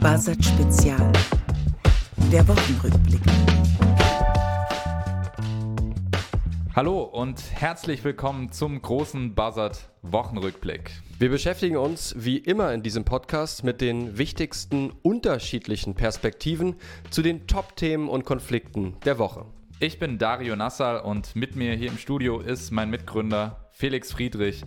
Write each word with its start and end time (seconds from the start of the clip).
Buzzard 0.00 0.44
Spezial. 0.44 1.12
Der 2.30 2.46
Wochenrückblick. 2.46 3.20
Hallo 6.76 7.02
und 7.02 7.42
herzlich 7.52 8.04
willkommen 8.04 8.52
zum 8.52 8.80
großen 8.80 9.34
Buzzard 9.34 9.88
Wochenrückblick. 10.02 10.92
Wir 11.18 11.30
beschäftigen 11.30 11.76
uns 11.76 12.14
wie 12.16 12.38
immer 12.38 12.72
in 12.74 12.82
diesem 12.82 13.04
Podcast 13.04 13.64
mit 13.64 13.80
den 13.80 14.18
wichtigsten 14.18 14.92
unterschiedlichen 15.02 15.94
Perspektiven 15.94 16.76
zu 17.10 17.22
den 17.22 17.48
Top-Themen 17.48 18.08
und 18.08 18.24
Konflikten 18.24 18.96
der 19.04 19.18
Woche. 19.18 19.46
Ich 19.80 19.98
bin 19.98 20.18
Dario 20.18 20.54
Nassal 20.54 21.00
und 21.00 21.34
mit 21.34 21.56
mir 21.56 21.74
hier 21.74 21.88
im 21.88 21.98
Studio 21.98 22.38
ist 22.38 22.70
mein 22.70 22.90
Mitgründer 22.90 23.68
Felix 23.72 24.12
Friedrich 24.12 24.64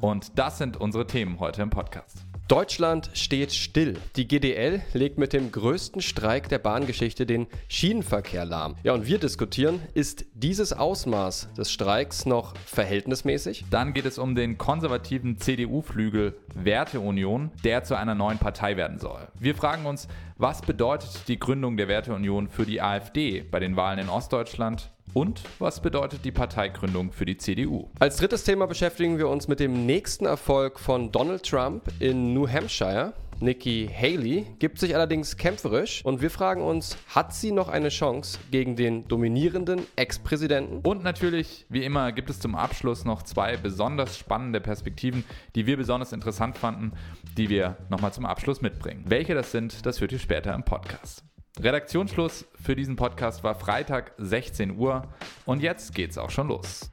und 0.00 0.38
das 0.38 0.58
sind 0.58 0.76
unsere 0.76 1.06
Themen 1.06 1.40
heute 1.40 1.62
im 1.62 1.70
Podcast. 1.70 2.23
Deutschland 2.46 3.08
steht 3.14 3.54
still. 3.54 3.94
Die 4.16 4.28
GDL 4.28 4.82
legt 4.92 5.16
mit 5.16 5.32
dem 5.32 5.50
größten 5.50 6.02
Streik 6.02 6.50
der 6.50 6.58
Bahngeschichte 6.58 7.24
den 7.24 7.46
Schienenverkehr 7.68 8.44
lahm. 8.44 8.76
Ja, 8.82 8.92
und 8.92 9.06
wir 9.06 9.18
diskutieren, 9.18 9.80
ist 9.94 10.26
dieses 10.34 10.74
Ausmaß 10.74 11.54
des 11.56 11.72
Streiks 11.72 12.26
noch 12.26 12.54
verhältnismäßig? 12.66 13.64
Dann 13.70 13.94
geht 13.94 14.04
es 14.04 14.18
um 14.18 14.34
den 14.34 14.58
konservativen 14.58 15.38
CDU-Flügel 15.38 16.36
Werteunion, 16.54 17.50
der 17.64 17.82
zu 17.82 17.96
einer 17.96 18.14
neuen 18.14 18.36
Partei 18.36 18.76
werden 18.76 18.98
soll. 18.98 19.26
Wir 19.38 19.54
fragen 19.54 19.86
uns, 19.86 20.06
was 20.36 20.60
bedeutet 20.60 21.26
die 21.28 21.38
Gründung 21.38 21.78
der 21.78 21.88
Werteunion 21.88 22.48
für 22.48 22.66
die 22.66 22.82
AfD 22.82 23.40
bei 23.40 23.58
den 23.58 23.76
Wahlen 23.76 23.98
in 23.98 24.10
Ostdeutschland? 24.10 24.90
Und 25.14 25.42
was 25.60 25.80
bedeutet 25.80 26.24
die 26.24 26.32
Parteigründung 26.32 27.12
für 27.12 27.24
die 27.24 27.36
CDU? 27.36 27.88
Als 28.00 28.16
drittes 28.16 28.42
Thema 28.42 28.66
beschäftigen 28.66 29.16
wir 29.16 29.28
uns 29.28 29.46
mit 29.46 29.60
dem 29.60 29.86
nächsten 29.86 30.26
Erfolg 30.26 30.80
von 30.80 31.12
Donald 31.12 31.48
Trump 31.48 31.84
in 32.00 32.34
New 32.34 32.48
Hampshire. 32.48 33.14
Nikki 33.40 33.88
Haley 33.92 34.46
gibt 34.58 34.78
sich 34.78 34.94
allerdings 34.94 35.36
kämpferisch 35.36 36.04
und 36.04 36.20
wir 36.20 36.30
fragen 36.30 36.62
uns, 36.62 36.96
hat 37.08 37.32
sie 37.32 37.52
noch 37.52 37.68
eine 37.68 37.90
Chance 37.90 38.38
gegen 38.50 38.74
den 38.74 39.06
dominierenden 39.06 39.82
Ex-Präsidenten? 39.96 40.80
Und 40.82 41.04
natürlich, 41.04 41.66
wie 41.68 41.84
immer, 41.84 42.10
gibt 42.10 42.30
es 42.30 42.40
zum 42.40 42.56
Abschluss 42.56 43.04
noch 43.04 43.22
zwei 43.22 43.56
besonders 43.56 44.18
spannende 44.18 44.60
Perspektiven, 44.60 45.24
die 45.54 45.66
wir 45.66 45.76
besonders 45.76 46.12
interessant 46.12 46.58
fanden, 46.58 46.92
die 47.36 47.48
wir 47.48 47.76
nochmal 47.88 48.12
zum 48.12 48.26
Abschluss 48.26 48.62
mitbringen. 48.62 49.04
Welche 49.06 49.34
das 49.34 49.52
sind, 49.52 49.86
das 49.86 50.00
hört 50.00 50.12
ihr 50.12 50.18
später 50.18 50.54
im 50.54 50.64
Podcast. 50.64 51.24
Redaktionsschluss 51.60 52.46
für 52.60 52.74
diesen 52.74 52.96
Podcast 52.96 53.44
war 53.44 53.54
Freitag 53.54 54.12
16 54.18 54.76
Uhr 54.76 55.02
und 55.46 55.62
jetzt 55.62 55.94
geht's 55.94 56.18
auch 56.18 56.30
schon 56.30 56.48
los. 56.48 56.90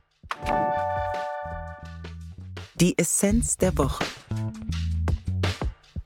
Die 2.76 2.96
Essenz 2.98 3.58
der 3.58 3.76
Woche. 3.78 4.04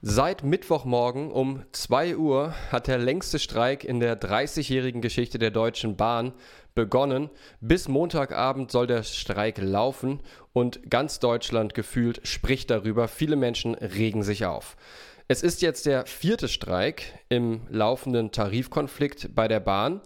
Seit 0.01 0.43
Mittwochmorgen 0.43 1.31
um 1.31 1.63
2 1.73 2.15
Uhr 2.15 2.53
hat 2.71 2.87
der 2.87 2.97
längste 2.97 3.39
Streik 3.39 3.83
in 3.83 3.99
der 3.99 4.19
30-jährigen 4.21 5.01
Geschichte 5.01 5.37
der 5.37 5.51
Deutschen 5.51 5.97
Bahn 5.97 6.31
begonnen. 6.75 7.29
Bis 7.59 7.89
Montagabend 7.89 8.71
soll 8.71 8.87
der 8.87 9.03
Streik 9.03 9.57
laufen 9.57 10.21
und 10.53 10.89
ganz 10.89 11.19
Deutschland 11.19 11.73
gefühlt 11.73 12.25
spricht 12.25 12.69
darüber. 12.69 13.07
Viele 13.07 13.35
Menschen 13.35 13.75
regen 13.75 14.23
sich 14.23 14.45
auf. 14.45 14.77
Es 15.27 15.41
ist 15.41 15.63
jetzt 15.63 15.87
der 15.87 16.05
vierte 16.05 16.47
Streik 16.47 17.17
im 17.29 17.61
laufenden 17.69 18.31
Tarifkonflikt 18.31 19.33
bei 19.33 19.47
der 19.47 19.59
Bahn 19.59 20.01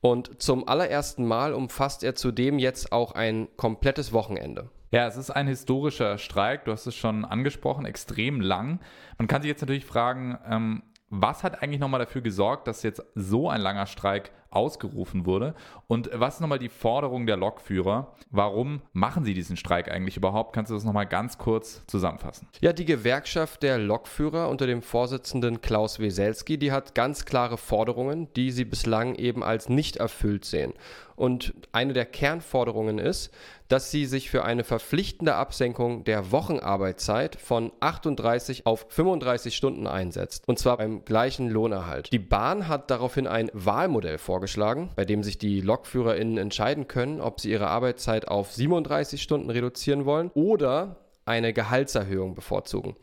und 0.00 0.42
zum 0.42 0.66
allerersten 0.66 1.24
Mal 1.24 1.54
umfasst 1.54 2.02
er 2.02 2.16
zudem 2.16 2.58
jetzt 2.58 2.90
auch 2.90 3.12
ein 3.12 3.46
komplettes 3.56 4.12
Wochenende. 4.12 4.68
Ja, 4.90 5.06
es 5.06 5.16
ist 5.16 5.30
ein 5.30 5.46
historischer 5.46 6.18
Streik, 6.18 6.64
du 6.64 6.72
hast 6.72 6.86
es 6.86 6.96
schon 6.96 7.24
angesprochen, 7.24 7.86
extrem 7.86 8.40
lang. 8.40 8.80
Man 9.18 9.28
kann 9.28 9.42
sich 9.42 9.50
jetzt 9.50 9.60
natürlich 9.60 9.86
fragen, 9.86 10.36
ähm, 10.50 10.82
was 11.08 11.44
hat 11.44 11.62
eigentlich 11.62 11.80
nochmal 11.80 12.00
dafür 12.00 12.20
gesorgt, 12.20 12.66
dass 12.66 12.82
jetzt 12.82 13.02
so 13.14 13.48
ein 13.48 13.60
langer 13.60 13.86
Streik 13.86 14.32
ausgerufen 14.50 15.26
wurde? 15.26 15.54
Und 15.86 16.10
was 16.12 16.34
ist 16.34 16.40
nochmal 16.40 16.58
die 16.58 16.68
Forderung 16.68 17.26
der 17.26 17.36
Lokführer? 17.36 18.14
Warum 18.30 18.82
machen 18.92 19.24
sie 19.24 19.34
diesen 19.34 19.56
Streik 19.56 19.90
eigentlich 19.90 20.16
überhaupt? 20.16 20.52
Kannst 20.52 20.70
du 20.70 20.74
das 20.74 20.84
nochmal 20.84 21.06
ganz 21.06 21.38
kurz 21.38 21.84
zusammenfassen? 21.86 22.48
Ja, 22.60 22.72
die 22.72 22.84
Gewerkschaft 22.84 23.62
der 23.62 23.78
Lokführer 23.78 24.48
unter 24.48 24.66
dem 24.66 24.82
Vorsitzenden 24.82 25.60
Klaus 25.60 26.00
Weselski, 26.00 26.58
die 26.58 26.72
hat 26.72 26.94
ganz 26.94 27.24
klare 27.24 27.58
Forderungen, 27.58 28.32
die 28.34 28.50
sie 28.50 28.64
bislang 28.64 29.14
eben 29.14 29.44
als 29.44 29.68
nicht 29.68 29.96
erfüllt 29.96 30.44
sehen. 30.44 30.72
Und 31.16 31.54
eine 31.72 31.92
der 31.92 32.06
Kernforderungen 32.06 32.98
ist, 32.98 33.32
dass 33.68 33.90
sie 33.90 34.06
sich 34.06 34.30
für 34.30 34.44
eine 34.44 34.64
verpflichtende 34.64 35.34
Absenkung 35.34 36.04
der 36.04 36.30
Wochenarbeitszeit 36.30 37.36
von 37.36 37.72
38 37.80 38.66
auf 38.66 38.86
35 38.88 39.56
Stunden 39.56 39.86
einsetzt. 39.86 40.46
Und 40.46 40.58
zwar 40.58 40.76
beim 40.76 41.04
gleichen 41.04 41.48
Lohnerhalt. 41.48 42.12
Die 42.12 42.18
Bahn 42.18 42.68
hat 42.68 42.90
daraufhin 42.90 43.26
ein 43.26 43.50
Wahlmodell 43.52 44.18
vorgeschlagen, 44.18 44.90
bei 44.94 45.04
dem 45.04 45.22
sich 45.22 45.38
die 45.38 45.60
LokführerInnen 45.60 46.38
entscheiden 46.38 46.86
können, 46.86 47.20
ob 47.20 47.40
sie 47.40 47.50
ihre 47.50 47.68
Arbeitszeit 47.68 48.28
auf 48.28 48.52
37 48.52 49.22
Stunden 49.22 49.50
reduzieren 49.50 50.04
wollen 50.04 50.30
oder 50.34 50.96
eine 51.24 51.52
Gehaltserhöhung 51.52 52.34
bevorzugen. 52.34 52.94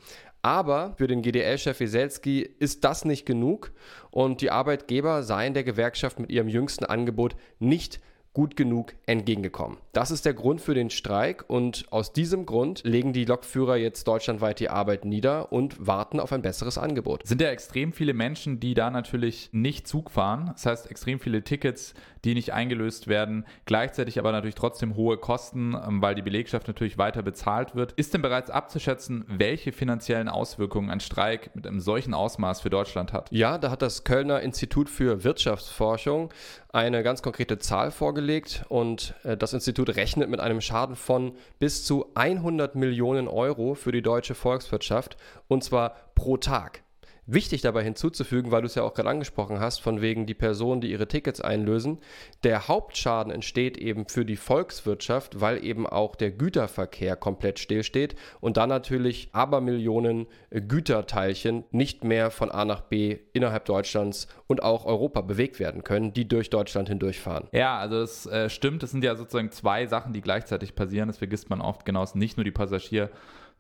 Aber 0.44 0.94
für 0.98 1.08
den 1.08 1.22
GDL-Chef 1.22 1.80
Wieselski 1.80 2.42
ist 2.60 2.84
das 2.84 3.06
nicht 3.06 3.26
genug 3.26 3.72
und 4.12 4.42
die 4.42 4.52
Arbeitgeber 4.52 5.24
seien 5.24 5.54
der 5.54 5.64
Gewerkschaft 5.64 6.20
mit 6.20 6.30
ihrem 6.30 6.50
jüngsten 6.50 6.84
Angebot 6.84 7.38
nicht 7.60 8.02
gut 8.34 8.56
genug 8.56 8.94
entgegengekommen. 9.06 9.78
Das 9.94 10.10
ist 10.10 10.26
der 10.26 10.34
Grund 10.34 10.60
für 10.60 10.74
den 10.74 10.90
Streik 10.90 11.46
und 11.48 11.86
aus 11.92 12.14
diesem 12.14 12.48
Grund 12.48 12.84
legen 12.84 13.14
die 13.14 13.26
Lokführer 13.26 13.76
jetzt 13.76 14.08
deutschlandweit 14.08 14.60
die 14.60 14.70
Arbeit 14.70 15.06
nieder 15.06 15.52
und 15.52 15.86
warten 15.86 16.20
auf 16.20 16.34
ein 16.34 16.42
besseres 16.42 16.80
Angebot. 16.80 17.28
Sind 17.28 17.42
ja 17.42 17.50
extrem 17.50 17.94
viele 17.94 18.16
Menschen, 18.16 18.60
die 18.60 18.74
da 18.74 18.90
natürlich 18.90 19.50
nicht 19.52 19.88
Zug 19.88 20.10
fahren. 20.10 20.50
Das 20.54 20.66
heißt, 20.66 20.90
extrem 20.90 21.20
viele 21.20 21.44
Tickets, 21.44 21.94
die 22.26 22.34
nicht 22.34 22.54
eingelöst 22.54 23.08
werden, 23.08 23.46
gleichzeitig 23.66 24.18
aber 24.18 24.32
natürlich 24.32 24.56
trotzdem 24.56 24.96
hohe 24.96 25.18
Kosten, 25.18 25.76
ähm, 25.76 26.02
weil 26.02 26.16
die 26.16 26.22
Belegschaft 26.24 26.68
natürlich 26.68 26.98
weiter 26.98 27.22
bezahlt 27.22 27.76
wird. 27.76 27.92
Ist 27.92 28.16
denn 28.16 28.24
bereits 28.24 28.50
abzuschätzen, 28.50 29.26
welche 29.28 29.72
finanziellen 29.72 30.30
Auswirkungen 30.30 30.90
ein 30.90 31.02
Streik 31.02 31.56
mit 31.56 31.68
einem 31.68 31.82
solchen 31.82 32.16
Ausmaß 32.16 32.62
für 32.62 32.72
Deutschland 32.72 33.14
hat? 33.14 33.28
Ja, 33.32 33.60
da 33.60 33.70
hat 33.70 33.84
das 33.84 34.04
Kölner 34.04 34.42
Institut 34.42 34.90
für 34.90 35.24
Wirtschaftsforschung 35.24 36.34
eine 36.70 37.04
ganz 37.04 37.22
konkrete 37.22 37.60
Zahl 37.60 37.92
vorgelegt 37.92 38.23
und 38.70 39.16
äh, 39.24 39.38
das 39.38 39.54
Institut 39.54 39.96
rechnet 39.96 40.30
mit 40.30 40.40
einem 40.40 40.62
Schaden 40.62 40.96
von 40.96 41.36
bis 41.60 41.86
zu 41.86 42.08
100 42.16 42.76
Millionen 42.76 43.28
Euro 43.28 43.76
für 43.76 43.92
die 43.92 44.02
deutsche 44.02 44.36
Volkswirtschaft 44.36 45.18
und 45.48 45.64
zwar 45.64 45.96
pro 46.16 46.38
Tag. 46.38 46.84
Wichtig 47.26 47.62
dabei 47.62 47.84
hinzuzufügen, 47.84 48.52
weil 48.52 48.62
du 48.62 48.66
es 48.66 48.76
ja 48.76 48.84
auch 48.84 48.94
gerade 48.94 49.10
angesprochen 49.10 49.62
hast, 49.62 49.80
von 49.80 50.02
wegen 50.02 50.26
die 50.26 50.34
Personen, 50.34 50.82
die 50.82 50.92
ihre 50.92 51.08
Tickets 51.08 51.40
einlösen, 51.40 52.00
der 52.44 52.68
Hauptschaden 52.68 53.32
entsteht 53.32 53.78
eben 53.78 54.10
für 54.10 54.26
die 54.26 54.36
Volkswirtschaft, 54.36 55.40
weil 55.40 55.64
eben 55.64 55.88
auch 55.88 56.16
der 56.16 56.32
Güterverkehr 56.32 57.16
komplett 57.16 57.60
stillsteht 57.60 58.16
und 58.42 58.58
dann 58.58 58.68
natürlich 58.68 59.30
Abermillionen 59.32 60.28
äh, 60.50 60.60
Güterteilchen 60.60 61.64
nicht 61.72 62.04
mehr 62.04 62.30
von 62.30 62.52
A 62.52 62.66
nach 62.66 62.82
B 62.82 63.20
innerhalb 63.32 63.64
Deutschlands 63.66 64.28
und 64.48 64.62
auch 64.62 64.86
Europa 64.86 65.22
bewegt 65.22 65.62
werden 65.62 65.86
können, 65.86 66.14
die 66.14 66.28
durch 66.28 66.50
Deutschland 66.50 66.90
hindurchfahren. 66.90 67.48
Ja, 67.54 67.78
also 67.78 68.02
es 68.02 68.26
äh, 68.26 68.50
stimmt, 68.50 68.84
es 68.84 68.92
sind 68.92 69.04
ja 69.04 69.16
sozusagen 69.16 69.52
zwei 69.52 69.86
Sachen, 69.86 70.12
die 70.12 70.22
gleichzeitig 70.22 70.76
passieren. 70.76 71.08
Das 71.08 71.20
vergisst 71.20 71.50
man 71.50 71.62
oft 71.62 71.86
genau. 71.86 72.04
Es 72.04 72.12
sind 72.12 72.20
nicht 72.20 72.36
nur 72.36 72.44
die 72.44 72.52
Passagier- 72.52 73.10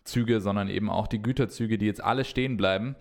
Züge, 0.03 0.41
sondern 0.41 0.69
eben 0.69 0.89
auch 0.89 1.07
die 1.07 1.21
Güterzüge, 1.21 1.77
die 1.77 1.85
jetzt 1.85 2.03
alle 2.03 2.25
stehen 2.25 2.57
bleiben. 2.57 2.95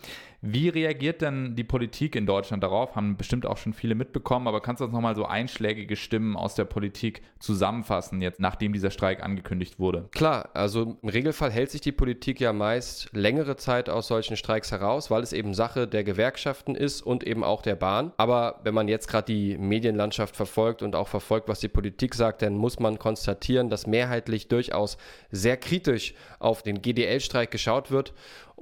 Wie 0.44 0.68
reagiert 0.68 1.22
denn 1.22 1.54
die 1.54 1.62
Politik 1.62 2.16
in 2.16 2.26
Deutschland 2.26 2.64
darauf? 2.64 2.96
Haben 2.96 3.16
bestimmt 3.16 3.46
auch 3.46 3.58
schon 3.58 3.72
viele 3.72 3.94
mitbekommen, 3.94 4.48
aber 4.48 4.60
kannst 4.60 4.80
du 4.80 4.84
uns 4.84 4.92
nochmal 4.92 5.14
so 5.14 5.24
einschlägige 5.24 5.94
Stimmen 5.94 6.36
aus 6.36 6.56
der 6.56 6.64
Politik 6.64 7.22
zusammenfassen, 7.38 8.20
jetzt 8.20 8.40
nachdem 8.40 8.72
dieser 8.72 8.90
Streik 8.90 9.22
angekündigt 9.22 9.78
wurde? 9.78 10.08
Klar, 10.10 10.50
also 10.54 10.98
im 11.00 11.08
Regelfall 11.08 11.52
hält 11.52 11.70
sich 11.70 11.80
die 11.80 11.92
Politik 11.92 12.40
ja 12.40 12.52
meist 12.52 13.08
längere 13.12 13.54
Zeit 13.54 13.88
aus 13.88 14.08
solchen 14.08 14.36
Streiks 14.36 14.72
heraus, 14.72 15.12
weil 15.12 15.22
es 15.22 15.32
eben 15.32 15.54
Sache 15.54 15.86
der 15.86 16.02
Gewerkschaften 16.02 16.74
ist 16.74 17.02
und 17.02 17.22
eben 17.22 17.44
auch 17.44 17.62
der 17.62 17.76
Bahn. 17.76 18.10
Aber 18.16 18.58
wenn 18.64 18.74
man 18.74 18.88
jetzt 18.88 19.06
gerade 19.06 19.32
die 19.32 19.56
Medienlandschaft 19.56 20.34
verfolgt 20.34 20.82
und 20.82 20.96
auch 20.96 21.06
verfolgt, 21.06 21.48
was 21.48 21.60
die 21.60 21.68
Politik 21.68 22.16
sagt, 22.16 22.42
dann 22.42 22.56
muss 22.56 22.80
man 22.80 22.98
konstatieren, 22.98 23.70
dass 23.70 23.86
mehrheitlich 23.86 24.48
durchaus 24.48 24.98
sehr 25.30 25.56
kritisch 25.56 26.14
auf 26.40 26.64
den 26.64 26.82
GDL-Streik 26.82 27.52
geschaut 27.52 27.92
wird 27.92 28.12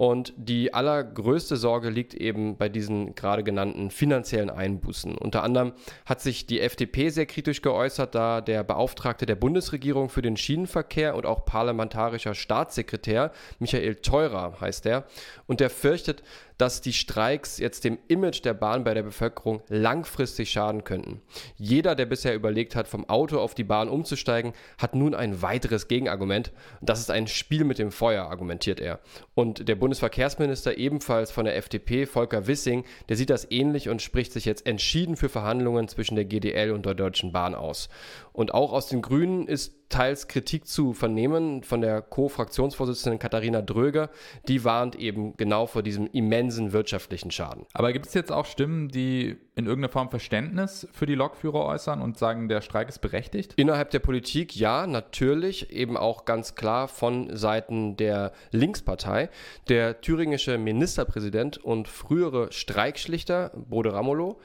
und 0.00 0.32
die 0.38 0.72
allergrößte 0.72 1.58
Sorge 1.58 1.90
liegt 1.90 2.14
eben 2.14 2.56
bei 2.56 2.70
diesen 2.70 3.14
gerade 3.14 3.44
genannten 3.44 3.90
finanziellen 3.90 4.48
Einbußen. 4.48 5.14
Unter 5.18 5.42
anderem 5.42 5.74
hat 6.06 6.22
sich 6.22 6.46
die 6.46 6.60
FDP 6.60 7.10
sehr 7.10 7.26
kritisch 7.26 7.60
geäußert, 7.60 8.14
da 8.14 8.40
der 8.40 8.64
Beauftragte 8.64 9.26
der 9.26 9.34
Bundesregierung 9.34 10.08
für 10.08 10.22
den 10.22 10.38
Schienenverkehr 10.38 11.14
und 11.14 11.26
auch 11.26 11.44
parlamentarischer 11.44 12.34
Staatssekretär, 12.34 13.30
Michael 13.58 13.96
Theurer 13.96 14.58
heißt 14.58 14.86
er, 14.86 15.04
und 15.46 15.60
der 15.60 15.68
fürchtet, 15.68 16.22
dass 16.60 16.80
die 16.80 16.92
Streiks 16.92 17.58
jetzt 17.58 17.84
dem 17.84 17.98
Image 18.08 18.44
der 18.44 18.54
Bahn 18.54 18.84
bei 18.84 18.94
der 18.94 19.02
Bevölkerung 19.02 19.62
langfristig 19.68 20.50
schaden 20.50 20.84
könnten. 20.84 21.20
Jeder, 21.56 21.94
der 21.94 22.06
bisher 22.06 22.34
überlegt 22.34 22.74
hat, 22.74 22.88
vom 22.88 23.08
Auto 23.08 23.38
auf 23.38 23.54
die 23.54 23.64
Bahn 23.64 23.88
umzusteigen, 23.88 24.54
hat 24.78 24.94
nun 24.94 25.14
ein 25.14 25.42
weiteres 25.42 25.88
Gegenargument. 25.88 26.52
Das 26.80 27.00
ist 27.00 27.10
ein 27.10 27.26
Spiel 27.26 27.64
mit 27.64 27.78
dem 27.78 27.92
Feuer, 27.92 28.24
argumentiert 28.24 28.80
er. 28.80 29.00
Und 29.34 29.68
der 29.68 29.74
Bund 29.74 29.90
Bundesverkehrsminister 29.90 30.78
ebenfalls 30.78 31.32
von 31.32 31.46
der 31.46 31.56
FDP, 31.56 32.06
Volker 32.06 32.46
Wissing, 32.46 32.84
der 33.08 33.16
sieht 33.16 33.28
das 33.28 33.50
ähnlich 33.50 33.88
und 33.88 34.00
spricht 34.00 34.32
sich 34.32 34.44
jetzt 34.44 34.64
entschieden 34.64 35.16
für 35.16 35.28
Verhandlungen 35.28 35.88
zwischen 35.88 36.14
der 36.14 36.26
GDL 36.26 36.70
und 36.70 36.86
der 36.86 36.94
Deutschen 36.94 37.32
Bahn 37.32 37.56
aus. 37.56 37.88
Und 38.32 38.54
auch 38.54 38.72
aus 38.72 38.86
den 38.86 39.02
Grünen 39.02 39.48
ist 39.48 39.79
teils 39.90 40.28
Kritik 40.28 40.66
zu 40.66 40.94
vernehmen 40.94 41.62
von 41.62 41.82
der 41.82 42.00
Co-Fraktionsvorsitzenden 42.00 43.18
Katharina 43.18 43.60
Dröger. 43.60 44.08
Die 44.48 44.64
warnt 44.64 44.96
eben 44.96 45.36
genau 45.36 45.66
vor 45.66 45.82
diesem 45.82 46.08
immensen 46.12 46.72
wirtschaftlichen 46.72 47.30
Schaden. 47.30 47.66
Aber 47.74 47.92
gibt 47.92 48.06
es 48.06 48.14
jetzt 48.14 48.32
auch 48.32 48.46
Stimmen, 48.46 48.88
die 48.88 49.36
in 49.56 49.66
irgendeiner 49.66 49.92
Form 49.92 50.08
Verständnis 50.08 50.88
für 50.92 51.06
die 51.06 51.14
Lokführer 51.14 51.66
äußern 51.66 52.00
und 52.00 52.16
sagen, 52.16 52.48
der 52.48 52.62
Streik 52.62 52.88
ist 52.88 53.00
berechtigt? 53.00 53.52
Innerhalb 53.56 53.90
der 53.90 53.98
Politik 53.98 54.56
ja, 54.56 54.86
natürlich, 54.86 55.70
eben 55.70 55.96
auch 55.96 56.24
ganz 56.24 56.54
klar 56.54 56.88
von 56.88 57.36
Seiten 57.36 57.96
der 57.96 58.32
Linkspartei. 58.52 59.28
Der 59.68 60.00
thüringische 60.00 60.56
Ministerpräsident 60.56 61.58
und 61.58 61.88
frühere 61.88 62.52
Streikschlichter 62.52 63.50
Bode 63.54 63.92
Ramolo 63.92 64.40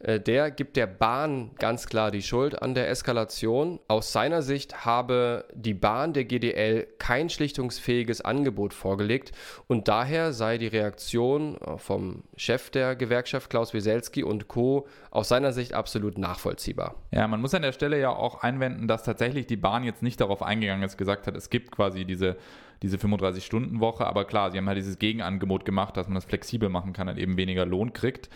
der 0.00 0.50
gibt 0.50 0.76
der 0.76 0.86
Bahn 0.86 1.50
ganz 1.58 1.86
klar 1.86 2.10
die 2.10 2.22
Schuld 2.22 2.60
an 2.62 2.74
der 2.74 2.88
Eskalation. 2.88 3.80
Aus 3.86 4.12
seiner 4.12 4.40
Sicht 4.40 4.86
habe 4.86 5.44
die 5.54 5.74
Bahn 5.74 6.14
der 6.14 6.24
GDL 6.24 6.86
kein 6.98 7.28
schlichtungsfähiges 7.28 8.22
Angebot 8.22 8.72
vorgelegt 8.72 9.32
und 9.66 9.88
daher 9.88 10.32
sei 10.32 10.56
die 10.56 10.68
Reaktion 10.68 11.58
äh, 11.58 11.76
vom 11.76 12.24
Chef 12.36 12.70
der 12.70 12.96
Gewerkschaft 12.96 13.50
Klaus 13.50 13.74
Wieselski 13.74 14.24
und 14.24 14.48
Co. 14.48 14.86
aus 15.10 15.28
seiner 15.28 15.52
Sicht 15.52 15.74
absolut 15.74 16.16
nachvollziehbar. 16.16 16.94
Ja, 17.10 17.28
man 17.28 17.40
muss 17.40 17.54
an 17.54 17.62
der 17.62 17.72
Stelle 17.72 18.00
ja 18.00 18.10
auch 18.10 18.42
einwenden, 18.42 18.88
dass 18.88 19.02
tatsächlich 19.02 19.46
die 19.46 19.56
Bahn 19.56 19.84
jetzt 19.84 20.02
nicht 20.02 20.20
darauf 20.20 20.42
eingegangen 20.42 20.82
ist, 20.82 20.96
gesagt 20.96 21.26
hat, 21.26 21.36
es 21.36 21.50
gibt 21.50 21.72
quasi 21.72 22.04
diese 22.04 22.36
diese 22.82 22.96
35-Stunden-Woche, 22.96 24.06
aber 24.06 24.24
klar, 24.24 24.50
sie 24.50 24.58
haben 24.58 24.66
halt 24.66 24.78
dieses 24.78 24.98
Gegenangebot 24.98 25.64
gemacht, 25.64 25.96
dass 25.96 26.08
man 26.08 26.14
das 26.14 26.24
flexibel 26.24 26.68
machen 26.68 26.94
kann, 26.94 27.08
und 27.08 27.18
eben 27.18 27.36
weniger 27.36 27.66
Lohn 27.66 27.92
kriegt. 27.92 28.30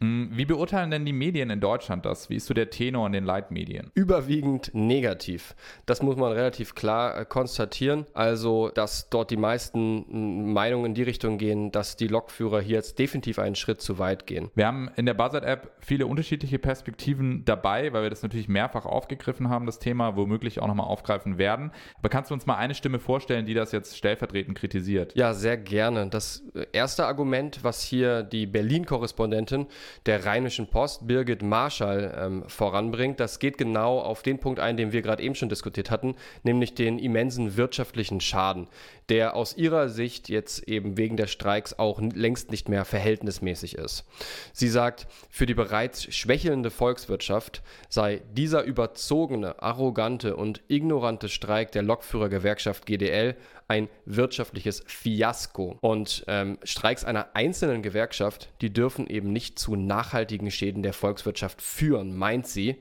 Hm, 0.00 0.30
wie 0.32 0.44
beurteilen 0.44 0.90
denn 0.90 1.04
die 1.04 1.12
Medien 1.12 1.50
in 1.50 1.60
Deutschland 1.60 2.06
das? 2.06 2.30
Wie 2.30 2.36
ist 2.36 2.46
so 2.46 2.54
der 2.54 2.70
Tenor 2.70 3.06
in 3.06 3.12
den 3.12 3.24
Leitmedien? 3.24 3.90
Überwiegend 3.94 4.70
negativ. 4.72 5.54
Das 5.86 6.02
muss 6.02 6.16
man 6.16 6.32
relativ 6.32 6.74
klar 6.74 7.20
äh, 7.20 7.24
konstatieren. 7.24 8.06
Also, 8.14 8.70
dass 8.70 9.10
dort 9.10 9.30
die 9.30 9.36
meisten 9.36 10.06
hm, 10.08 10.52
Meinungen 10.52 10.86
in 10.86 10.94
die 10.94 11.02
Richtung 11.02 11.36
gehen, 11.36 11.70
dass 11.70 11.96
die 11.96 12.08
Lokführer 12.08 12.60
hier 12.60 12.78
jetzt 12.78 12.98
definitiv 12.98 13.38
einen 13.38 13.56
Schritt 13.56 13.80
zu 13.80 13.98
weit 13.98 14.26
gehen. 14.26 14.50
Wir 14.54 14.66
haben 14.66 14.90
in 14.96 15.04
der 15.04 15.14
Buzzard-App 15.14 15.72
viele 15.80 16.06
unterschiedliche 16.06 16.58
Perspektiven 16.58 17.44
dabei, 17.44 17.92
weil 17.92 18.04
wir 18.04 18.10
das 18.10 18.22
natürlich 18.22 18.48
mehrfach 18.48 18.86
aufgegriffen 18.86 19.50
haben, 19.50 19.66
das 19.66 19.78
Thema, 19.78 20.16
womöglich 20.16 20.60
auch 20.60 20.68
nochmal 20.68 20.86
aufgreifen 20.86 21.38
werden. 21.38 21.72
Aber 21.98 22.08
kannst 22.08 22.30
du 22.30 22.34
uns 22.34 22.46
mal 22.46 22.56
eine 22.56 22.74
Stimme 22.74 23.00
vorstellen, 23.00 23.46
die 23.46 23.54
das 23.54 23.72
jetzt 23.72 23.96
stellvertretend 23.96 24.56
kritisiert? 24.56 25.14
Ja, 25.16 25.34
sehr 25.34 25.56
gerne. 25.56 26.08
Das 26.08 26.44
äh, 26.54 26.66
erste 26.72 27.06
Argument, 27.06 27.60
was 27.62 27.82
hier 27.82 28.22
die 28.22 28.46
Berlin-Korrespondentin 28.46 29.66
der 30.06 30.24
Rheinischen 30.24 30.68
Post, 30.68 31.06
Birgit 31.06 31.42
Marschall, 31.42 32.14
ähm, 32.18 32.44
voranbringt. 32.48 33.20
Das 33.20 33.38
geht 33.38 33.58
genau 33.58 33.98
auf 34.00 34.22
den 34.22 34.38
Punkt 34.38 34.60
ein, 34.60 34.76
den 34.76 34.92
wir 34.92 35.02
gerade 35.02 35.22
eben 35.22 35.34
schon 35.34 35.48
diskutiert 35.48 35.90
hatten, 35.90 36.14
nämlich 36.42 36.74
den 36.74 36.98
immensen 36.98 37.56
wirtschaftlichen 37.56 38.20
Schaden, 38.20 38.68
der 39.08 39.36
aus 39.36 39.56
ihrer 39.56 39.88
Sicht 39.88 40.28
jetzt 40.28 40.68
eben 40.68 40.96
wegen 40.96 41.16
der 41.16 41.26
Streiks 41.26 41.78
auch 41.78 42.00
längst 42.00 42.50
nicht 42.50 42.68
mehr 42.68 42.84
verhältnismäßig 42.84 43.76
ist. 43.76 44.04
Sie 44.52 44.68
sagt, 44.68 45.06
für 45.30 45.46
die 45.46 45.54
bereits 45.54 46.14
schwächelnde 46.14 46.70
Volkswirtschaft 46.70 47.62
sei 47.88 48.22
dieser 48.32 48.64
überzogene, 48.64 49.62
arrogante 49.62 50.36
und 50.36 50.60
ignorante 50.68 51.28
Streik 51.28 51.72
der 51.72 51.82
Lokführergewerkschaft 51.82 52.86
GDL 52.86 53.36
ein 53.68 53.88
wirtschaftliches 54.06 54.82
Fiasko. 54.86 55.76
Und 55.82 56.24
ähm, 56.26 56.58
Streiks 56.64 57.04
einer 57.04 57.28
einzelnen 57.34 57.82
Gewerkschaft, 57.82 58.48
die 58.62 58.72
dürfen 58.72 59.06
eben 59.06 59.32
nicht 59.32 59.58
zu 59.58 59.76
nachhaltigen 59.76 60.50
Schäden 60.50 60.82
der 60.82 60.94
Volkswirtschaft 60.94 61.60
führen, 61.60 62.16
meint 62.16 62.46
sie. 62.46 62.76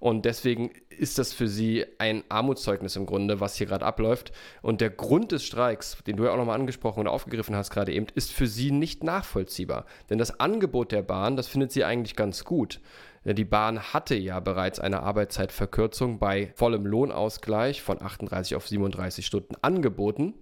Und 0.00 0.24
deswegen 0.24 0.72
ist 0.90 1.18
das 1.18 1.32
für 1.32 1.46
sie 1.48 1.86
ein 1.98 2.24
Armutszeugnis 2.28 2.96
im 2.96 3.06
Grunde, 3.06 3.40
was 3.40 3.54
hier 3.54 3.68
gerade 3.68 3.86
abläuft. 3.86 4.32
Und 4.62 4.80
der 4.80 4.90
Grund 4.90 5.30
des 5.30 5.44
Streiks, 5.44 5.98
den 6.06 6.16
du 6.16 6.24
ja 6.24 6.32
auch 6.32 6.36
nochmal 6.36 6.58
angesprochen 6.58 7.00
und 7.00 7.08
aufgegriffen 7.08 7.54
hast 7.54 7.70
gerade 7.70 7.92
eben, 7.92 8.06
ist 8.14 8.32
für 8.32 8.48
sie 8.48 8.72
nicht 8.72 9.04
nachvollziehbar. 9.04 9.86
Denn 10.10 10.18
das 10.18 10.40
Angebot 10.40 10.90
der 10.90 11.02
Bahn, 11.02 11.36
das 11.36 11.46
findet 11.46 11.70
sie 11.70 11.84
eigentlich 11.84 12.16
ganz 12.16 12.44
gut. 12.44 12.80
Die 13.24 13.44
Bahn 13.44 13.80
hatte 13.92 14.16
ja 14.16 14.40
bereits 14.40 14.80
eine 14.80 15.02
Arbeitszeitverkürzung 15.02 16.18
bei 16.18 16.52
vollem 16.56 16.86
Lohnausgleich 16.86 17.80
von 17.80 18.02
38 18.02 18.56
auf 18.56 18.66
37 18.66 19.24
Stunden 19.24 19.54
angeboten. 19.62 20.34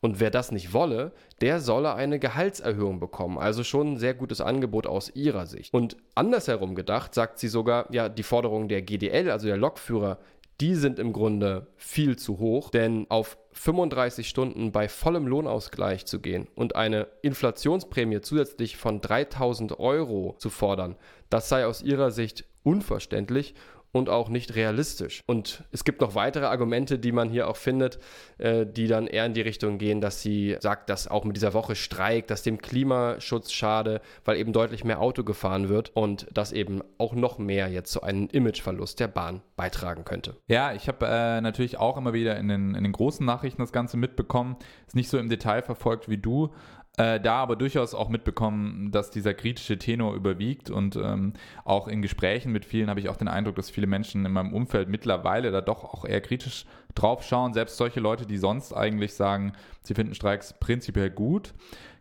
Und 0.00 0.20
wer 0.20 0.30
das 0.30 0.52
nicht 0.52 0.72
wolle, 0.72 1.12
der 1.40 1.60
solle 1.60 1.94
eine 1.94 2.18
Gehaltserhöhung 2.18 3.00
bekommen. 3.00 3.38
Also 3.38 3.64
schon 3.64 3.94
ein 3.94 3.96
sehr 3.98 4.14
gutes 4.14 4.40
Angebot 4.40 4.86
aus 4.86 5.10
ihrer 5.14 5.46
Sicht. 5.46 5.72
Und 5.72 5.96
andersherum 6.14 6.74
gedacht, 6.74 7.14
sagt 7.14 7.38
sie 7.38 7.48
sogar, 7.48 7.92
ja, 7.92 8.08
die 8.08 8.22
Forderungen 8.22 8.68
der 8.68 8.82
GDL, 8.82 9.30
also 9.30 9.46
der 9.46 9.56
Lokführer, 9.56 10.18
die 10.60 10.74
sind 10.74 10.98
im 10.98 11.12
Grunde 11.12 11.66
viel 11.76 12.16
zu 12.16 12.38
hoch, 12.38 12.70
denn 12.70 13.06
auf 13.10 13.36
35 13.52 14.28
Stunden 14.28 14.72
bei 14.72 14.88
vollem 14.88 15.26
Lohnausgleich 15.26 16.06
zu 16.06 16.20
gehen 16.20 16.48
und 16.54 16.76
eine 16.76 17.08
Inflationsprämie 17.22 18.20
zusätzlich 18.20 18.76
von 18.76 19.00
3000 19.00 19.78
Euro 19.78 20.34
zu 20.38 20.48
fordern, 20.48 20.96
das 21.28 21.48
sei 21.48 21.66
aus 21.66 21.82
ihrer 21.82 22.10
Sicht 22.10 22.44
unverständlich 22.62 23.54
und 23.92 24.08
auch 24.08 24.28
nicht 24.28 24.54
realistisch. 24.54 25.22
Und 25.26 25.64
es 25.72 25.84
gibt 25.84 26.00
noch 26.00 26.14
weitere 26.14 26.46
Argumente, 26.46 26.98
die 26.98 27.12
man 27.12 27.30
hier 27.30 27.48
auch 27.48 27.56
findet, 27.56 27.98
äh, 28.38 28.66
die 28.66 28.86
dann 28.86 29.06
eher 29.06 29.26
in 29.26 29.34
die 29.34 29.40
Richtung 29.40 29.78
gehen, 29.78 30.00
dass 30.00 30.22
sie 30.22 30.56
sagt, 30.60 30.90
dass 30.90 31.08
auch 31.08 31.24
mit 31.24 31.36
dieser 31.36 31.54
Woche 31.54 31.74
Streik, 31.74 32.26
dass 32.26 32.42
dem 32.42 32.58
Klimaschutz 32.58 33.52
schade, 33.52 34.00
weil 34.24 34.36
eben 34.36 34.52
deutlich 34.52 34.84
mehr 34.84 35.00
Auto 35.00 35.24
gefahren 35.24 35.68
wird 35.68 35.92
und 35.94 36.26
das 36.32 36.52
eben 36.52 36.82
auch 36.98 37.14
noch 37.14 37.38
mehr 37.38 37.68
jetzt 37.68 37.92
zu 37.92 38.02
einem 38.02 38.28
Imageverlust 38.30 39.00
der 39.00 39.08
Bahn 39.08 39.42
beitragen 39.56 40.04
könnte. 40.04 40.36
Ja, 40.46 40.72
ich 40.72 40.88
habe 40.88 41.06
äh, 41.06 41.40
natürlich 41.40 41.78
auch 41.78 41.96
immer 41.96 42.12
wieder 42.12 42.36
in 42.36 42.48
den, 42.48 42.74
in 42.74 42.84
den 42.84 42.92
großen 42.92 43.24
Nachrichten 43.24 43.62
das 43.62 43.72
Ganze 43.72 43.96
mitbekommen. 43.96 44.56
Ist 44.86 44.96
nicht 44.96 45.08
so 45.08 45.18
im 45.18 45.28
Detail 45.28 45.62
verfolgt 45.62 46.08
wie 46.08 46.18
du, 46.18 46.52
äh, 46.96 47.20
da 47.20 47.36
aber 47.36 47.56
durchaus 47.56 47.94
auch 47.94 48.08
mitbekommen, 48.08 48.90
dass 48.90 49.10
dieser 49.10 49.34
kritische 49.34 49.78
Tenor 49.78 50.14
überwiegt 50.14 50.70
und 50.70 50.96
ähm, 50.96 51.34
auch 51.64 51.88
in 51.88 52.00
Gesprächen 52.00 52.52
mit 52.52 52.64
vielen 52.64 52.88
habe 52.88 53.00
ich 53.00 53.08
auch 53.08 53.16
den 53.16 53.28
Eindruck, 53.28 53.56
dass 53.56 53.68
viele 53.68 53.86
Menschen 53.86 54.24
in 54.24 54.32
meinem 54.32 54.54
Umfeld 54.54 54.88
mittlerweile 54.88 55.50
da 55.50 55.60
doch 55.60 55.84
auch 55.84 56.04
eher 56.06 56.22
kritisch 56.22 56.64
drauf 56.94 57.22
schauen, 57.22 57.52
selbst 57.52 57.76
solche 57.76 58.00
Leute, 58.00 58.24
die 58.24 58.38
sonst 58.38 58.72
eigentlich 58.72 59.14
sagen, 59.14 59.52
sie 59.82 59.94
finden 59.94 60.14
Streiks 60.14 60.54
prinzipiell 60.58 61.10
gut. 61.10 61.52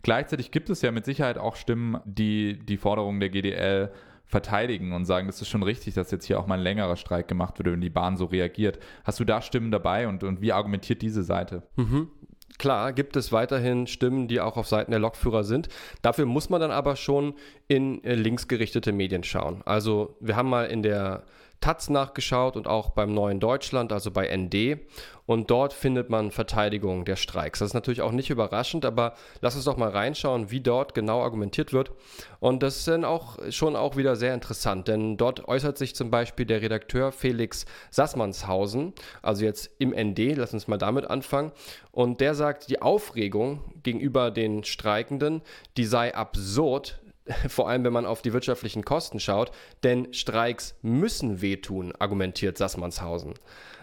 Gleichzeitig 0.01 0.51
gibt 0.51 0.70
es 0.70 0.81
ja 0.81 0.91
mit 0.91 1.03
Sicherheit 1.03 1.38
auch 1.38 1.58
Stimmen, 1.58 2.00
die 2.05 2.58
die 2.65 2.77
Forderungen 2.77 3.20
der 3.20 3.29
GDL 3.29 3.91
verteidigen 4.25 4.93
und 4.93 5.05
sagen, 5.05 5.27
das 5.27 5.41
ist 5.41 5.50
schon 5.50 5.63
richtig, 5.63 5.93
dass 5.93 6.12
jetzt 6.12 6.25
hier 6.25 6.39
auch 6.39 6.48
mal 6.48 6.55
ein 6.55 6.63
längerer 6.63 6.96
Streik 6.96 7.27
gemacht 7.27 7.58
wird, 7.58 7.72
wenn 7.72 7.81
die 7.81 7.89
Bahn 7.89 8.17
so 8.17 8.25
reagiert. 8.25 8.79
Hast 9.03 9.20
du 9.20 9.25
da 9.25 9.41
Stimmen 9.41 9.72
dabei 9.72 10.08
und, 10.08 10.24
und 10.24 10.41
wie 10.41 10.51
argumentiert 10.51 11.01
diese 11.01 11.24
Seite? 11.24 11.63
Mhm. 11.75 12.10
Klar, 12.57 12.93
gibt 12.93 13.15
es 13.15 13.31
weiterhin 13.31 13.85
Stimmen, 13.88 14.27
die 14.27 14.39
auch 14.39 14.55
auf 14.57 14.67
Seiten 14.67 14.91
der 14.91 15.00
Lokführer 15.00 15.43
sind. 15.43 15.67
Dafür 16.01 16.25
muss 16.25 16.50
man 16.50 16.62
dann 16.62 16.71
aber 16.71 16.95
schon 16.95 17.33
in 17.67 18.03
äh, 18.03 18.15
linksgerichtete 18.15 18.91
Medien 18.93 19.24
schauen. 19.24 19.62
Also 19.65 20.15
wir 20.19 20.35
haben 20.35 20.50
mal 20.50 20.65
in 20.65 20.81
der 20.81 21.24
Taz 21.62 21.89
nachgeschaut 21.89 22.55
und 22.55 22.67
auch 22.67 22.91
beim 22.91 23.13
Neuen 23.13 23.39
Deutschland, 23.39 23.91
also 23.91 24.12
bei 24.12 24.35
ND. 24.35 24.79
Und 25.25 25.50
dort 25.50 25.74
findet 25.74 26.09
man 26.09 26.29
Verteidigung 26.29 27.05
der 27.05 27.15
Streiks. 27.15 27.59
Das 27.59 27.69
ist 27.69 27.74
natürlich 27.74 28.01
auch 28.01 28.12
nicht 28.12 28.29
überraschend, 28.29 28.85
aber 28.85 29.15
lass 29.41 29.55
uns 29.55 29.65
doch 29.65 29.77
mal 29.77 29.89
reinschauen, 29.89 30.51
wie 30.51 30.62
dort 30.62 30.93
genau 30.93 31.21
argumentiert 31.21 31.74
wird. 31.74 31.91
Und 32.39 32.62
das 32.62 32.77
ist 32.77 32.88
dann 32.88 33.05
auch 33.05 33.39
schon 33.50 33.75
auch 33.75 33.97
wieder 33.97 34.15
sehr 34.15 34.35
interessant, 34.35 34.88
denn 34.88 35.17
dort 35.17 35.47
äußert 35.47 35.79
sich 35.79 35.95
zum 35.95 36.12
Beispiel 36.12 36.45
der 36.45 36.62
Redakteur 36.62 37.12
Felix 37.12 37.65
Sassmannshausen, 37.89 38.93
also 39.24 39.45
jetzt 39.45 39.71
im 39.79 39.89
ND, 39.91 40.35
lass 40.38 40.53
uns 40.53 40.67
mal 40.67 40.77
damit 40.77 41.09
anfangen. 41.09 41.51
Und 41.91 42.21
der 42.21 42.35
sagt, 42.35 42.69
die 42.69 42.81
Aufregung 42.81 43.62
gegenüber 43.81 44.29
den 44.29 44.63
Streikenden, 44.63 45.41
die 45.77 45.85
sei 45.85 46.13
absurd, 46.13 47.00
vor 47.48 47.70
allem 47.70 47.84
wenn 47.84 47.94
man 47.94 48.05
auf 48.05 48.22
die 48.22 48.34
wirtschaftlichen 48.34 48.86
Kosten 48.86 49.20
schaut, 49.20 49.51
denn 49.84 50.13
Streiks 50.13 50.75
müssen 50.82 51.41
wehtun, 51.41 51.94
argumentiert 51.98 52.58
Sassmannshausen. 52.58 53.34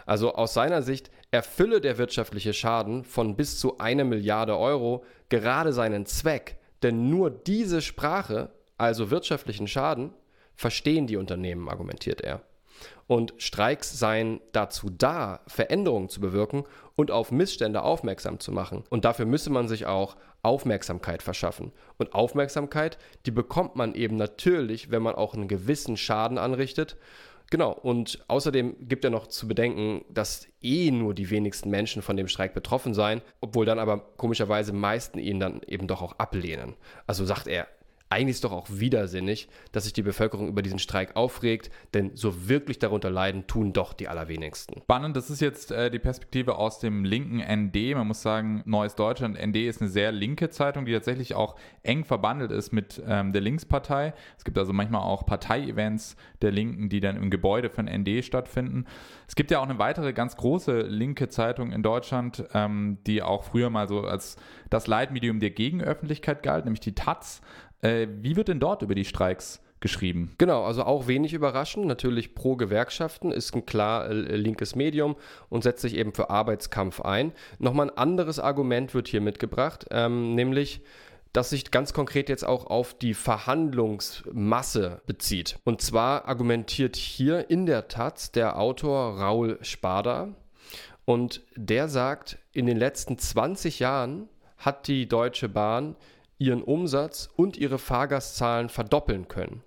Also 0.07 0.35
aus 0.35 0.55
seiner 0.55 0.83
Sicht 0.83 1.11
erfülle 1.31 1.81
der 1.81 1.99
wirtschaftliche 1.99 2.53
Schaden 2.53 3.05
von 3.05 3.37
bis 3.37 3.59
zu 3.59 3.79
einer 3.79 4.05
Milliarde 4.05 4.59
Euro 4.59 5.05
gerade 5.29 5.73
seinen 5.73 6.07
Zweck, 6.07 6.59
denn 6.83 7.09
nur 7.11 7.31
diese 7.31 7.81
Sprache, 7.81 8.51
also 8.79 9.11
wirtschaftlichen 9.11 9.69
Schaden, 9.69 10.13
verstehen 10.57 11.07
die 11.07 11.17
Unternehmen, 11.17 11.69
argumentiert 11.69 12.21
er. 12.21 12.43
Und 13.07 13.35
Streiks 13.39 13.99
seien 13.99 14.41
dazu 14.53 14.91
da, 14.91 15.41
Veränderungen 15.47 16.09
zu 16.09 16.21
bewirken 16.21 16.65
und 16.97 17.11
auf 17.11 17.31
Missstände 17.31 17.83
aufmerksam 17.83 18.41
zu 18.41 18.53
machen. 18.53 18.85
Und 18.91 19.05
dafür 19.05 19.27
müsse 19.27 19.51
man 19.51 19.69
sich 19.69 19.87
auch 19.87 20.17
Aufmerksamkeit 20.43 21.23
verschaffen. 21.23 21.73
Und 21.99 22.15
Aufmerksamkeit, 22.15 22.99
die 23.27 23.31
bekommt 23.31 23.77
man 23.77 23.95
eben 23.95 24.17
natürlich, 24.17 24.91
wenn 24.91 25.03
man 25.03 25.15
auch 25.15 25.35
einen 25.35 25.49
gewissen 25.49 25.97
Schaden 25.97 26.39
anrichtet 26.39 26.97
Genau, 27.53 27.73
und 27.73 28.25
außerdem 28.29 28.89
gibt 28.89 29.05
er 29.05 29.11
noch 29.11 29.27
zu 29.27 29.47
bedenken, 29.47 30.07
dass 30.09 30.49
eh 30.63 30.91
nur 30.91 31.13
die 31.13 31.29
wenigsten 31.29 31.69
Menschen 31.69 32.01
von 32.01 32.17
dem 32.17 32.27
Streik 32.27 32.55
betroffen 32.55 32.95
seien, 32.95 33.21
obwohl 33.43 33.67
dann 33.67 33.79
aber 33.79 33.99
komischerweise 34.17 34.73
meisten 34.73 35.19
ihn 35.19 35.39
dann 35.39 35.61
eben 35.67 35.87
doch 35.87 36.01
auch 36.01 36.19
ablehnen. 36.19 36.77
Also 37.07 37.27
sagt 37.27 37.49
er, 37.49 37.69
eigentlich 38.13 38.37
ist 38.37 38.45
doch 38.45 38.53
auch 38.53 38.67
widersinnig, 38.69 39.49
dass 39.73 39.85
sich 39.85 39.95
die 39.95 40.03
Bevölkerung 40.03 40.47
über 40.47 40.61
diesen 40.61 40.79
Streik 40.79 41.17
aufregt, 41.17 41.71
denn 41.95 42.11
so 42.15 42.47
wirklich 42.47 42.79
darunter 42.79 43.09
leiden 43.11 43.47
tun 43.47 43.73
doch 43.73 43.95
die 43.95 44.07
allerwenigsten. 44.07 44.83
Spannend, 44.83 45.17
das 45.17 45.31
ist 45.31 45.41
jetzt 45.41 45.73
äh, 45.73 45.91
die 45.91 45.99
Perspektive 45.99 46.57
aus 46.57 46.79
dem 46.79 47.07
linken 47.07 47.41
ND. 47.41 47.95
Man 47.95 48.07
muss 48.07 48.21
sagen, 48.21 48.63
Neues 48.67 48.97
Deutschland, 48.97 49.39
ND 49.43 49.57
ist 49.57 49.81
eine 49.81 49.89
sehr 49.89 50.13
linke 50.13 50.51
Zeitung, 50.51 50.85
die 50.85 50.93
tatsächlich 50.93 51.35
auch 51.35 51.57
eng 51.83 52.05
verbandelt 52.05 52.51
ist 52.53 52.71
mit 52.71 53.03
ähm, 53.07 53.33
der 53.33 53.41
Linkspartei. 53.41 54.13
Es 54.37 54.45
gibt 54.45 54.59
also 54.59 54.75
manchmal 54.75 55.01
auch 55.01 55.25
Parteievents 55.25 56.17
der 56.43 56.51
Linken, 56.51 56.91
die 56.91 57.01
dann 57.01 57.17
im 57.17 57.31
Gebäude 57.31 57.71
von 57.71 57.87
ND 57.87 58.23
stattfinden. 58.23 58.85
Es 59.27 59.37
gibt 59.37 59.51
ja 59.51 59.61
auch 59.61 59.69
eine 59.69 59.79
weitere 59.79 60.13
ganz 60.13 60.37
große 60.37 60.83
linke 60.83 61.31
Zeitung 61.31 61.73
in 61.73 61.83
Deutschland, 61.83 62.45
ähm, 62.53 62.99
die 63.07 63.23
auch 63.23 63.45
früher 63.45 63.71
mal 63.71 63.89
so 63.89 64.03
als 64.03 64.37
das 64.69 64.87
Leitmedium 64.87 65.41
der 65.41 65.51
Gegenöffentlichkeit 65.51 66.43
galt, 66.43 66.67
nämlich 66.67 66.81
die 66.81 66.95
Taz. 66.95 67.41
Äh, 67.83 68.09
wie 68.21 68.37
wird 68.37 68.49
denn 68.49 68.61
dort 68.61 68.83
über 68.83 68.95
die 68.95 69.05
Streiks 69.05 69.61
geschrieben. 69.83 70.33
Genau, 70.39 70.65
also 70.65 70.85
auch 70.85 71.09
wenig 71.09 71.35
überraschend. 71.35 71.85
Natürlich 71.85 72.35
pro 72.35 72.57
Gewerkschaften 72.57 73.31
ist 73.31 73.55
ein 73.55 73.67
klar 73.67 74.09
äh, 74.09 74.15
linkes 74.15 74.75
Medium 74.75 75.17
und 75.51 75.63
setzt 75.63 75.83
sich 75.83 75.97
eben 75.97 76.15
für 76.15 76.31
Arbeitskampf 76.31 77.03
ein. 77.03 77.33
Nochmal 77.59 77.91
ein 77.91 77.99
anderes 77.99 78.39
Argument 78.39 78.95
wird 78.95 79.09
hier 79.09 79.21
mitgebracht, 79.21 79.87
ähm, 79.91 80.35
nämlich 80.35 80.81
das 81.35 81.51
sich 81.51 81.71
ganz 81.71 81.93
konkret 81.93 82.29
jetzt 82.29 82.45
auch 82.45 82.67
auf 82.67 82.95
die 82.95 83.15
Verhandlungsmasse 83.15 85.03
bezieht. 85.07 85.59
Und 85.65 85.81
zwar 85.81 86.27
argumentiert 86.27 86.97
hier 86.97 87.51
in 87.51 87.67
der 87.67 87.89
Taz 87.89 88.33
der 88.33 88.59
Autor 88.59 89.19
Raul 89.19 89.59
Spada 89.63 90.29
und 91.05 91.43
der 91.57 91.89
sagt, 91.89 92.39
in 92.53 92.67
den 92.67 92.77
letzten 92.77 93.19
20 93.19 93.79
Jahren 93.79 94.29
hat 94.59 94.87
die 94.89 95.09
Deutsche 95.09 95.49
Bahn 95.49 95.97
ihren 96.43 96.63
Umsatz 96.63 97.29
und 97.37 97.57
ihre 97.57 97.79
Fahrgastzahlen 97.79 98.69
verdoppeln 98.69 99.29
können. 99.29 99.63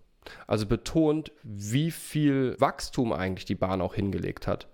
Also 0.48 0.66
betont, 0.66 1.32
wie 1.44 1.92
viel 1.92 2.56
Wachstum 2.60 3.14
eigentlich 3.14 3.46
die 3.46 3.56
Bahn 3.56 3.82
auch 3.82 3.94
hingelegt 3.96 4.48
hat. 4.48 4.68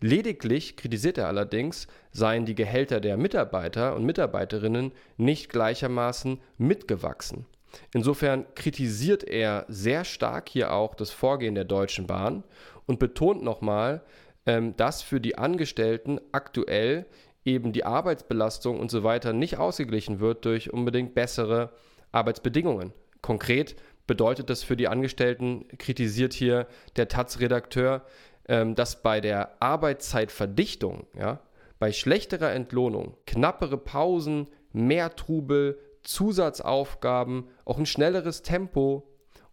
Lediglich 0.00 0.76
kritisiert 0.76 1.18
er 1.18 1.26
allerdings, 1.26 1.88
seien 2.12 2.46
die 2.46 2.54
Gehälter 2.54 3.00
der 3.00 3.16
Mitarbeiter 3.16 3.96
und 3.96 4.04
Mitarbeiterinnen 4.04 4.92
nicht 5.16 5.48
gleichermaßen 5.48 6.40
mitgewachsen. 6.56 7.46
Insofern 7.92 8.46
kritisiert 8.54 9.24
er 9.24 9.64
sehr 9.68 10.04
stark 10.04 10.48
hier 10.48 10.72
auch 10.72 10.94
das 10.94 11.10
Vorgehen 11.10 11.54
der 11.54 11.64
Deutschen 11.64 12.06
Bahn 12.06 12.44
und 12.86 12.98
betont 12.98 13.42
nochmal, 13.42 14.02
ähm, 14.46 14.74
dass 14.76 15.02
für 15.02 15.20
die 15.20 15.36
Angestellten 15.36 16.20
aktuell 16.32 17.06
eben 17.48 17.72
die 17.72 17.84
Arbeitsbelastung 17.84 18.78
und 18.78 18.90
so 18.90 19.02
weiter 19.02 19.32
nicht 19.32 19.58
ausgeglichen 19.58 20.20
wird 20.20 20.44
durch 20.44 20.72
unbedingt 20.72 21.14
bessere 21.14 21.70
Arbeitsbedingungen. 22.12 22.92
Konkret 23.22 23.76
bedeutet 24.06 24.50
das 24.50 24.62
für 24.62 24.76
die 24.76 24.88
Angestellten, 24.88 25.66
kritisiert 25.78 26.32
hier 26.32 26.66
der 26.96 27.08
Taz-Redakteur, 27.08 28.04
ähm, 28.48 28.74
dass 28.74 29.02
bei 29.02 29.20
der 29.20 29.62
Arbeitszeitverdichtung, 29.62 31.06
ja, 31.16 31.40
bei 31.78 31.92
schlechterer 31.92 32.52
Entlohnung, 32.52 33.16
knappere 33.26 33.78
Pausen, 33.78 34.48
mehr 34.72 35.14
Trubel, 35.14 35.78
Zusatzaufgaben, 36.02 37.48
auch 37.64 37.78
ein 37.78 37.86
schnelleres 37.86 38.42
Tempo 38.42 39.07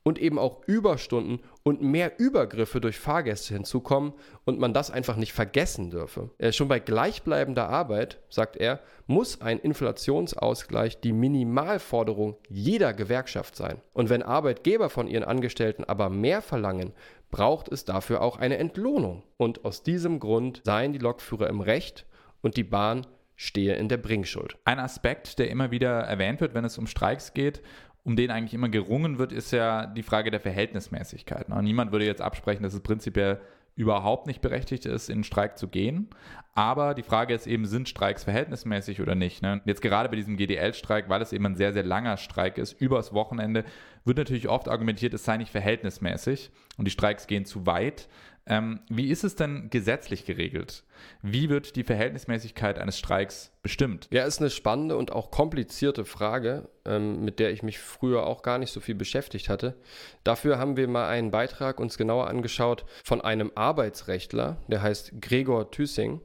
und 0.07 0.19
eben 0.19 0.37
auch 0.37 0.61
Überstunden 0.67 1.39
und 1.63 1.81
mehr 1.81 2.19
Übergriffe 2.19 2.79
durch 2.79 2.99
Fahrgäste 2.99 3.55
hinzukommen 3.55 4.13
und 4.45 4.59
man 4.59 4.71
das 4.71 4.91
einfach 4.91 5.15
nicht 5.15 5.33
vergessen 5.33 5.89
dürfe. 5.89 6.29
Äh, 6.37 6.51
schon 6.51 6.67
bei 6.67 6.79
gleichbleibender 6.79 7.67
Arbeit, 7.67 8.19
sagt 8.29 8.55
er, 8.55 8.81
muss 9.07 9.41
ein 9.41 9.57
Inflationsausgleich 9.57 11.01
die 11.01 11.11
Minimalforderung 11.11 12.37
jeder 12.47 12.93
Gewerkschaft 12.93 13.55
sein. 13.55 13.81
Und 13.93 14.11
wenn 14.11 14.21
Arbeitgeber 14.21 14.91
von 14.91 15.07
ihren 15.07 15.23
Angestellten 15.23 15.83
aber 15.83 16.11
mehr 16.11 16.43
verlangen, 16.43 16.93
braucht 17.31 17.71
es 17.71 17.83
dafür 17.83 18.21
auch 18.21 18.37
eine 18.37 18.57
Entlohnung. 18.57 19.23
Und 19.37 19.65
aus 19.65 19.81
diesem 19.81 20.19
Grund 20.19 20.61
seien 20.63 20.93
die 20.93 20.99
Lokführer 20.99 21.49
im 21.49 21.61
Recht 21.61 22.05
und 22.43 22.57
die 22.57 22.63
Bahn 22.63 23.07
stehe 23.35 23.75
in 23.75 23.89
der 23.89 23.97
Bringschuld. 23.97 24.57
Ein 24.63 24.79
Aspekt, 24.79 25.39
der 25.39 25.49
immer 25.49 25.71
wieder 25.71 26.01
erwähnt 26.01 26.41
wird, 26.41 26.53
wenn 26.53 26.63
es 26.63 26.77
um 26.77 26.87
Streiks 26.87 27.33
geht 27.33 27.61
um 28.05 28.15
den 28.15 28.29
eigentlich 28.29 28.53
immer 28.53 28.69
gerungen 28.69 29.17
wird, 29.17 29.31
ist 29.31 29.51
ja 29.51 29.87
die 29.87 30.03
Frage 30.03 30.29
der 30.29 30.39
Verhältnismäßigkeit. 30.39 31.49
Ne? 31.49 31.61
Niemand 31.63 31.91
würde 31.91 32.05
jetzt 32.05 32.21
absprechen, 32.21 32.61
dass 32.61 32.75
es 32.75 32.81
prinzipiell 32.81 33.41
überhaupt 33.75 34.27
nicht 34.27 34.41
berechtigt 34.41 34.85
ist, 34.85 35.09
in 35.09 35.17
den 35.17 35.23
Streik 35.23 35.57
zu 35.57 35.67
gehen. 35.67 36.07
Aber 36.53 36.93
die 36.93 37.03
Frage 37.03 37.33
ist 37.33 37.47
eben, 37.47 37.65
sind 37.65 37.89
Streiks 37.89 38.23
verhältnismäßig 38.23 39.01
oder 39.01 39.15
nicht? 39.15 39.41
Ne? 39.41 39.59
Jetzt 39.65 39.81
gerade 39.81 40.07
bei 40.07 40.15
diesem 40.15 40.37
GDL-Streik, 40.37 41.09
weil 41.09 41.21
es 41.21 41.33
eben 41.33 41.45
ein 41.47 41.55
sehr, 41.55 41.73
sehr 41.73 41.83
langer 41.83 42.15
Streik 42.17 42.57
ist, 42.59 42.79
übers 42.79 43.11
Wochenende, 43.11 43.65
wird 44.05 44.19
natürlich 44.19 44.47
oft 44.47 44.69
argumentiert, 44.69 45.13
es 45.15 45.25
sei 45.25 45.37
nicht 45.37 45.51
verhältnismäßig 45.51 46.51
und 46.77 46.85
die 46.85 46.91
Streiks 46.91 47.25
gehen 47.25 47.43
zu 47.43 47.65
weit. 47.65 48.07
Ähm, 48.47 48.81
wie 48.89 49.09
ist 49.09 49.23
es 49.23 49.35
denn 49.35 49.71
gesetzlich 49.71 50.25
geregelt? 50.25 50.83
Wie 51.23 51.49
wird 51.49 51.75
die 51.75 51.83
Verhältnismäßigkeit 51.83 52.77
eines 52.77 52.99
Streiks 52.99 53.51
bestimmt? 53.63 54.07
Ja, 54.11 54.23
ist 54.23 54.39
eine 54.39 54.51
spannende 54.51 54.97
und 54.97 55.11
auch 55.11 55.31
komplizierte 55.31 56.05
Frage, 56.05 56.69
ähm, 56.85 57.23
mit 57.23 57.39
der 57.39 57.49
ich 57.49 57.63
mich 57.63 57.79
früher 57.79 58.27
auch 58.27 58.43
gar 58.43 58.59
nicht 58.59 58.71
so 58.71 58.79
viel 58.81 58.93
beschäftigt 58.93 59.49
hatte. 59.49 59.75
Dafür 60.23 60.59
haben 60.59 60.77
wir 60.77 60.87
mal 60.87 61.07
einen 61.09 61.31
Beitrag 61.31 61.79
uns 61.79 61.97
genauer 61.97 62.27
angeschaut 62.27 62.85
von 63.03 63.19
einem 63.19 63.51
Arbeitsrechtler, 63.55 64.57
der 64.67 64.83
heißt 64.83 65.13
Gregor 65.21 65.71
Thüssing. 65.71 66.21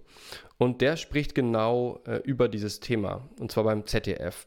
Und 0.59 0.83
der 0.83 0.99
spricht 0.99 1.35
genau 1.35 2.03
äh, 2.07 2.17
über 2.19 2.49
dieses 2.49 2.81
Thema, 2.81 3.31
und 3.39 3.51
zwar 3.51 3.65
beim 3.65 3.87
ZDF. 3.87 4.47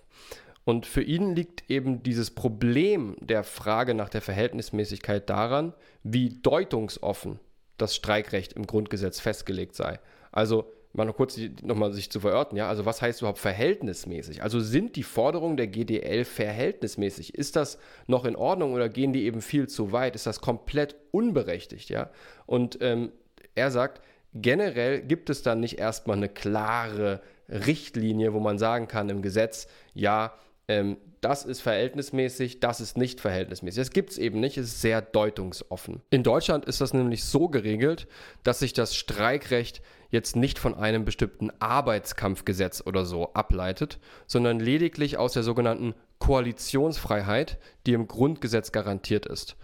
Und 0.64 0.86
für 0.86 1.02
ihn 1.02 1.36
liegt 1.36 1.70
eben 1.72 2.04
dieses 2.04 2.30
Problem 2.30 3.18
der 3.20 3.44
Frage 3.44 3.96
nach 3.96 4.10
der 4.10 4.22
Verhältnismäßigkeit 4.22 5.28
daran, 5.28 5.74
wie 6.04 6.40
deutungsoffen 6.42 7.40
das 7.78 7.96
Streikrecht 7.96 8.54
im 8.54 8.68
Grundgesetz 8.68 9.20
festgelegt 9.20 9.76
sei. 9.76 10.00
Also 10.32 10.72
mal 10.94 11.06
noch 11.06 11.16
kurz 11.16 11.40
nochmal 11.64 11.92
sich 11.92 12.12
zu 12.12 12.20
verorten, 12.20 12.56
ja, 12.56 12.70
also 12.70 12.86
was 12.86 13.02
heißt 13.02 13.22
überhaupt 13.22 13.40
verhältnismäßig? 13.40 14.44
Also 14.44 14.60
sind 14.60 14.96
die 14.96 15.04
Forderungen 15.04 15.58
der 15.58 15.68
GDL 15.68 16.24
verhältnismäßig? 16.24 17.36
Ist 17.36 17.56
das 17.56 17.80
noch 18.06 18.26
in 18.26 18.36
Ordnung 18.36 18.74
oder 18.74 18.90
gehen 18.90 19.12
die 19.12 19.26
eben 19.26 19.42
viel 19.42 19.68
zu 19.68 19.92
weit? 19.92 20.16
Ist 20.16 20.28
das 20.28 20.40
komplett 20.40 20.96
unberechtigt, 21.12 21.90
ja? 21.90 22.12
Und 22.46 22.78
ähm, 22.82 23.12
er 23.56 23.72
sagt, 23.72 24.02
generell 24.36 25.02
gibt 25.02 25.30
es 25.30 25.42
dann 25.42 25.60
nicht 25.60 25.80
erstmal 25.80 26.18
eine 26.18 26.30
klare 26.30 27.22
Richtlinie, 27.50 28.34
wo 28.34 28.40
man 28.40 28.58
sagen 28.58 28.88
kann 28.88 29.10
im 29.10 29.22
Gesetz, 29.22 29.68
ja, 29.94 30.34
ähm, 30.68 30.98
das 31.22 31.46
ist 31.46 31.62
verhältnismäßig, 31.62 32.60
das 32.60 32.82
ist 32.82 32.98
nicht 32.98 33.22
verhältnismäßig. 33.22 33.80
Das 33.80 33.92
gibt 33.92 34.12
es 34.12 34.18
eben 34.18 34.40
nicht, 34.40 34.58
es 34.58 34.68
ist 34.68 34.82
sehr 34.82 35.02
deutungsoffen. 35.02 36.02
In 36.10 36.24
Deutschland 36.24 36.66
ist 36.66 36.82
das 36.82 36.94
nämlich 36.94 37.24
so 37.24 37.48
geregelt, 37.48 38.08
dass 38.44 38.60
sich 38.60 38.74
das 38.74 38.96
Streikrecht 38.96 39.82
jetzt 40.10 40.36
nicht 40.36 40.60
von 40.60 40.76
einem 40.76 41.06
bestimmten 41.06 41.50
Arbeitskampfgesetz 41.60 42.84
oder 42.86 43.06
so 43.06 43.34
ableitet, 43.34 44.00
sondern 44.28 44.60
lediglich 44.60 45.18
aus 45.18 45.34
der 45.34 45.44
sogenannten 45.44 45.96
Koalitionsfreiheit, 46.20 47.58
die 47.86 47.94
im 47.94 48.08
Grundgesetz 48.08 48.72
garantiert 48.72 49.26
ist. 49.26 49.56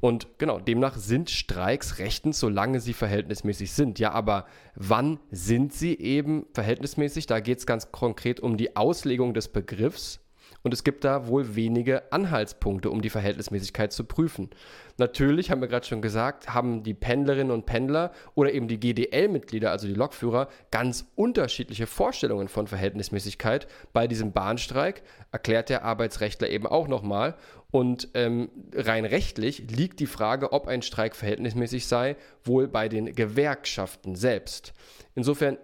Und 0.00 0.38
genau, 0.38 0.60
demnach 0.60 0.96
sind 0.96 1.30
Streiks 1.30 1.98
rechtens, 1.98 2.38
solange 2.38 2.80
sie 2.80 2.92
verhältnismäßig 2.92 3.72
sind. 3.72 3.98
Ja, 3.98 4.12
aber 4.12 4.46
wann 4.76 5.18
sind 5.30 5.72
sie 5.72 5.98
eben 5.98 6.46
verhältnismäßig? 6.54 7.26
Da 7.26 7.40
geht 7.40 7.58
es 7.58 7.66
ganz 7.66 7.90
konkret 7.90 8.38
um 8.38 8.56
die 8.56 8.76
Auslegung 8.76 9.34
des 9.34 9.48
Begriffs 9.48 10.20
und 10.62 10.74
es 10.74 10.84
gibt 10.84 11.04
da 11.04 11.28
wohl 11.28 11.54
wenige 11.54 12.12
Anhaltspunkte, 12.12 12.90
um 12.90 13.00
die 13.00 13.10
Verhältnismäßigkeit 13.10 13.92
zu 13.92 14.04
prüfen. 14.04 14.50
Natürlich, 14.96 15.50
haben 15.50 15.60
wir 15.60 15.68
gerade 15.68 15.86
schon 15.86 16.02
gesagt, 16.02 16.52
haben 16.52 16.82
die 16.82 16.94
Pendlerinnen 16.94 17.52
und 17.52 17.66
Pendler 17.66 18.12
oder 18.34 18.52
eben 18.52 18.66
die 18.66 18.80
GDL-Mitglieder, 18.80 19.70
also 19.70 19.86
die 19.86 19.94
Lokführer, 19.94 20.48
ganz 20.70 21.06
unterschiedliche 21.14 21.86
Vorstellungen 21.86 22.48
von 22.48 22.66
Verhältnismäßigkeit. 22.66 23.68
Bei 23.92 24.08
diesem 24.08 24.32
Bahnstreik 24.32 25.02
erklärt 25.30 25.68
der 25.68 25.84
Arbeitsrechtler 25.84 26.48
eben 26.48 26.66
auch 26.66 26.88
nochmal. 26.88 27.36
Und 27.70 28.08
ähm, 28.14 28.50
rein 28.74 29.04
rechtlich 29.04 29.70
liegt 29.70 30.00
die 30.00 30.06
Frage, 30.06 30.52
ob 30.52 30.66
ein 30.66 30.82
Streik 30.82 31.14
verhältnismäßig 31.14 31.86
sei, 31.86 32.16
wohl 32.42 32.66
bei 32.66 32.88
den 32.88 33.14
Gewerkschaften 33.14 34.16
selbst. 34.16 34.72
Insofern 35.14 35.58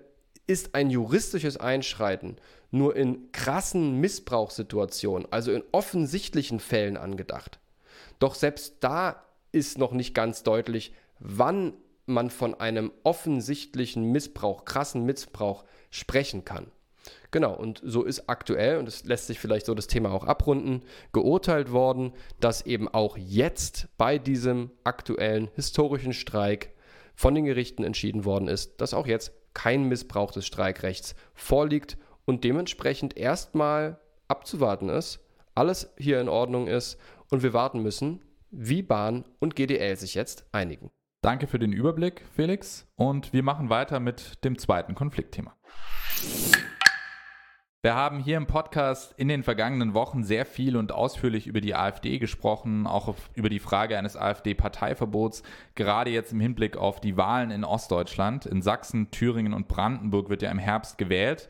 ist 0.46 0.74
ein 0.74 0.90
juristisches 0.90 1.56
Einschreiten 1.56 2.36
nur 2.74 2.96
in 2.96 3.30
krassen 3.32 4.00
Missbrauchssituationen, 4.00 5.26
also 5.30 5.52
in 5.52 5.62
offensichtlichen 5.72 6.60
Fällen 6.60 6.96
angedacht. 6.96 7.60
Doch 8.18 8.34
selbst 8.34 8.76
da 8.80 9.24
ist 9.52 9.78
noch 9.78 9.92
nicht 9.92 10.14
ganz 10.14 10.42
deutlich, 10.42 10.92
wann 11.20 11.74
man 12.06 12.30
von 12.30 12.54
einem 12.54 12.92
offensichtlichen 13.04 14.10
Missbrauch, 14.10 14.64
krassen 14.64 15.04
Missbrauch 15.04 15.64
sprechen 15.90 16.44
kann. 16.44 16.66
Genau, 17.30 17.54
und 17.54 17.80
so 17.84 18.02
ist 18.02 18.28
aktuell, 18.28 18.78
und 18.78 18.88
es 18.88 19.04
lässt 19.04 19.28
sich 19.28 19.38
vielleicht 19.38 19.66
so 19.66 19.74
das 19.74 19.86
Thema 19.86 20.10
auch 20.10 20.24
abrunden, 20.24 20.82
geurteilt 21.12 21.70
worden, 21.70 22.12
dass 22.40 22.66
eben 22.66 22.88
auch 22.88 23.16
jetzt 23.16 23.88
bei 23.96 24.18
diesem 24.18 24.70
aktuellen 24.84 25.48
historischen 25.54 26.12
Streik 26.12 26.70
von 27.14 27.34
den 27.34 27.44
Gerichten 27.44 27.84
entschieden 27.84 28.24
worden 28.24 28.48
ist, 28.48 28.80
dass 28.80 28.94
auch 28.94 29.06
jetzt 29.06 29.32
kein 29.52 29.84
Missbrauch 29.84 30.32
des 30.32 30.46
Streikrechts 30.46 31.14
vorliegt 31.34 31.96
und 32.24 32.44
dementsprechend 32.44 33.16
erstmal 33.16 34.00
abzuwarten 34.28 34.88
ist, 34.88 35.20
alles 35.54 35.92
hier 35.98 36.20
in 36.20 36.28
Ordnung 36.28 36.66
ist 36.66 36.98
und 37.30 37.42
wir 37.42 37.52
warten 37.52 37.82
müssen, 37.82 38.22
wie 38.50 38.82
Bahn 38.82 39.24
und 39.40 39.56
GDL 39.56 39.96
sich 39.96 40.14
jetzt 40.14 40.46
einigen. 40.52 40.90
Danke 41.22 41.46
für 41.46 41.58
den 41.58 41.72
Überblick, 41.72 42.22
Felix. 42.34 42.86
Und 42.96 43.32
wir 43.32 43.42
machen 43.42 43.70
weiter 43.70 43.98
mit 43.98 44.44
dem 44.44 44.58
zweiten 44.58 44.94
Konfliktthema. 44.94 45.56
Wir 47.84 47.94
haben 47.94 48.18
hier 48.18 48.38
im 48.38 48.46
Podcast 48.46 49.14
in 49.18 49.28
den 49.28 49.42
vergangenen 49.42 49.92
Wochen 49.92 50.24
sehr 50.24 50.46
viel 50.46 50.76
und 50.76 50.92
ausführlich 50.92 51.46
über 51.46 51.60
die 51.60 51.74
AfD 51.74 52.18
gesprochen, 52.18 52.86
auch 52.86 53.14
über 53.34 53.50
die 53.50 53.58
Frage 53.58 53.98
eines 53.98 54.16
AfD-Parteiverbots, 54.16 55.42
gerade 55.74 56.10
jetzt 56.10 56.32
im 56.32 56.40
Hinblick 56.40 56.78
auf 56.78 57.00
die 57.00 57.16
Wahlen 57.16 57.50
in 57.50 57.64
Ostdeutschland. 57.64 58.46
In 58.46 58.62
Sachsen, 58.62 59.10
Thüringen 59.10 59.52
und 59.52 59.68
Brandenburg 59.68 60.30
wird 60.30 60.40
ja 60.40 60.50
im 60.50 60.58
Herbst 60.58 60.96
gewählt. 60.96 61.48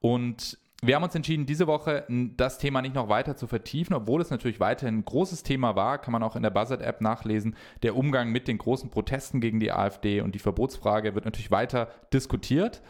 Und 0.00 0.58
wir 0.82 0.94
haben 0.94 1.02
uns 1.02 1.14
entschieden, 1.14 1.46
diese 1.46 1.66
Woche 1.66 2.04
das 2.36 2.58
Thema 2.58 2.82
nicht 2.82 2.94
noch 2.94 3.08
weiter 3.08 3.34
zu 3.34 3.46
vertiefen, 3.46 3.94
obwohl 3.94 4.20
es 4.20 4.30
natürlich 4.30 4.60
weiterhin 4.60 4.98
ein 4.98 5.04
großes 5.04 5.42
Thema 5.42 5.74
war, 5.74 5.98
kann 5.98 6.12
man 6.12 6.22
auch 6.22 6.36
in 6.36 6.42
der 6.42 6.50
Buzzard-App 6.50 7.00
nachlesen. 7.00 7.56
Der 7.82 7.96
Umgang 7.96 8.30
mit 8.30 8.46
den 8.46 8.58
großen 8.58 8.90
Protesten 8.90 9.40
gegen 9.40 9.58
die 9.58 9.72
AfD 9.72 10.20
und 10.20 10.34
die 10.34 10.38
Verbotsfrage 10.38 11.14
wird 11.14 11.24
natürlich 11.24 11.50
weiter 11.50 11.88
diskutiert. 12.12 12.82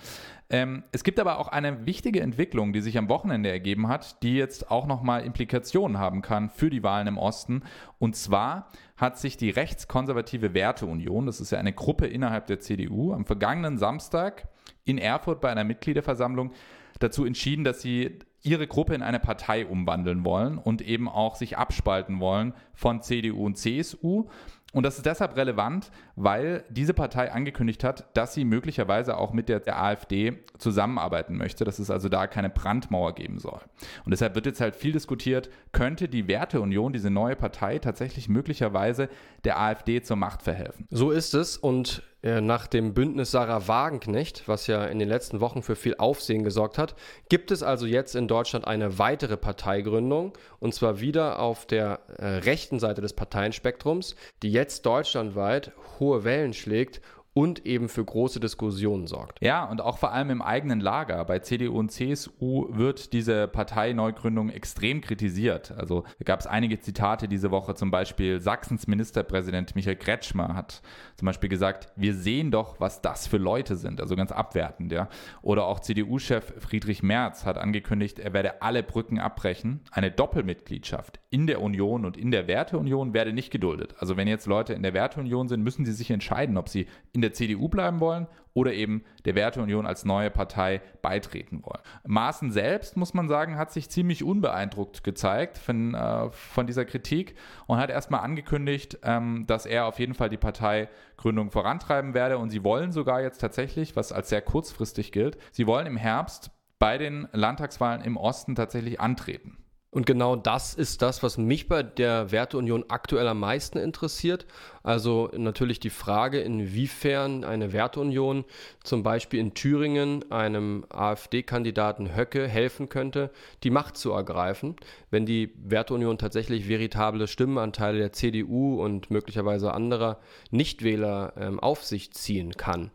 Ähm, 0.50 0.84
es 0.92 1.04
gibt 1.04 1.18
aber 1.20 1.38
auch 1.38 1.48
eine 1.48 1.86
wichtige 1.86 2.20
Entwicklung, 2.20 2.72
die 2.72 2.80
sich 2.80 2.98
am 2.98 3.08
Wochenende 3.08 3.50
ergeben 3.50 3.88
hat, 3.88 4.22
die 4.22 4.34
jetzt 4.34 4.70
auch 4.70 4.86
nochmal 4.86 5.24
Implikationen 5.24 5.98
haben 5.98 6.22
kann 6.22 6.50
für 6.50 6.70
die 6.70 6.82
Wahlen 6.82 7.06
im 7.06 7.18
Osten. 7.18 7.62
Und 7.98 8.16
zwar 8.16 8.70
hat 8.96 9.18
sich 9.18 9.36
die 9.36 9.50
rechtskonservative 9.50 10.54
Werteunion, 10.54 11.26
das 11.26 11.40
ist 11.40 11.50
ja 11.50 11.58
eine 11.58 11.72
Gruppe 11.72 12.06
innerhalb 12.06 12.46
der 12.46 12.60
CDU, 12.60 13.12
am 13.12 13.24
vergangenen 13.26 13.78
Samstag 13.78 14.48
in 14.84 14.98
Erfurt 14.98 15.40
bei 15.40 15.50
einer 15.50 15.64
Mitgliederversammlung 15.64 16.52
dazu 16.98 17.24
entschieden, 17.24 17.64
dass 17.64 17.82
sie 17.82 18.18
ihre 18.42 18.66
Gruppe 18.66 18.94
in 18.94 19.02
eine 19.02 19.18
Partei 19.18 19.66
umwandeln 19.66 20.24
wollen 20.24 20.58
und 20.58 20.80
eben 20.80 21.08
auch 21.08 21.34
sich 21.34 21.58
abspalten 21.58 22.20
wollen 22.20 22.54
von 22.74 23.02
CDU 23.02 23.44
und 23.44 23.56
CSU. 23.58 24.28
Und 24.72 24.82
das 24.82 24.96
ist 24.98 25.06
deshalb 25.06 25.36
relevant, 25.36 25.90
weil 26.16 26.64
diese 26.68 26.92
Partei 26.92 27.32
angekündigt 27.32 27.82
hat, 27.82 28.14
dass 28.14 28.34
sie 28.34 28.44
möglicherweise 28.44 29.16
auch 29.16 29.32
mit 29.32 29.48
der, 29.48 29.62
AfD 29.80 30.38
zusammenarbeiten 30.58 31.36
möchte, 31.36 31.64
dass 31.64 31.78
es 31.78 31.90
also 31.90 32.08
da 32.08 32.26
keine 32.26 32.50
Brandmauer 32.50 33.14
geben 33.14 33.38
soll. 33.38 33.60
Und 34.04 34.10
deshalb 34.10 34.34
wird 34.34 34.46
jetzt 34.46 34.60
halt 34.60 34.76
viel 34.76 34.92
diskutiert, 34.92 35.48
könnte 35.72 36.08
die 36.08 36.28
Werteunion, 36.28 36.92
diese 36.92 37.10
neue 37.10 37.36
Partei, 37.36 37.78
tatsächlich 37.78 38.28
möglicherweise 38.28 39.08
der 39.44 39.58
AfD 39.58 40.02
zur 40.02 40.16
Macht 40.16 40.42
verhelfen. 40.42 40.86
So 40.90 41.10
ist 41.10 41.32
es 41.34 41.56
und 41.56 42.02
nach 42.26 42.66
dem 42.66 42.92
Bündnis 42.92 43.30
Sarah 43.30 43.68
Wagenknecht, 43.68 44.48
was 44.48 44.66
ja 44.66 44.84
in 44.84 44.98
den 44.98 45.08
letzten 45.08 45.40
Wochen 45.40 45.62
für 45.62 45.76
viel 45.76 45.94
Aufsehen 45.98 46.42
gesorgt 46.42 46.76
hat, 46.76 46.96
gibt 47.28 47.52
es 47.52 47.62
also 47.62 47.86
jetzt 47.86 48.16
in 48.16 48.26
Deutschland 48.26 48.66
eine 48.66 48.98
weitere 48.98 49.36
Parteigründung 49.36 50.32
und 50.58 50.74
zwar 50.74 51.00
wieder 51.00 51.38
auf 51.38 51.66
der 51.66 52.00
äh, 52.18 52.26
rechten 52.38 52.80
Seite 52.80 53.00
des 53.00 53.12
Parteienspektrums, 53.12 54.16
die 54.42 54.50
jetzt 54.50 54.86
deutschlandweit 54.86 55.70
hohe 56.00 56.24
Wellen 56.24 56.52
schlägt 56.52 57.00
und 57.36 57.66
eben 57.66 57.90
für 57.90 58.02
große 58.02 58.40
Diskussionen 58.40 59.06
sorgt. 59.06 59.42
Ja, 59.42 59.66
und 59.66 59.82
auch 59.82 59.98
vor 59.98 60.10
allem 60.10 60.30
im 60.30 60.40
eigenen 60.40 60.80
Lager. 60.80 61.22
Bei 61.26 61.38
CDU 61.40 61.78
und 61.78 61.90
CSU 61.90 62.68
wird 62.70 63.12
diese 63.12 63.46
Parteineugründung 63.46 64.48
extrem 64.48 65.02
kritisiert. 65.02 65.70
Also 65.72 66.04
gab 66.24 66.40
es 66.40 66.46
einige 66.46 66.80
Zitate 66.80 67.28
diese 67.28 67.50
Woche, 67.50 67.74
zum 67.74 67.90
Beispiel 67.90 68.40
Sachsens 68.40 68.86
Ministerpräsident 68.86 69.76
Michael 69.76 69.96
Kretschmer 69.96 70.54
hat 70.54 70.80
zum 71.16 71.26
Beispiel 71.26 71.50
gesagt, 71.50 71.88
wir 71.94 72.14
sehen 72.14 72.50
doch, 72.50 72.80
was 72.80 73.02
das 73.02 73.26
für 73.26 73.36
Leute 73.36 73.76
sind, 73.76 74.00
also 74.00 74.16
ganz 74.16 74.32
abwertend, 74.32 74.90
ja. 74.92 75.08
Oder 75.42 75.66
auch 75.66 75.80
CDU-Chef 75.80 76.54
Friedrich 76.58 77.02
Merz 77.02 77.44
hat 77.44 77.58
angekündigt, 77.58 78.18
er 78.18 78.32
werde 78.32 78.62
alle 78.62 78.82
Brücken 78.82 79.18
abbrechen. 79.18 79.80
Eine 79.90 80.10
Doppelmitgliedschaft 80.10 81.20
in 81.28 81.46
der 81.46 81.60
Union 81.60 82.06
und 82.06 82.16
in 82.16 82.30
der 82.30 82.48
Werteunion 82.48 83.12
werde 83.12 83.34
nicht 83.34 83.50
geduldet. 83.50 83.94
Also 83.98 84.16
wenn 84.16 84.26
jetzt 84.26 84.46
Leute 84.46 84.72
in 84.72 84.82
der 84.82 84.94
Werteunion 84.94 85.48
sind, 85.48 85.62
müssen 85.62 85.84
sie 85.84 85.92
sich 85.92 86.10
entscheiden, 86.10 86.56
ob 86.56 86.70
sie 86.70 86.86
in 87.12 87.20
der 87.20 87.25
der 87.26 87.32
CDU 87.32 87.68
bleiben 87.68 88.00
wollen 88.00 88.28
oder 88.54 88.72
eben 88.72 89.04
der 89.24 89.34
Werteunion 89.34 89.84
als 89.84 90.04
neue 90.04 90.30
Partei 90.30 90.80
beitreten 91.02 91.62
wollen. 91.62 91.82
Maaßen 92.06 92.50
selbst, 92.52 92.96
muss 92.96 93.12
man 93.12 93.28
sagen, 93.28 93.58
hat 93.58 93.70
sich 93.70 93.90
ziemlich 93.90 94.24
unbeeindruckt 94.24 95.04
gezeigt 95.04 95.58
von, 95.58 95.94
äh, 95.94 96.30
von 96.30 96.66
dieser 96.66 96.84
Kritik 96.84 97.34
und 97.66 97.78
hat 97.78 97.90
erstmal 97.90 98.20
angekündigt, 98.20 98.98
ähm, 99.02 99.44
dass 99.46 99.66
er 99.66 99.86
auf 99.86 99.98
jeden 99.98 100.14
Fall 100.14 100.30
die 100.30 100.38
Parteigründung 100.38 101.50
vorantreiben 101.50 102.14
werde 102.14 102.38
und 102.38 102.48
sie 102.48 102.64
wollen 102.64 102.92
sogar 102.92 103.20
jetzt 103.20 103.38
tatsächlich, 103.38 103.94
was 103.96 104.12
als 104.12 104.30
sehr 104.30 104.42
kurzfristig 104.42 105.12
gilt, 105.12 105.36
sie 105.52 105.66
wollen 105.66 105.86
im 105.86 105.96
Herbst 105.98 106.50
bei 106.78 106.96
den 106.96 107.28
Landtagswahlen 107.32 108.02
im 108.02 108.16
Osten 108.16 108.54
tatsächlich 108.54 109.00
antreten. 109.00 109.58
Und 109.90 110.04
genau 110.04 110.36
das 110.36 110.74
ist 110.74 111.00
das, 111.00 111.22
was 111.22 111.38
mich 111.38 111.68
bei 111.68 111.82
der 111.82 112.30
Werteunion 112.30 112.84
aktuell 112.88 113.26
am 113.28 113.40
meisten 113.40 113.78
interessiert. 113.78 114.44
Also 114.82 115.30
natürlich 115.34 115.80
die 115.80 115.90
Frage, 115.90 116.40
inwiefern 116.40 117.44
eine 117.44 117.72
Werteunion 117.72 118.44
zum 118.84 119.02
Beispiel 119.02 119.40
in 119.40 119.54
Thüringen 119.54 120.30
einem 120.30 120.84
AfD-Kandidaten 120.90 122.14
Höcke 122.14 122.46
helfen 122.46 122.88
könnte, 122.88 123.30
die 123.62 123.70
Macht 123.70 123.96
zu 123.96 124.10
ergreifen, 124.12 124.76
wenn 125.10 125.24
die 125.24 125.54
Werteunion 125.56 126.18
tatsächlich 126.18 126.68
veritable 126.68 127.26
Stimmenanteile 127.26 127.98
der 127.98 128.12
CDU 128.12 128.82
und 128.82 129.10
möglicherweise 129.10 129.72
anderer 129.72 130.18
Nichtwähler 130.50 131.32
ähm, 131.38 131.58
auf 131.58 131.84
sich 131.84 132.12
ziehen 132.12 132.52
kann. 132.56 132.90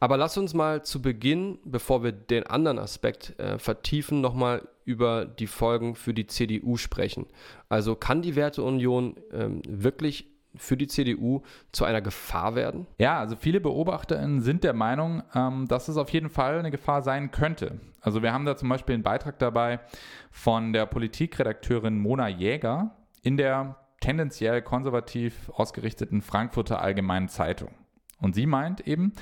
Aber 0.00 0.16
lass 0.16 0.36
uns 0.36 0.54
mal 0.54 0.84
zu 0.84 1.02
Beginn, 1.02 1.58
bevor 1.64 2.04
wir 2.04 2.12
den 2.12 2.46
anderen 2.46 2.78
Aspekt 2.78 3.38
äh, 3.40 3.58
vertiefen, 3.58 4.20
nochmal 4.20 4.68
über 4.86 5.26
die 5.26 5.48
Folgen 5.48 5.94
für 5.94 6.14
die 6.14 6.26
CDU 6.26 6.76
sprechen. 6.76 7.26
Also 7.68 7.96
kann 7.96 8.22
die 8.22 8.36
Werteunion 8.36 9.16
ähm, 9.32 9.60
wirklich 9.68 10.30
für 10.54 10.76
die 10.76 10.86
CDU 10.86 11.42
zu 11.72 11.84
einer 11.84 12.00
Gefahr 12.00 12.54
werden? 12.54 12.86
Ja, 12.96 13.18
also 13.18 13.36
viele 13.36 13.60
BeobachterInnen 13.60 14.40
sind 14.40 14.64
der 14.64 14.72
Meinung, 14.72 15.22
ähm, 15.34 15.66
dass 15.68 15.88
es 15.88 15.96
auf 15.96 16.08
jeden 16.10 16.30
Fall 16.30 16.58
eine 16.58 16.70
Gefahr 16.70 17.02
sein 17.02 17.30
könnte. 17.30 17.80
Also 18.00 18.22
wir 18.22 18.32
haben 18.32 18.46
da 18.46 18.56
zum 18.56 18.68
Beispiel 18.68 18.94
einen 18.94 19.02
Beitrag 19.02 19.38
dabei 19.38 19.80
von 20.30 20.72
der 20.72 20.86
Politikredakteurin 20.86 21.98
Mona 21.98 22.28
Jäger 22.28 22.96
in 23.22 23.36
der 23.36 23.76
tendenziell 24.00 24.62
konservativ 24.62 25.50
ausgerichteten 25.50 26.22
Frankfurter 26.22 26.80
Allgemeinen 26.80 27.28
Zeitung. 27.28 27.70
Und 28.20 28.34
sie 28.34 28.46
meint 28.46 28.86
eben, 28.86 29.12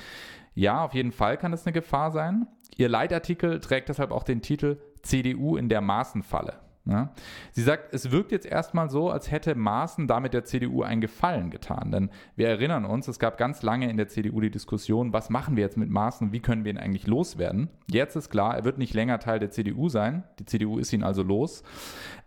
ja, 0.55 0.85
auf 0.85 0.95
jeden 0.95 1.13
Fall 1.13 1.37
kann 1.37 1.53
es 1.53 1.67
eine 1.67 1.73
Gefahr 1.73 2.13
sein. 2.13 2.47
Ihr 2.77 2.89
Leitartikel 2.89 3.61
trägt 3.61 3.89
deshalb 3.89 4.13
auch 4.13 4.25
den 4.25 4.43
Titel 4.43 4.79
CDU 5.05 5.57
in 5.57 5.69
der 5.69 5.81
Maßenfalle. 5.81 6.65
Ja. 6.87 7.15
Sie 7.53 7.63
sagt, 7.63 7.95
es 7.95 8.11
wirkt 8.11 8.31
jetzt 8.31 8.45
erstmal 8.45 8.91
so, 8.91 9.09
als 9.09 9.31
hätte 9.31 9.55
Maaßen 9.55 10.07
damit 10.07 10.35
der 10.35 10.45
CDU 10.45 10.83
einen 10.83 11.01
Gefallen 11.01 11.49
getan. 11.49 11.91
Denn 11.91 12.11
wir 12.37 12.49
erinnern 12.49 12.85
uns, 12.85 13.09
es 13.09 13.19
gab 13.19 13.39
ganz 13.39 13.63
lange 13.63 13.89
in 13.89 13.97
der 13.97 14.09
CDU 14.09 14.41
die 14.41 14.51
Diskussion, 14.51 15.15
was 15.15 15.31
machen 15.31 15.57
wir 15.57 15.63
jetzt 15.63 15.79
mit 15.79 15.89
Maaßen, 15.89 16.33
wie 16.33 16.41
können 16.41 16.65
wir 16.65 16.71
ihn 16.71 16.79
eigentlich 16.79 17.07
loswerden. 17.07 17.71
Jetzt 17.91 18.17
ist 18.17 18.29
klar, 18.29 18.55
er 18.55 18.65
wird 18.65 18.77
nicht 18.77 18.93
länger 18.93 19.19
Teil 19.19 19.39
der 19.39 19.51
CDU 19.51 19.89
sein. 19.89 20.25
Die 20.39 20.45
CDU 20.45 20.79
ist 20.79 20.93
ihn 20.93 21.03
also 21.03 21.23
los. 21.23 21.63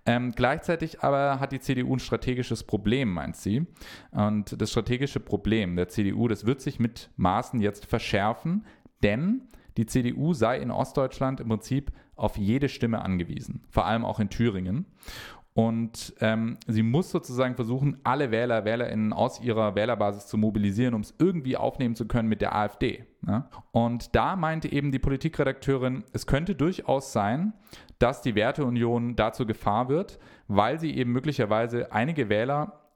Ähm, 0.07 0.31
gleichzeitig 0.35 1.03
aber 1.03 1.39
hat 1.39 1.51
die 1.51 1.59
CDU 1.59 1.95
ein 1.95 1.99
strategisches 1.99 2.63
Problem, 2.63 3.13
meint 3.13 3.35
sie. 3.35 3.67
Und 4.09 4.59
das 4.59 4.71
strategische 4.71 5.19
Problem 5.19 5.75
der 5.75 5.89
CDU, 5.89 6.27
das 6.27 6.47
wird 6.47 6.61
sich 6.61 6.79
mit 6.79 7.11
Maaßen 7.17 7.59
jetzt 7.59 7.85
verschärfen, 7.85 8.65
denn 9.03 9.41
die 9.77 9.85
CDU 9.85 10.33
sei 10.33 10.57
in 10.57 10.71
Ostdeutschland 10.71 11.39
im 11.39 11.49
Prinzip 11.49 11.91
auf 12.15 12.37
jede 12.37 12.67
Stimme 12.67 13.01
angewiesen, 13.01 13.63
vor 13.69 13.85
allem 13.85 14.03
auch 14.03 14.19
in 14.19 14.29
Thüringen. 14.29 14.85
Und 15.53 16.13
ähm, 16.19 16.57
sie 16.67 16.83
muss 16.83 17.09
sozusagen 17.09 17.55
versuchen, 17.55 17.97
alle 18.03 18.29
Wähler, 18.29 18.63
WählerInnen 18.63 19.11
aus 19.11 19.41
ihrer 19.41 19.73
Wählerbasis 19.73 20.27
zu 20.27 20.37
mobilisieren, 20.37 20.93
um 20.93 21.01
es 21.01 21.15
irgendwie 21.17 21.57
aufnehmen 21.57 21.95
zu 21.95 22.07
können 22.07 22.29
mit 22.29 22.41
der 22.41 22.55
AfD. 22.55 23.05
Ja? 23.25 23.49
Und 23.71 24.15
da 24.15 24.35
meinte 24.35 24.71
eben 24.71 24.91
die 24.91 24.99
Politikredakteurin, 24.99 26.03
es 26.13 26.27
könnte 26.27 26.53
durchaus 26.53 27.11
sein, 27.11 27.53
dass 27.97 28.21
die 28.21 28.35
Werteunion 28.35 29.15
dazu 29.15 29.47
Gefahr 29.47 29.89
wird, 29.89 30.19
weil 30.47 30.79
sie 30.79 30.95
eben 30.95 31.11
möglicherweise 31.11 31.91
einige 31.91 32.29
Wähler 32.29 32.86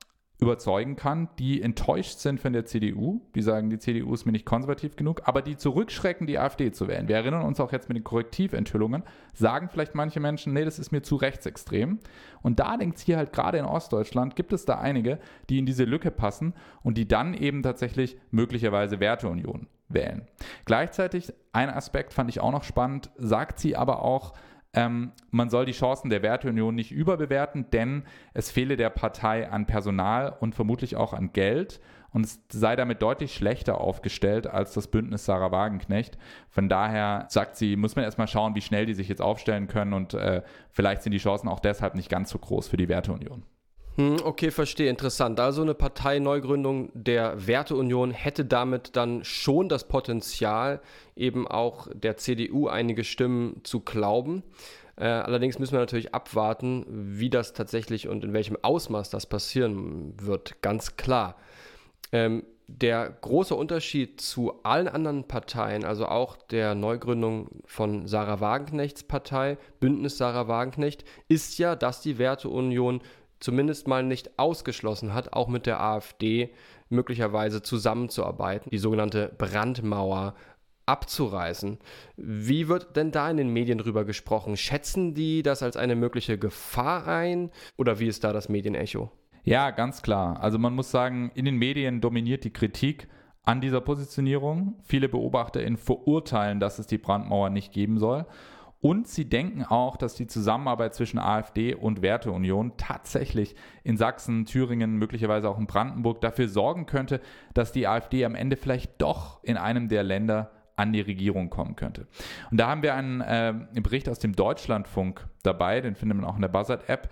überzeugen 0.42 0.96
kann, 0.96 1.30
die 1.38 1.62
enttäuscht 1.62 2.18
sind 2.18 2.40
von 2.40 2.52
der 2.52 2.66
CDU, 2.66 3.22
die 3.36 3.44
sagen, 3.44 3.70
die 3.70 3.78
CDU 3.78 4.12
ist 4.14 4.26
mir 4.26 4.32
nicht 4.32 4.46
konservativ 4.46 4.96
genug, 4.96 5.22
aber 5.26 5.44
die 5.44 5.56
zurückschrecken, 5.56 6.26
die 6.26 6.40
AfD 6.40 6.72
zu 6.72 6.88
wählen. 6.88 7.08
Wir 7.08 7.18
erinnern 7.18 7.44
uns 7.44 7.60
auch 7.60 7.72
jetzt 7.72 7.90
mit 7.90 7.98
den 7.98 8.04
Korrektiventhüllungen, 8.04 9.04
sagen 9.34 9.70
vielleicht 9.72 9.94
manche 9.94 10.20
Menschen, 10.20 10.54
nee, 10.54 10.66
das 10.66 10.80
ist 10.80 10.92
mir 10.92 11.04
zu 11.04 11.16
rechtsextrem. 11.16 12.00
Und 12.42 12.60
da 12.60 12.76
denkt 12.76 12.98
hier 13.00 13.18
halt 13.18 13.34
gerade 13.34 13.60
in 13.60 13.66
Ostdeutschland, 13.66 14.36
gibt 14.36 14.52
es 14.52 14.66
da 14.66 14.80
einige, 14.80 15.20
die 15.50 15.60
in 15.60 15.68
diese 15.68 15.84
Lücke 15.84 16.10
passen 16.10 16.56
und 16.82 16.98
die 16.98 17.08
dann 17.08 17.36
eben 17.36 17.62
tatsächlich 17.62 18.18
möglicherweise 18.32 19.00
Werteunion 19.00 19.68
wählen. 19.90 20.28
Gleichzeitig, 20.66 21.34
ein 21.54 21.70
Aspekt 21.70 22.14
fand 22.14 22.32
ich 22.32 22.40
auch 22.40 22.52
noch 22.52 22.64
spannend, 22.64 23.12
sagt 23.16 23.60
sie 23.60 23.76
aber 23.76 24.02
auch, 24.02 24.34
ähm, 24.74 25.12
man 25.32 25.50
soll 25.50 25.66
die 25.66 25.74
Chancen 25.74 26.10
der 26.10 26.22
Werteunion 26.22 26.76
nicht 26.76 26.92
überbewerten, 26.92 27.70
denn 27.72 28.04
es 28.34 28.52
fehle 28.52 28.78
der 28.78 28.90
Partei 28.90 29.50
an 29.50 29.66
Personal 29.66 30.36
und 30.40 30.56
vermutlich 30.56 30.96
auch 30.96 31.14
an 31.14 31.34
Geld 31.34 31.82
und 32.14 32.26
es 32.26 32.42
sei 32.50 32.76
damit 32.76 33.02
deutlich 33.02 33.34
schlechter 33.34 33.80
aufgestellt 33.80 34.48
als 34.48 34.74
das 34.74 34.88
Bündnis 34.88 35.26
Sarah 35.26 35.52
Wagenknecht. 35.52 36.18
Von 36.50 36.70
daher 36.70 37.26
sagt 37.30 37.56
sie, 37.56 37.76
muss 37.76 37.96
man 37.96 38.06
erstmal 38.06 38.28
schauen, 38.28 38.56
wie 38.56 38.62
schnell 38.62 38.86
die 38.86 38.94
sich 38.94 39.10
jetzt 39.10 39.22
aufstellen 39.22 39.68
können 39.68 39.94
und 39.94 40.14
äh, 40.14 40.42
vielleicht 40.70 41.04
sind 41.04 41.12
die 41.12 41.18
Chancen 41.18 41.48
auch 41.48 41.60
deshalb 41.60 41.96
nicht 41.96 42.10
ganz 42.10 42.30
so 42.30 42.40
groß 42.40 42.68
für 42.68 42.78
die 42.78 42.90
Werteunion. 42.90 43.44
Hm, 43.96 44.18
okay, 44.24 44.52
verstehe. 44.52 44.90
Interessant. 44.90 45.40
Also 45.40 45.62
eine 45.62 45.74
Parteineugründung 45.74 46.92
der 46.94 47.46
Werteunion 47.48 48.12
hätte 48.12 48.46
damit 48.46 48.96
dann 48.96 49.24
schon 49.26 49.68
das 49.68 49.88
Potenzial, 49.88 50.82
eben 51.16 51.48
auch 51.48 51.88
der 51.94 52.18
CDU 52.18 52.68
einige 52.68 53.04
Stimmen 53.04 53.62
zu 53.64 53.82
glauben. 53.82 54.44
Äh, 54.96 55.06
allerdings 55.06 55.60
müssen 55.60 55.74
wir 55.74 55.80
natürlich 55.80 56.14
abwarten, 56.14 56.86
wie 56.88 57.30
das 57.30 57.54
tatsächlich 57.54 58.08
und 58.08 58.24
in 58.24 58.34
welchem 58.34 58.58
Ausmaß 58.62 59.10
das 59.10 59.26
passieren 59.26 60.14
wird. 60.22 60.62
Ganz 60.62 60.96
klar. 60.96 61.36
Ähm, 62.12 62.44
der 62.68 63.10
große 63.10 63.54
Unterschied 63.54 64.22
zu 64.22 64.64
allen 64.64 64.88
anderen 64.88 65.28
Parteien, 65.28 65.84
also 65.84 66.06
auch 66.06 66.38
der 66.38 66.76
Neugründung 66.76 67.50
von 67.66 68.08
Sarah 68.08 68.40
Wagenknechts 68.40 69.04
Partei, 69.04 69.58
Bündnis 69.80 70.18
Sarah 70.18 70.48
Wagenknecht, 70.48 71.04
ist 71.28 71.58
ja, 71.58 71.76
dass 71.76 72.02
die 72.02 72.18
Werteunion 72.18 73.02
zumindest 73.42 73.88
mal 73.88 74.04
nicht 74.04 74.40
ausgeschlossen 74.40 75.14
hat, 75.14 75.34
auch 75.34 75.50
mit 75.50 75.66
der 75.66 75.82
AfD 75.82 76.54
möglicherweise 76.90 77.62
zusammenzuarbeiten, 77.62 78.70
die 78.70 78.78
sogenannte 78.78 79.34
Brandmauer 79.38 80.36
abzureißen. 80.86 81.78
Wie 82.18 82.68
wird 82.68 82.96
denn 82.96 83.12
da 83.12 83.30
in 83.30 83.38
den 83.38 83.50
Medien 83.50 83.78
drüber 83.78 84.06
gesprochen? 84.06 84.58
Schätzen 84.58 85.14
die 85.14 85.44
das 85.44 85.64
als 85.64 85.78
eine 85.78 85.96
mögliche 85.96 86.38
Gefahr 86.38 87.08
ein 87.08 87.52
oder 87.78 88.00
wie 88.00 88.08
ist 88.08 88.24
da 88.24 88.34
das 88.34 88.50
Medienecho? 88.50 89.12
Ja, 89.44 89.72
ganz 89.72 90.02
klar. 90.02 90.42
Also 90.42 90.60
man 90.60 90.74
muss 90.74 90.92
sagen, 90.92 91.32
in 91.34 91.46
den 91.46 91.56
Medien 91.56 92.02
dominiert 92.02 92.44
die 92.44 92.54
Kritik 92.54 93.08
an 93.44 93.62
dieser 93.62 93.82
Positionierung. 93.82 94.76
Viele 94.84 95.10
BeobachterInnen 95.10 95.78
verurteilen, 95.78 96.60
dass 96.60 96.78
es 96.78 96.88
die 96.88 97.00
Brandmauer 97.00 97.50
nicht 97.50 97.74
geben 97.74 97.98
soll. 97.98 98.26
Und 98.82 99.08
sie 99.08 99.30
denken 99.30 99.64
auch, 99.64 99.96
dass 99.96 100.16
die 100.16 100.26
Zusammenarbeit 100.26 100.96
zwischen 100.96 101.20
AfD 101.20 101.76
und 101.76 102.02
Werteunion 102.02 102.74
tatsächlich 102.78 103.56
in 103.84 103.96
Sachsen, 103.96 104.46
Thüringen, 104.46 104.98
möglicherweise 104.98 105.50
auch 105.50 105.60
in 105.60 105.68
Brandenburg 105.68 106.20
dafür 106.20 106.48
sorgen 106.48 106.88
könnte, 106.88 107.22
dass 107.54 107.72
die 107.72 107.88
AfD 107.88 108.26
am 108.26 108.34
Ende 108.34 108.58
vielleicht 108.58 109.00
doch 109.00 109.44
in 109.44 109.58
einem 109.58 109.88
der 109.88 110.02
Länder 110.02 110.52
an 110.76 110.94
die 110.94 111.02
Regierung 111.02 111.52
kommen 111.52 111.76
könnte. 111.76 112.08
Und 112.50 112.60
da 112.60 112.70
haben 112.70 112.82
wir 112.82 112.96
einen 112.96 113.22
äh, 113.22 113.54
Bericht 113.82 114.10
aus 114.10 114.18
dem 114.18 114.36
Deutschlandfunk 114.36 115.28
dabei, 115.44 115.80
den 115.82 115.96
findet 115.96 116.18
man 116.18 116.26
auch 116.26 116.36
in 116.36 116.42
der 116.42 116.50
Buzzard-App. 116.50 117.10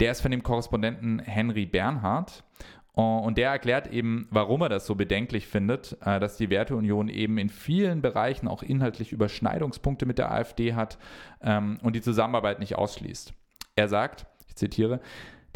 Der 0.00 0.12
ist 0.12 0.20
von 0.20 0.30
dem 0.30 0.42
Korrespondenten 0.42 1.20
Henry 1.20 1.64
Bernhard. 1.64 2.44
Und 2.96 3.36
der 3.36 3.50
erklärt 3.50 3.88
eben, 3.88 4.26
warum 4.30 4.62
er 4.62 4.70
das 4.70 4.86
so 4.86 4.94
bedenklich 4.94 5.46
findet, 5.46 5.98
äh, 6.00 6.18
dass 6.18 6.38
die 6.38 6.48
Werteunion 6.48 7.10
eben 7.10 7.36
in 7.36 7.50
vielen 7.50 8.00
Bereichen 8.00 8.48
auch 8.48 8.62
inhaltlich 8.62 9.12
Überschneidungspunkte 9.12 10.06
mit 10.06 10.16
der 10.16 10.32
AfD 10.32 10.72
hat 10.72 10.96
ähm, 11.42 11.78
und 11.82 11.94
die 11.94 12.00
Zusammenarbeit 12.00 12.58
nicht 12.58 12.76
ausschließt. 12.76 13.34
Er 13.74 13.88
sagt, 13.88 14.24
ich 14.48 14.56
zitiere, 14.56 15.00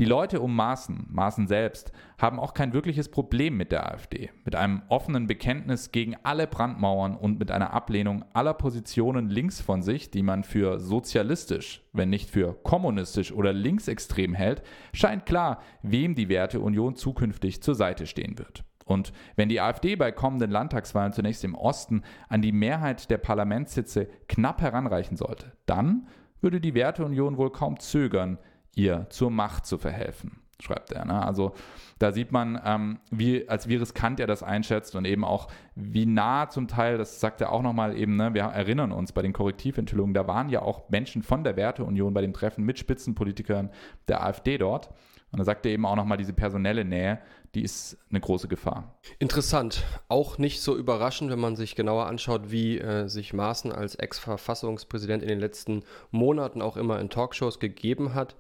die 0.01 0.07
Leute 0.07 0.41
um 0.41 0.57
Maaßen, 0.57 1.09
Maaßen 1.11 1.47
selbst, 1.47 1.93
haben 2.17 2.41
auch 2.41 2.55
kein 2.55 2.73
wirkliches 2.73 3.11
Problem 3.11 3.59
mit 3.59 3.71
der 3.71 3.93
AfD. 3.93 4.31
Mit 4.47 4.57
einem 4.57 4.81
offenen 4.89 5.27
Bekenntnis 5.27 5.93
gegen 5.93 6.17
alle 6.23 6.47
Brandmauern 6.47 7.15
und 7.15 7.39
mit 7.39 7.51
einer 7.51 7.75
Ablehnung 7.75 8.25
aller 8.33 8.55
Positionen 8.55 9.29
links 9.29 9.61
von 9.61 9.83
sich, 9.83 10.11
die 10.11 10.23
man 10.23 10.43
für 10.43 10.81
sozialistisch, 10.81 11.83
wenn 11.93 12.09
nicht 12.09 12.31
für 12.31 12.55
kommunistisch 12.63 13.31
oder 13.31 13.53
linksextrem 13.53 14.33
hält, 14.33 14.63
scheint 14.95 15.27
klar, 15.27 15.61
wem 15.83 16.15
die 16.15 16.31
Werteunion 16.31 16.97
zukünftig 16.97 17.63
zur 17.63 17.75
Seite 17.75 18.07
stehen 18.07 18.39
wird. 18.39 18.65
Und 18.87 19.13
wenn 19.37 19.51
die 19.51 19.61
AfD 19.61 19.97
bei 19.97 20.13
kommenden 20.13 20.51
Landtagswahlen 20.51 21.13
zunächst 21.13 21.45
im 21.45 21.55
Osten 21.55 22.05
an 22.31 22.41
die 22.41 22.53
Mehrheit 22.53 23.11
der 23.11 23.19
Parlamentssitze 23.19 24.09
knapp 24.29 24.63
heranreichen 24.63 25.19
sollte, 25.19 25.53
dann 25.67 26.07
würde 26.41 26.59
die 26.59 26.73
Werteunion 26.73 27.37
wohl 27.37 27.53
kaum 27.53 27.79
zögern, 27.79 28.39
ihr 28.75 29.07
zur 29.11 29.31
Macht 29.31 29.67
zu 29.67 29.79
verhelfen, 29.79 30.41
schreibt 30.61 30.93
er. 30.93 31.05
Ne? 31.05 31.25
Also 31.25 31.55
da 31.99 32.13
sieht 32.13 32.33
man, 32.33 32.61
ähm, 32.65 32.99
wie, 33.11 33.49
als 33.49 33.69
wie 33.69 33.77
riskant 33.77 34.21
er 34.21 34.27
das 34.27 34.43
einschätzt 34.43 34.97
und 34.97 35.05
eben 35.05 35.25
auch, 35.25 35.49
wie 35.75 36.07
nah 36.07 36.49
zum 36.49 36.67
Teil, 36.67 36.97
das 36.97 37.21
sagt 37.21 37.41
er 37.41 37.53
auch 37.53 37.63
nochmal 37.63 37.97
eben, 37.97 38.17
ne, 38.17 38.33
wir 38.33 38.43
erinnern 38.43 38.91
uns 38.91 39.13
bei 39.13 39.23
den 39.23 39.35
Korrektiventhüllungen, 39.35 40.15
da 40.15 40.27
waren 40.27 40.49
ja 40.49 40.63
auch 40.63 40.89
Menschen 40.89 41.23
von 41.23 41.45
der 41.45 41.57
Werteunion 41.57 42.15
bei 42.15 42.23
dem 42.23 42.33
Treffen 42.33 42.65
mit 42.65 42.79
Spitzenpolitikern 42.79 43.71
der 44.09 44.25
AfD 44.25 44.57
dort. 44.57 44.91
Und 45.33 45.39
da 45.39 45.45
sagt 45.45 45.65
er 45.67 45.73
eben 45.73 45.87
auch 45.87 45.95
nochmal 45.95 46.19
diese 46.19 46.33
personelle 46.33 46.85
Nähe, 46.85 47.21
die 47.55 47.63
ist 47.63 47.99
eine 48.11 48.21
große 48.21 48.47
Gefahr. 48.47 48.95
Interessant. 49.19 49.83
Auch 50.09 50.39
nicht 50.39 50.61
so 50.61 50.77
überraschend, 50.77 51.31
wenn 51.31 51.41
man 51.41 51.57
sich 51.57 51.75
genauer 51.75 52.07
anschaut, 52.07 52.51
wie 52.51 52.79
äh, 52.79 53.09
sich 53.09 53.33
Maaßen 53.33 53.73
als 53.73 53.97
Ex-Verfassungspräsident 53.97 55.23
in 55.23 55.29
den 55.29 55.41
letzten 55.41 55.83
Monaten 56.13 56.63
auch 56.63 56.77
immer 56.77 57.01
in 57.01 57.11
Talkshows 57.11 57.59
gegeben 57.59 58.15
hat. 58.15 58.37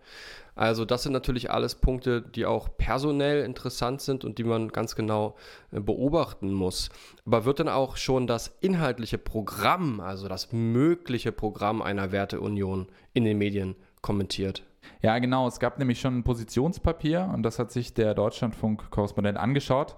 Also 0.54 0.84
das 0.84 1.02
sind 1.02 1.12
natürlich 1.12 1.50
alles 1.50 1.74
Punkte, 1.74 2.22
die 2.22 2.46
auch 2.46 2.68
personell 2.76 3.44
interessant 3.44 4.00
sind 4.00 4.24
und 4.24 4.38
die 4.38 4.44
man 4.44 4.68
ganz 4.68 4.94
genau 4.94 5.36
äh, 5.72 5.80
beobachten 5.80 6.52
muss. 6.52 6.90
Aber 7.24 7.44
wird 7.44 7.58
dann 7.58 7.68
auch 7.68 7.96
schon 7.96 8.28
das 8.28 8.58
inhaltliche 8.60 9.18
Programm, 9.18 10.00
also 10.00 10.28
das 10.28 10.52
mögliche 10.52 11.32
Programm 11.32 11.82
einer 11.82 12.12
Werteunion 12.12 12.86
in 13.12 13.24
den 13.24 13.38
Medien 13.38 13.74
kommentiert? 14.02 14.62
Ja, 15.02 15.18
genau. 15.18 15.46
Es 15.46 15.60
gab 15.60 15.78
nämlich 15.78 16.00
schon 16.00 16.18
ein 16.18 16.24
Positionspapier 16.24 17.30
und 17.32 17.42
das 17.42 17.58
hat 17.58 17.70
sich 17.70 17.94
der 17.94 18.14
Deutschlandfunk-Korrespondent 18.14 19.38
angeschaut. 19.38 19.96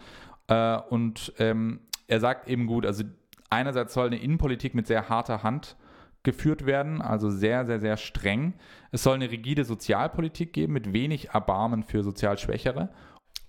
Äh, 0.49 0.79
und 0.91 1.33
ähm, 1.39 1.81
er 2.07 2.21
sagt 2.21 2.49
eben 2.49 2.67
gut, 2.67 2.87
also 2.87 3.05
einerseits 3.51 3.95
soll 3.95 4.07
eine 4.07 4.19
Innenpolitik 4.19 4.75
mit 4.75 4.87
sehr 4.87 5.09
harter 5.09 5.43
Hand 5.43 5.77
geführt 6.23 6.67
werden, 6.67 7.03
also 7.03 7.31
sehr, 7.31 7.67
sehr, 7.67 7.81
sehr 7.81 7.97
streng. 7.97 8.55
Es 8.93 9.03
soll 9.03 9.15
eine 9.15 9.31
rigide 9.31 9.65
Sozialpolitik 9.65 10.53
geben 10.53 10.73
mit 10.73 10.93
wenig 10.93 11.31
Erbarmen 11.31 11.83
für 11.83 12.03
sozial 12.03 12.39
Schwächere. 12.39 12.91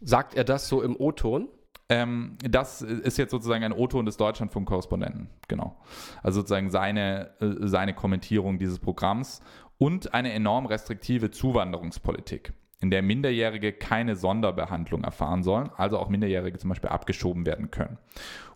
Sagt 0.02 0.34
er 0.34 0.44
das 0.44 0.68
so 0.68 0.82
im 0.82 0.96
O-Ton? 1.00 1.50
Ähm, 1.90 2.38
das 2.40 2.82
ist 2.82 3.18
jetzt 3.18 3.32
sozusagen 3.32 3.64
ein 3.64 3.74
O-Ton 3.74 4.06
des 4.06 4.18
Deutschlandfunk-Korrespondenten, 4.18 5.30
genau. 5.48 5.78
Also 6.24 6.40
sozusagen 6.40 6.72
seine, 6.72 7.32
äh, 7.42 7.68
seine 7.68 7.94
Kommentierung 7.94 8.58
dieses 8.58 8.80
Programms 8.80 9.42
und 9.84 10.14
eine 10.14 10.32
enorm 10.32 10.66
restriktive 10.66 11.30
Zuwanderungspolitik, 11.30 12.54
in 12.80 12.90
der 12.90 13.02
Minderjährige 13.02 13.74
keine 13.74 14.16
Sonderbehandlung 14.16 15.04
erfahren 15.04 15.44
sollen, 15.44 15.72
also 15.76 16.00
auch 16.00 16.08
Minderjährige 16.08 16.58
zum 16.58 16.70
Beispiel 16.70 16.90
abgeschoben 16.90 17.46
werden 17.46 17.70
können. 17.70 17.98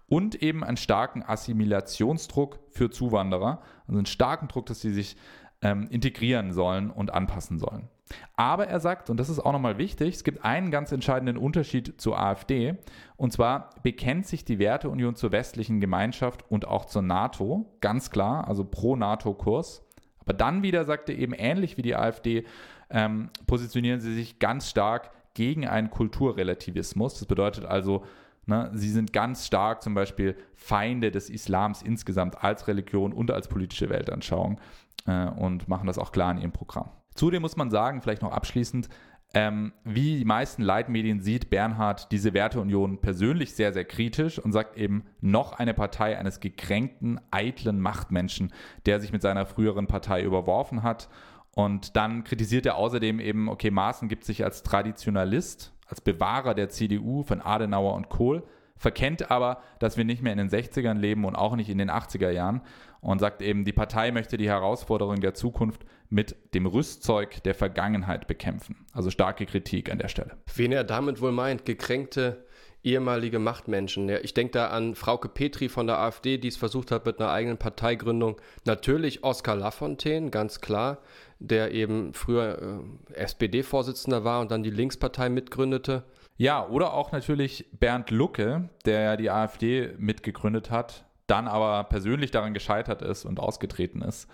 Und 0.07 0.41
eben 0.41 0.63
einen 0.63 0.77
starken 0.77 1.23
Assimilationsdruck 1.23 2.59
für 2.69 2.89
Zuwanderer, 2.91 3.61
also 3.87 3.97
einen 3.97 4.05
starken 4.05 4.47
Druck, 4.47 4.67
dass 4.67 4.79
sie 4.79 4.93
sich 4.93 5.17
ähm, 5.61 5.89
integrieren 5.89 6.53
sollen 6.53 6.89
und 6.89 7.13
anpassen 7.13 7.59
sollen. 7.59 7.89
Aber 8.37 8.67
er 8.67 8.79
sagt, 8.79 9.09
und 9.09 9.19
das 9.19 9.27
ist 9.27 9.39
auch 9.39 9.51
nochmal 9.51 9.77
wichtig, 9.77 10.15
es 10.15 10.23
gibt 10.23 10.45
einen 10.45 10.71
ganz 10.71 10.93
entscheidenden 10.93 11.35
Unterschied 11.35 11.99
zur 11.99 12.17
AfD, 12.17 12.77
und 13.17 13.33
zwar 13.33 13.71
bekennt 13.83 14.27
sich 14.27 14.45
die 14.45 14.59
Werteunion 14.59 15.17
zur 15.17 15.33
westlichen 15.33 15.81
Gemeinschaft 15.81 16.49
und 16.49 16.69
auch 16.69 16.85
zur 16.85 17.01
NATO, 17.01 17.65
ganz 17.81 18.11
klar, 18.11 18.47
also 18.47 18.63
pro 18.63 18.95
NATO-Kurs. 18.95 19.86
Aber 20.27 20.37
dann 20.37 20.61
wieder 20.61 20.83
sagt 20.83 21.07
er 21.09 21.17
eben 21.17 21.33
ähnlich 21.33 21.77
wie 21.77 21.81
die 21.81 21.95
AfD, 21.95 22.43
ähm, 22.89 23.29
positionieren 23.47 24.01
sie 24.01 24.13
sich 24.13 24.39
ganz 24.39 24.69
stark 24.69 25.11
gegen 25.33 25.65
einen 25.65 25.89
Kulturrelativismus. 25.89 27.17
Das 27.19 27.25
bedeutet 27.25 27.63
also, 27.63 28.03
ne, 28.45 28.69
sie 28.73 28.89
sind 28.89 29.13
ganz 29.13 29.47
stark 29.47 29.81
zum 29.81 29.93
Beispiel 29.93 30.35
Feinde 30.53 31.11
des 31.11 31.29
Islams 31.29 31.81
insgesamt 31.81 32.43
als 32.43 32.67
Religion 32.67 33.13
und 33.13 33.31
als 33.31 33.47
politische 33.47 33.89
Weltanschauung 33.89 34.59
äh, 35.05 35.27
und 35.27 35.69
machen 35.69 35.87
das 35.87 35.97
auch 35.97 36.11
klar 36.11 36.31
in 36.31 36.39
ihrem 36.39 36.51
Programm. 36.51 36.89
Zudem 37.15 37.41
muss 37.41 37.55
man 37.55 37.71
sagen, 37.71 38.01
vielleicht 38.01 38.21
noch 38.21 38.33
abschließend, 38.33 38.89
ähm, 39.37 39.71
wie 39.83 40.17
die 40.17 40.25
meisten 40.25 40.63
Leitmedien 40.63 41.21
sieht 41.21 41.51
Bernhard 41.51 42.11
diese 42.11 42.33
Werteunion 42.33 42.97
persönlich 43.01 43.53
sehr, 43.53 43.71
sehr 43.71 43.85
kritisch 43.85 44.39
und 44.39 44.51
sagt 44.51 44.75
eben, 44.77 45.03
noch 45.21 45.53
eine 45.53 45.75
Partei 45.75 46.17
eines 46.17 46.39
gekränkten, 46.39 47.21
eitlen 47.29 47.79
Machtmenschen, 47.79 48.51
der 48.87 48.99
sich 48.99 49.11
mit 49.11 49.21
seiner 49.21 49.45
früheren 49.45 49.85
Partei 49.85 50.23
überworfen 50.23 50.81
hat. 50.81 51.07
Und 51.53 51.95
dann 51.95 52.23
kritisiert 52.23 52.65
er 52.65 52.77
außerdem 52.77 53.19
eben, 53.19 53.47
okay, 53.47 53.69
Maaßen 53.69 54.09
gibt 54.09 54.23
sich 54.23 54.43
als 54.43 54.63
Traditionalist, 54.63 55.71
als 55.85 56.01
Bewahrer 56.01 56.55
der 56.55 56.69
CDU 56.69 57.21
von 57.21 57.39
Adenauer 57.39 57.93
und 57.93 58.09
Kohl, 58.09 58.41
verkennt 58.75 59.29
aber, 59.29 59.61
dass 59.77 59.97
wir 59.97 60.05
nicht 60.05 60.23
mehr 60.23 60.31
in 60.31 60.39
den 60.39 60.49
60ern 60.49 60.97
leben 60.97 61.25
und 61.25 61.35
auch 61.35 61.55
nicht 61.55 61.69
in 61.69 61.77
den 61.77 61.91
80er 61.91 62.31
Jahren 62.31 62.61
und 63.01 63.19
sagt 63.19 63.43
eben, 63.43 63.65
die 63.65 63.73
Partei 63.73 64.11
möchte 64.11 64.37
die 64.37 64.49
Herausforderungen 64.49 65.21
der 65.21 65.35
Zukunft 65.35 65.85
mit 66.09 66.35
dem 66.53 66.65
Rüstzeug 66.65 67.43
der 67.43 67.55
Vergangenheit 67.55 68.27
bekämpfen. 68.27 68.85
Also 68.93 69.09
starke 69.09 69.45
Kritik 69.45 69.91
an 69.91 69.99
der 69.99 70.07
Stelle. 70.07 70.37
Wen 70.55 70.71
er 70.71 70.83
damit 70.83 71.21
wohl 71.21 71.31
meint, 71.31 71.65
gekränkte 71.65 72.45
ehemalige 72.83 73.39
Machtmenschen. 73.39 74.07
Ja, 74.07 74.17
ich 74.19 74.33
denke 74.33 74.53
da 74.53 74.67
an 74.67 74.95
Frauke 74.95 75.27
Petri 75.27 75.67
von 75.67 75.87
der 75.87 75.99
AfD, 75.99 76.37
die 76.37 76.47
es 76.47 76.57
versucht 76.57 76.91
hat 76.91 77.05
mit 77.05 77.19
einer 77.19 77.31
eigenen 77.31 77.57
Parteigründung. 77.57 78.39
Natürlich 78.65 79.23
Oskar 79.23 79.55
Lafontaine, 79.55 80.29
ganz 80.29 80.61
klar, 80.61 80.99
der 81.39 81.71
eben 81.71 82.13
früher 82.13 82.81
äh, 83.11 83.13
SPD-Vorsitzender 83.13 84.23
war 84.23 84.41
und 84.41 84.51
dann 84.51 84.63
die 84.63 84.69
Linkspartei 84.69 85.29
mitgründete. 85.29 86.03
Ja, 86.37 86.65
oder 86.67 86.93
auch 86.93 87.11
natürlich 87.11 87.65
Bernd 87.73 88.11
Lucke, 88.11 88.69
der 88.85 89.01
ja 89.01 89.17
die 89.17 89.31
AfD 89.31 89.93
mitgegründet 89.97 90.71
hat, 90.71 91.05
dann 91.25 91.47
aber 91.47 91.83
persönlich 91.83 92.31
daran 92.31 92.53
gescheitert 92.53 93.01
ist 93.01 93.25
und 93.25 93.39
ausgetreten 93.39 94.01
ist. 94.01 94.29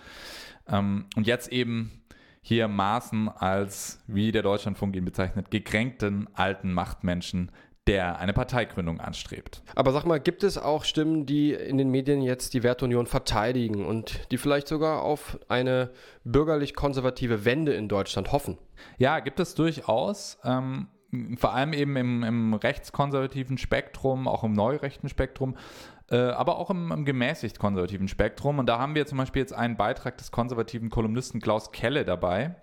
Ähm, 0.67 1.06
und 1.15 1.28
jetzt 1.28 1.52
eben 1.52 2.04
hier 2.41 2.67
Maßen 2.67 3.30
als, 3.30 4.04
wie 4.08 4.32
der 4.32 4.41
Deutschlandfunk 4.41 4.95
ihn 4.95 5.06
bezeichnet, 5.06 5.49
gekränkten 5.49 6.28
alten 6.34 6.73
Machtmenschen, 6.73 7.52
der 7.88 8.19
eine 8.19 8.34
Parteigründung 8.34 8.99
anstrebt. 8.99 9.62
Aber 9.76 9.91
sag 9.91 10.06
mal, 10.06 10.19
gibt 10.19 10.43
es 10.43 10.58
auch 10.58 10.86
Stimmen, 10.86 11.26
die 11.26 11.54
in 11.54 11.78
den 11.78 11.89
Medien 11.89 12.21
jetzt 12.21 12.54
die 12.54 12.63
Werteunion 12.63 13.08
verteidigen 13.08 13.86
und 13.86 14.32
die 14.32 14.38
vielleicht 14.38 14.67
sogar 14.67 15.02
auf 15.02 15.38
eine 15.49 15.91
bürgerlich-konservative 16.23 17.45
Wende 17.45 17.73
in 17.73 17.89
Deutschland 17.89 18.32
hoffen? 18.32 18.58
Ja, 18.97 19.19
gibt 19.19 19.39
es 19.39 19.56
durchaus. 19.56 20.38
Ähm, 20.43 20.88
vor 21.38 21.54
allem 21.54 21.73
eben 21.73 21.95
im, 21.95 22.23
im 22.23 22.54
rechtskonservativen 22.54 23.58
Spektrum, 23.58 24.28
auch 24.28 24.43
im 24.43 24.54
neurechten 24.54 25.10
Spektrum, 25.10 25.56
aber 26.15 26.57
auch 26.57 26.69
im, 26.69 26.91
im, 26.91 27.05
gemäßigt 27.05 27.59
konservativen 27.59 28.07
Spektrum. 28.07 28.59
Und 28.59 28.67
da 28.67 28.79
haben 28.79 28.95
wir 28.95 29.05
zum 29.05 29.17
Beispiel 29.17 29.41
jetzt 29.41 29.53
einen 29.53 29.77
Beitrag 29.77 30.17
des 30.17 30.31
konservativen 30.31 30.89
Kolumnisten 30.89 31.39
Klaus 31.39 31.71
Kelle 31.71 32.05
dabei. 32.05 32.55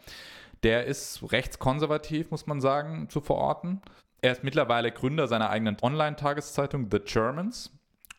Der 0.62 0.84
ist 0.84 1.32
rechtskonservativ, 1.32 2.30
muss 2.30 2.46
man 2.46 2.60
sagen, 2.60 3.08
zu 3.08 3.20
verorten. 3.20 3.80
Er 4.20 4.32
ist 4.32 4.44
mittlerweile 4.44 4.92
Gründer 4.92 5.26
seiner 5.26 5.50
eigenen 5.50 5.78
Online-Tageszeitung 5.80 6.88
The 6.90 6.98
Germans 6.98 7.72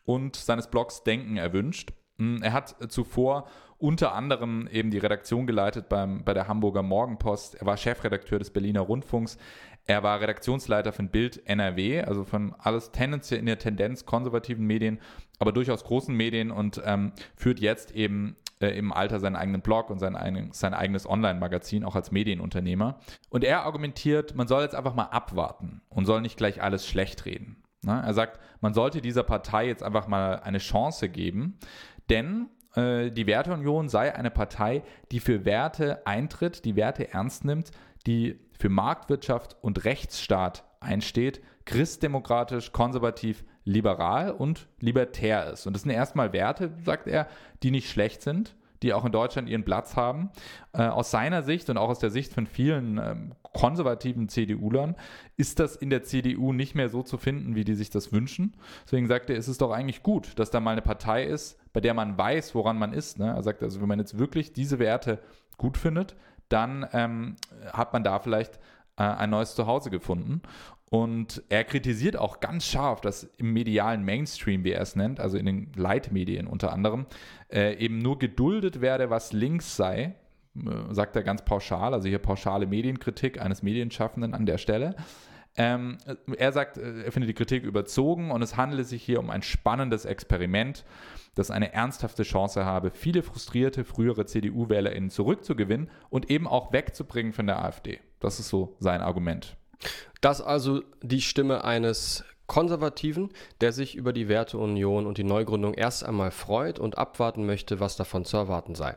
und 0.04 0.34
seines 0.34 0.66
Blogs 0.66 1.04
Denken 1.04 1.36
erwünscht. 1.36 1.92
Hm, 2.18 2.42
er 2.42 2.52
hat 2.52 2.76
zuvor 2.92 3.46
unter 3.78 4.14
anderem 4.14 4.68
eben 4.70 4.92
die 4.92 4.98
Redaktion 4.98 5.44
geleitet 5.44 5.88
beim, 5.88 6.22
bei 6.22 6.34
der 6.34 6.46
Hamburger 6.46 6.84
Morgenpost. 6.84 7.56
Er 7.56 7.66
war 7.66 7.76
Chefredakteur 7.76 8.38
des 8.38 8.50
Berliner 8.50 8.82
Rundfunks. 8.82 9.38
Er 9.86 10.02
war 10.02 10.20
Redaktionsleiter 10.20 10.92
von 10.92 11.08
Bild 11.08 11.46
NRW, 11.46 12.02
also 12.02 12.24
von 12.24 12.54
alles 12.58 12.92
tendenziell 12.92 13.40
in 13.40 13.46
der 13.46 13.58
Tendenz 13.58 14.06
konservativen 14.06 14.64
Medien, 14.64 15.00
aber 15.38 15.52
durchaus 15.52 15.84
großen 15.84 16.14
Medien 16.14 16.50
und 16.50 16.80
ähm, 16.84 17.12
führt 17.34 17.58
jetzt 17.58 17.90
eben 17.92 18.36
äh, 18.60 18.68
im 18.78 18.92
Alter 18.92 19.18
seinen 19.18 19.36
eigenen 19.36 19.60
Blog 19.60 19.90
und 19.90 19.98
sein, 19.98 20.14
ein, 20.14 20.50
sein 20.52 20.72
eigenes 20.72 21.08
Online-Magazin, 21.08 21.84
auch 21.84 21.96
als 21.96 22.12
Medienunternehmer. 22.12 23.00
Und 23.28 23.42
er 23.42 23.64
argumentiert, 23.64 24.36
man 24.36 24.46
soll 24.46 24.62
jetzt 24.62 24.76
einfach 24.76 24.94
mal 24.94 25.06
abwarten 25.06 25.82
und 25.88 26.06
soll 26.06 26.20
nicht 26.20 26.36
gleich 26.36 26.62
alles 26.62 26.86
schlecht 26.86 27.24
reden. 27.24 27.62
Na, 27.84 28.00
er 28.04 28.14
sagt, 28.14 28.38
man 28.60 28.74
sollte 28.74 29.00
dieser 29.00 29.24
Partei 29.24 29.66
jetzt 29.66 29.82
einfach 29.82 30.06
mal 30.06 30.36
eine 30.36 30.58
Chance 30.58 31.08
geben, 31.08 31.58
denn 32.08 32.48
äh, 32.76 33.10
die 33.10 33.26
Werteunion 33.26 33.88
sei 33.88 34.14
eine 34.14 34.30
Partei, 34.30 34.84
die 35.10 35.18
für 35.18 35.44
Werte 35.44 36.06
eintritt, 36.06 36.64
die 36.64 36.76
Werte 36.76 37.12
ernst 37.12 37.44
nimmt, 37.44 37.72
die 38.06 38.38
für 38.62 38.68
Marktwirtschaft 38.68 39.56
und 39.60 39.84
Rechtsstaat 39.84 40.62
einsteht, 40.78 41.42
christdemokratisch, 41.64 42.70
konservativ, 42.70 43.42
liberal 43.64 44.30
und 44.30 44.68
libertär 44.78 45.52
ist. 45.52 45.66
Und 45.66 45.72
das 45.72 45.82
sind 45.82 45.90
erstmal 45.90 46.32
Werte, 46.32 46.72
sagt 46.84 47.08
er, 47.08 47.26
die 47.64 47.72
nicht 47.72 47.90
schlecht 47.90 48.22
sind, 48.22 48.54
die 48.84 48.92
auch 48.92 49.04
in 49.04 49.10
Deutschland 49.10 49.48
ihren 49.48 49.64
Platz 49.64 49.96
haben. 49.96 50.30
Äh, 50.74 50.82
aus 50.82 51.10
seiner 51.10 51.42
Sicht 51.42 51.70
und 51.70 51.76
auch 51.76 51.88
aus 51.88 51.98
der 51.98 52.10
Sicht 52.10 52.32
von 52.32 52.46
vielen 52.46 52.98
ähm, 52.98 53.32
konservativen 53.52 54.28
CDU-Lern 54.28 54.94
ist 55.36 55.58
das 55.58 55.74
in 55.74 55.90
der 55.90 56.04
CDU 56.04 56.52
nicht 56.52 56.76
mehr 56.76 56.88
so 56.88 57.02
zu 57.02 57.18
finden, 57.18 57.56
wie 57.56 57.64
die 57.64 57.74
sich 57.74 57.90
das 57.90 58.12
wünschen. 58.12 58.54
Deswegen 58.84 59.08
sagt 59.08 59.28
er, 59.28 59.36
es 59.36 59.48
ist 59.48 59.60
doch 59.60 59.72
eigentlich 59.72 60.04
gut, 60.04 60.38
dass 60.38 60.52
da 60.52 60.60
mal 60.60 60.70
eine 60.70 60.82
Partei 60.82 61.24
ist, 61.24 61.58
bei 61.72 61.80
der 61.80 61.94
man 61.94 62.16
weiß, 62.16 62.54
woran 62.54 62.78
man 62.78 62.92
ist. 62.92 63.18
Ne? 63.18 63.26
Er 63.26 63.42
sagt 63.42 63.60
also, 63.64 63.80
wenn 63.80 63.88
man 63.88 63.98
jetzt 63.98 64.20
wirklich 64.20 64.52
diese 64.52 64.78
Werte 64.78 65.18
gut 65.58 65.76
findet, 65.76 66.14
dann 66.52 66.86
ähm, 66.92 67.36
hat 67.72 67.92
man 67.92 68.04
da 68.04 68.18
vielleicht 68.18 68.56
äh, 68.96 69.02
ein 69.02 69.30
neues 69.30 69.54
Zuhause 69.54 69.90
gefunden. 69.90 70.42
Und 70.90 71.42
er 71.48 71.64
kritisiert 71.64 72.18
auch 72.18 72.40
ganz 72.40 72.66
scharf, 72.66 73.00
dass 73.00 73.24
im 73.38 73.54
medialen 73.54 74.04
Mainstream, 74.04 74.62
wie 74.62 74.72
er 74.72 74.82
es 74.82 74.94
nennt, 74.94 75.20
also 75.20 75.38
in 75.38 75.46
den 75.46 75.72
Leitmedien 75.74 76.46
unter 76.46 76.70
anderem, 76.70 77.06
äh, 77.50 77.74
eben 77.78 77.98
nur 77.98 78.18
geduldet 78.18 78.82
werde, 78.82 79.08
was 79.08 79.32
links 79.32 79.74
sei, 79.74 80.14
äh, 80.54 80.92
sagt 80.94 81.16
er 81.16 81.22
ganz 81.22 81.46
pauschal, 81.46 81.94
also 81.94 82.08
hier 82.08 82.18
pauschale 82.18 82.66
Medienkritik 82.66 83.40
eines 83.40 83.62
Medienschaffenden 83.62 84.34
an 84.34 84.44
der 84.44 84.58
Stelle. 84.58 84.94
Ähm, 85.56 85.98
er 86.36 86.52
sagt, 86.52 86.78
äh, 86.78 87.02
er 87.02 87.12
findet 87.12 87.28
die 87.28 87.34
Kritik 87.34 87.64
überzogen 87.64 88.30
und 88.30 88.42
es 88.42 88.56
handele 88.56 88.84
sich 88.84 89.02
hier 89.02 89.20
um 89.20 89.30
ein 89.30 89.42
spannendes 89.42 90.04
Experiment, 90.04 90.84
das 91.34 91.50
eine 91.50 91.72
ernsthafte 91.72 92.22
Chance 92.22 92.64
habe, 92.64 92.90
viele 92.90 93.22
frustrierte 93.22 93.84
frühere 93.84 94.26
CDU-WählerInnen 94.26 95.10
zurückzugewinnen 95.10 95.90
und 96.10 96.30
eben 96.30 96.46
auch 96.48 96.72
wegzubringen 96.72 97.32
von 97.32 97.46
der 97.46 97.62
AfD. 97.62 98.00
Das 98.20 98.38
ist 98.38 98.48
so 98.48 98.76
sein 98.78 99.00
Argument. 99.00 99.56
Das 100.20 100.40
also 100.40 100.82
die 101.02 101.20
Stimme 101.20 101.64
eines 101.64 102.24
Konservativen, 102.46 103.30
der 103.60 103.72
sich 103.72 103.94
über 103.94 104.12
die 104.12 104.28
Werteunion 104.28 105.06
und 105.06 105.18
die 105.18 105.24
Neugründung 105.24 105.74
erst 105.74 106.04
einmal 106.04 106.30
freut 106.30 106.78
und 106.78 106.98
abwarten 106.98 107.46
möchte, 107.46 107.80
was 107.80 107.96
davon 107.96 108.24
zu 108.24 108.36
erwarten 108.36 108.74
sei. 108.74 108.96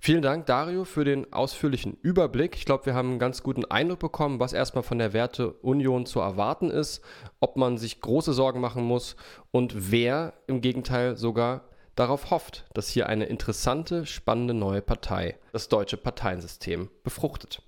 Vielen 0.00 0.22
Dank, 0.22 0.46
Dario, 0.46 0.84
für 0.84 1.04
den 1.04 1.32
ausführlichen 1.32 1.98
Überblick. 2.02 2.54
Ich 2.56 2.64
glaube, 2.64 2.86
wir 2.86 2.94
haben 2.94 3.10
einen 3.10 3.18
ganz 3.18 3.42
guten 3.42 3.64
Eindruck 3.64 3.98
bekommen, 3.98 4.38
was 4.38 4.52
erstmal 4.52 4.84
von 4.84 4.98
der 4.98 5.12
Werteunion 5.12 6.06
zu 6.06 6.20
erwarten 6.20 6.70
ist, 6.70 7.02
ob 7.40 7.56
man 7.56 7.78
sich 7.78 8.00
große 8.00 8.32
Sorgen 8.32 8.60
machen 8.60 8.84
muss 8.84 9.16
und 9.50 9.90
wer 9.90 10.34
im 10.46 10.60
Gegenteil 10.60 11.16
sogar 11.16 11.68
darauf 11.96 12.30
hofft, 12.30 12.64
dass 12.74 12.88
hier 12.88 13.08
eine 13.08 13.24
interessante, 13.24 14.06
spannende 14.06 14.54
neue 14.54 14.82
Partei 14.82 15.36
das 15.52 15.68
deutsche 15.68 15.96
Parteiensystem 15.96 16.90
befruchtet. 17.02 17.62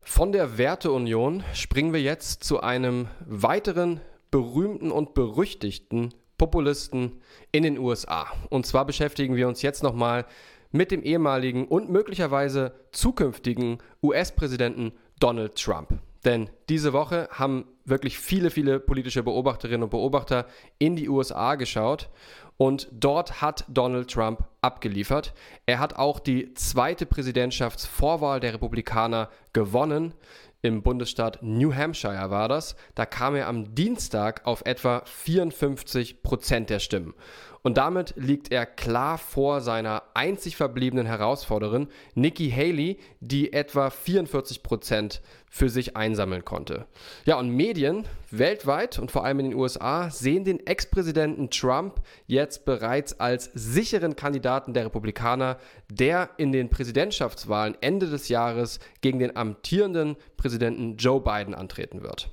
Von 0.00 0.32
der 0.32 0.58
Werteunion 0.58 1.44
springen 1.54 1.92
wir 1.92 2.02
jetzt 2.02 2.42
zu 2.42 2.60
einem 2.60 3.08
weiteren 3.24 4.00
berühmten 4.30 4.90
und 4.90 5.14
berüchtigten 5.14 6.12
Populisten 6.38 7.20
in 7.52 7.64
den 7.64 7.78
USA. 7.78 8.28
Und 8.48 8.64
zwar 8.64 8.86
beschäftigen 8.86 9.36
wir 9.36 9.48
uns 9.48 9.62
jetzt 9.62 9.82
nochmal 9.82 10.24
mit 10.70 10.90
dem 10.90 11.02
ehemaligen 11.02 11.66
und 11.66 11.90
möglicherweise 11.90 12.72
zukünftigen 12.92 13.78
US-Präsidenten 14.02 14.92
Donald 15.20 15.56
Trump. 15.56 15.98
Denn 16.24 16.50
diese 16.68 16.92
Woche 16.92 17.28
haben 17.32 17.64
wirklich 17.84 18.18
viele, 18.18 18.50
viele 18.50 18.80
politische 18.80 19.22
Beobachterinnen 19.22 19.84
und 19.84 19.90
Beobachter 19.90 20.46
in 20.78 20.96
die 20.96 21.08
USA 21.08 21.54
geschaut 21.54 22.10
und 22.56 22.88
dort 22.92 23.40
hat 23.40 23.64
Donald 23.68 24.10
Trump 24.10 24.44
abgeliefert. 24.60 25.32
Er 25.64 25.78
hat 25.78 25.96
auch 25.96 26.18
die 26.18 26.52
zweite 26.54 27.06
Präsidentschaftsvorwahl 27.06 28.40
der 28.40 28.54
Republikaner 28.54 29.30
gewonnen 29.52 30.12
im 30.62 30.82
Bundesstaat 30.82 31.38
New 31.42 31.74
Hampshire 31.74 32.30
war 32.30 32.48
das. 32.48 32.76
Da 32.94 33.06
kam 33.06 33.36
er 33.36 33.46
am 33.46 33.74
Dienstag 33.74 34.46
auf 34.46 34.62
etwa 34.64 35.02
54 35.04 36.22
Prozent 36.22 36.70
der 36.70 36.80
Stimmen. 36.80 37.14
Und 37.68 37.76
damit 37.76 38.14
liegt 38.16 38.50
er 38.50 38.64
klar 38.64 39.18
vor 39.18 39.60
seiner 39.60 40.02
einzig 40.14 40.56
verbliebenen 40.56 41.04
Herausforderin, 41.04 41.88
Nikki 42.14 42.50
Haley, 42.50 42.96
die 43.20 43.52
etwa 43.52 43.90
44 43.90 44.62
Prozent 44.62 45.20
für 45.50 45.68
sich 45.68 45.94
einsammeln 45.94 46.46
konnte. 46.46 46.86
Ja, 47.26 47.38
und 47.38 47.50
Medien 47.50 48.06
weltweit 48.30 48.98
und 48.98 49.10
vor 49.10 49.22
allem 49.22 49.40
in 49.40 49.50
den 49.50 49.58
USA 49.58 50.08
sehen 50.08 50.44
den 50.44 50.66
Ex-Präsidenten 50.66 51.50
Trump 51.50 52.00
jetzt 52.26 52.64
bereits 52.64 53.20
als 53.20 53.50
sicheren 53.52 54.16
Kandidaten 54.16 54.72
der 54.72 54.86
Republikaner, 54.86 55.58
der 55.90 56.30
in 56.38 56.52
den 56.52 56.70
Präsidentschaftswahlen 56.70 57.76
Ende 57.82 58.06
des 58.06 58.30
Jahres 58.30 58.80
gegen 59.02 59.18
den 59.18 59.36
amtierenden 59.36 60.16
Präsidenten 60.38 60.96
Joe 60.96 61.20
Biden 61.20 61.54
antreten 61.54 62.00
wird. 62.02 62.30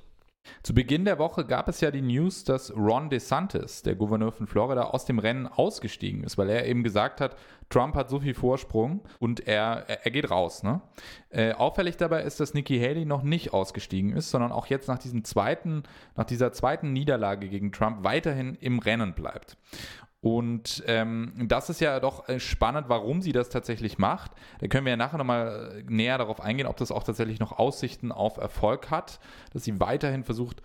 Zu 0.62 0.74
Beginn 0.74 1.04
der 1.04 1.18
Woche 1.18 1.44
gab 1.44 1.68
es 1.68 1.80
ja 1.80 1.90
die 1.90 2.02
News, 2.02 2.44
dass 2.44 2.74
Ron 2.74 3.10
DeSantis, 3.10 3.82
der 3.82 3.94
Gouverneur 3.94 4.32
von 4.32 4.46
Florida, 4.46 4.82
aus 4.82 5.04
dem 5.04 5.18
Rennen 5.18 5.46
ausgestiegen 5.46 6.24
ist, 6.24 6.38
weil 6.38 6.50
er 6.50 6.66
eben 6.66 6.82
gesagt 6.82 7.20
hat, 7.20 7.36
Trump 7.68 7.96
hat 7.96 8.08
so 8.08 8.20
viel 8.20 8.34
Vorsprung 8.34 9.00
und 9.18 9.46
er, 9.46 9.86
er 9.88 10.10
geht 10.10 10.30
raus. 10.30 10.62
Ne? 10.62 10.80
Äh, 11.30 11.52
auffällig 11.52 11.96
dabei 11.96 12.22
ist, 12.22 12.38
dass 12.38 12.54
Nikki 12.54 12.78
Haley 12.78 13.04
noch 13.04 13.22
nicht 13.22 13.52
ausgestiegen 13.52 14.12
ist, 14.12 14.30
sondern 14.30 14.52
auch 14.52 14.66
jetzt 14.66 14.88
nach, 14.88 14.98
diesem 14.98 15.24
zweiten, 15.24 15.82
nach 16.14 16.24
dieser 16.24 16.52
zweiten 16.52 16.92
Niederlage 16.92 17.48
gegen 17.48 17.72
Trump 17.72 18.04
weiterhin 18.04 18.56
im 18.60 18.78
Rennen 18.78 19.14
bleibt. 19.14 19.56
Und 20.20 20.82
ähm, 20.86 21.32
das 21.46 21.70
ist 21.70 21.80
ja 21.80 22.00
doch 22.00 22.28
äh, 22.28 22.40
spannend, 22.40 22.88
warum 22.88 23.22
sie 23.22 23.32
das 23.32 23.48
tatsächlich 23.48 23.98
macht. 23.98 24.32
Da 24.60 24.66
können 24.66 24.86
wir 24.86 24.90
ja 24.90 24.96
nachher 24.96 25.18
nochmal 25.18 25.84
äh, 25.86 25.92
näher 25.92 26.18
darauf 26.18 26.40
eingehen, 26.40 26.66
ob 26.66 26.76
das 26.76 26.90
auch 26.90 27.04
tatsächlich 27.04 27.38
noch 27.38 27.52
Aussichten 27.52 28.10
auf 28.10 28.36
Erfolg 28.38 28.90
hat, 28.90 29.20
dass 29.52 29.64
sie 29.64 29.78
weiterhin 29.78 30.24
versucht, 30.24 30.62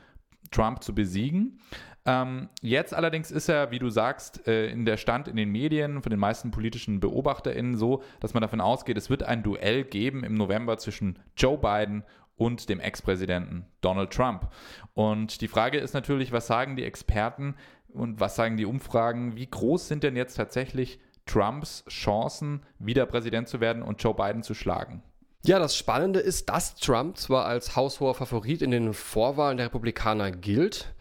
Trump 0.50 0.84
zu 0.84 0.96
besiegen. 0.96 1.60
Ähm, 2.06 2.50
jetzt 2.62 2.96
allerdings 2.96 3.30
ist 3.30 3.48
er, 3.48 3.70
wie 3.70 3.78
du 3.78 3.90
sagst, 3.90 4.48
äh, 4.48 4.68
in 4.68 4.86
der 4.86 4.98
Stand 4.98 5.28
in 5.28 5.36
den 5.36 5.52
Medien 5.52 6.02
von 6.02 6.10
den 6.10 6.20
meisten 6.20 6.50
politischen 6.50 7.00
BeobachterInnen 7.00 7.76
so, 7.76 8.02
dass 8.20 8.34
man 8.34 8.42
davon 8.42 8.62
ausgeht, 8.62 8.98
es 8.98 9.12
wird 9.12 9.24
ein 9.24 9.44
Duell 9.44 9.84
geben 9.84 10.24
im 10.24 10.34
November 10.34 10.78
zwischen 10.78 11.20
Joe 11.38 11.60
Biden 11.60 12.04
und 12.38 12.70
dem 12.70 12.80
Ex-Präsidenten 12.80 13.68
Donald 13.82 14.12
Trump. 14.12 14.50
Und 14.96 15.42
die 15.42 15.48
Frage 15.48 15.78
ist 15.78 15.94
natürlich, 15.94 16.32
was 16.32 16.48
sagen 16.48 16.76
die 16.76 16.86
Experten 16.86 17.56
und 17.94 18.20
was 18.20 18.36
sagen 18.36 18.58
die 18.58 18.66
Umfragen? 18.66 19.36
Wie 19.36 19.50
groß 19.50 19.88
sind 19.88 20.04
denn 20.04 20.16
jetzt 20.16 20.36
tatsächlich 20.36 21.00
Trumps 21.26 21.84
Chancen, 21.88 22.64
wieder 22.80 23.06
Präsident 23.06 23.48
zu 23.48 23.60
werden 23.60 23.84
und 23.84 24.02
Joe 24.02 24.14
Biden 24.14 24.44
zu 24.44 24.54
schlagen? 24.54 25.04
Ja, 25.44 25.58
das 25.58 25.76
Spannende 25.76 26.20
ist, 26.20 26.50
dass 26.50 26.76
Trump 26.76 27.18
zwar 27.18 27.46
als 27.46 27.76
haushoher 27.76 28.14
Favorit 28.14 28.62
in 28.62 28.72
den 28.72 28.94
Vorwahlen 28.94 29.58
der 29.58 29.68
Republikaner 29.68 30.32
gilt, 30.32 30.94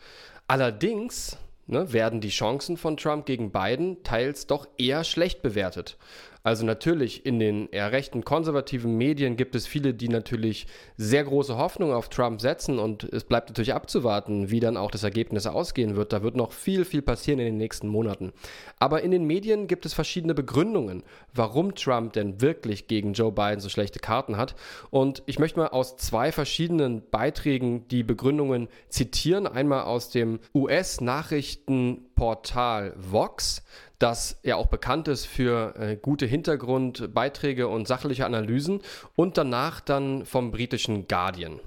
allerdings 0.46 1.37
ne, 1.66 1.92
werden 1.92 2.20
die 2.20 2.31
Chancen 2.31 2.76
von 2.76 2.96
Trump 2.96 3.26
gegen 3.26 3.53
Biden 3.53 4.03
teils 4.03 4.46
doch 4.46 4.66
eher 4.79 5.05
schlecht 5.05 5.42
bewertet. 5.42 5.98
Also 6.42 6.64
natürlich 6.64 7.26
in 7.26 7.38
den 7.38 7.68
eher 7.68 7.92
rechten 7.92 8.24
konservativen 8.24 8.96
Medien 8.96 9.37
gibt 9.37 9.55
es 9.55 9.66
viele, 9.66 9.92
die 9.92 10.09
natürlich 10.09 10.66
sehr 10.96 11.24
große 11.24 11.59
Hoffnung 11.59 11.92
auf 11.92 12.09
Trump 12.09 12.40
setzen 12.40 12.79
und 12.79 13.05
es 13.05 13.24
bleibt 13.24 13.50
natürlich 13.50 13.74
abzuwarten, 13.74 14.50
wie 14.50 14.61
dann 14.61 14.79
auch 14.79 14.90
das 14.90 15.03
Ergebnis 15.03 15.46
ausgehen 15.46 15.96
wird. 15.96 16.12
Da 16.12 16.22
wird 16.22 16.37
noch 16.37 16.53
viel, 16.53 16.87
viel 16.87 17.03
passieren 17.03 17.40
in 17.40 17.46
den 17.46 17.57
nächsten 17.59 17.88
Monaten. 17.88 18.33
Aber 18.79 19.03
in 19.03 19.11
den 19.11 19.24
Medien 19.24 19.66
gibt 19.66 19.85
es 19.85 19.92
verschiedene 19.92 20.33
Begründungen, 20.35 21.03
warum 21.35 21.74
Trump 21.74 22.14
denn 22.14 22.40
wirklich 22.40 22.87
gegen 22.87 23.12
Joe 23.12 23.33
Biden 23.33 23.61
so 23.61 23.68
schlechte 23.68 23.98
Karten 23.98 24.38
hat. 24.38 24.55
Und 24.90 25.22
ich 25.26 25.38
möchte 25.38 25.61
mal 25.61 25.68
aus 25.68 25.96
zwei 25.96 26.33
verschiedenen 26.33 27.03
Beiträgen 27.11 27.87
die 27.88 28.03
Begründungen 28.03 28.68
zitieren. 28.88 29.46
Einmal 29.46 29.83
aus 29.83 30.09
dem 30.09 30.40
US-Nachrichtenportal 30.55 32.94
Vox 32.96 33.62
das 34.00 34.40
ja 34.42 34.56
auch 34.56 34.66
bekannt 34.66 35.06
ist 35.08 35.26
für 35.26 35.74
äh, 35.76 35.96
gute 35.96 36.26
Hintergrundbeiträge 36.26 37.68
und 37.68 37.86
sachliche 37.86 38.26
Analysen 38.26 38.80
und 39.14 39.38
danach 39.38 39.80
dann 39.80 40.24
vom 40.24 40.50
britischen 40.50 41.06
Guardian. 41.06 41.60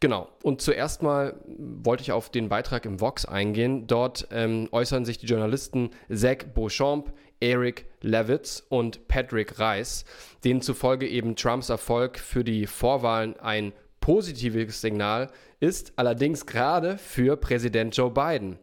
Genau. 0.00 0.28
Und 0.42 0.60
zuerst 0.60 1.02
mal 1.02 1.40
wollte 1.46 2.02
ich 2.02 2.12
auf 2.12 2.28
den 2.28 2.48
Beitrag 2.48 2.84
im 2.84 3.00
Vox 3.00 3.24
eingehen. 3.24 3.86
Dort 3.86 4.26
ähm, 4.32 4.68
äußern 4.72 5.04
sich 5.04 5.18
die 5.18 5.26
Journalisten 5.26 5.90
Zach 6.12 6.38
Beauchamp, 6.52 7.12
Eric 7.40 7.86
Levitz 8.00 8.64
und 8.68 9.06
Patrick 9.06 9.58
Rice, 9.58 10.04
denen 10.42 10.60
zufolge 10.60 11.08
eben 11.08 11.36
Trumps 11.36 11.68
Erfolg 11.68 12.18
für 12.18 12.42
die 12.42 12.66
Vorwahlen 12.66 13.38
ein 13.38 13.72
positives 14.00 14.80
Signal 14.80 15.30
ist, 15.64 15.94
allerdings 15.96 16.44
gerade 16.44 16.98
für 16.98 17.36
Präsident 17.36 17.96
Joe 17.96 18.10
Biden. 18.10 18.58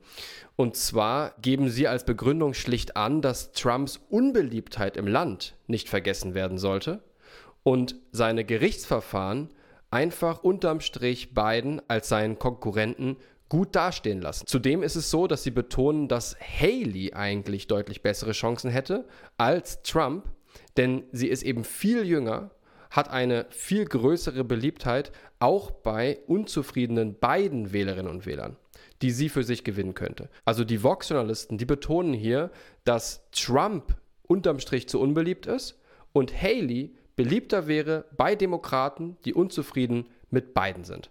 Und 0.56 0.76
zwar 0.76 1.34
geben 1.42 1.70
sie 1.70 1.88
als 1.88 2.06
Begründung 2.06 2.54
schlicht 2.54 2.96
an, 2.96 3.22
dass 3.22 3.52
Trumps 3.54 4.00
Unbeliebtheit 4.10 4.96
im 4.96 5.08
Land 5.08 5.56
nicht 5.66 5.90
vergessen 5.90 6.36
werden 6.36 6.60
sollte 6.60 7.02
und 7.64 7.96
seine 8.12 8.46
Gerichtsverfahren 8.46 9.50
einfach 9.90 10.44
unterm 10.44 10.80
Strich 10.80 11.34
Biden 11.34 11.82
als 11.88 12.10
seinen 12.10 12.38
Konkurrenten 12.38 13.18
gut 13.50 13.76
dastehen 13.76 14.22
lassen. 14.22 14.46
Zudem 14.46 14.84
ist 14.84 14.96
es 14.96 15.10
so, 15.10 15.26
dass 15.26 15.44
sie 15.44 15.52
betonen, 15.52 16.08
dass 16.08 16.38
Haley 16.40 17.14
eigentlich 17.14 17.68
deutlich 17.68 18.04
bessere 18.04 18.32
Chancen 18.32 18.70
hätte 18.70 19.06
als 19.38 19.82
Trump, 19.82 20.26
denn 20.78 21.04
sie 21.12 21.28
ist 21.28 21.44
eben 21.44 21.64
viel 21.64 22.06
jünger, 22.06 22.52
hat 22.92 23.10
eine 23.10 23.48
viel 23.50 23.86
größere 23.86 24.44
Beliebtheit 24.44 25.12
auch 25.40 25.72
bei 25.72 26.20
unzufriedenen 26.28 27.18
beiden 27.18 27.74
Wählerinnen 27.74 28.12
und 28.12 28.26
Wählern 28.26 28.58
die 29.02 29.12
sie 29.12 29.30
für 29.30 29.44
sich 29.44 29.64
gewinnen 29.64 29.94
könnte. 29.94 30.30
Also 30.46 30.64
die 30.64 30.84
Vox-Journalisten, 30.84 31.58
die 31.58 31.66
betonen 31.66 32.14
hier, 32.14 32.52
dass 32.84 33.30
Trump 33.32 33.96
unterm 34.24 34.60
Strich 34.60 34.88
zu 34.88 35.00
unbeliebt 35.00 35.46
ist 35.46 35.80
und 36.14 36.40
Haley 36.40 36.96
beliebter 37.16 37.68
wäre 37.68 38.06
bei 38.16 38.36
Demokraten, 38.36 39.18
die 39.26 39.34
unzufrieden 39.34 40.06
mit 40.30 40.54
beiden 40.54 40.84
sind. 40.84 41.10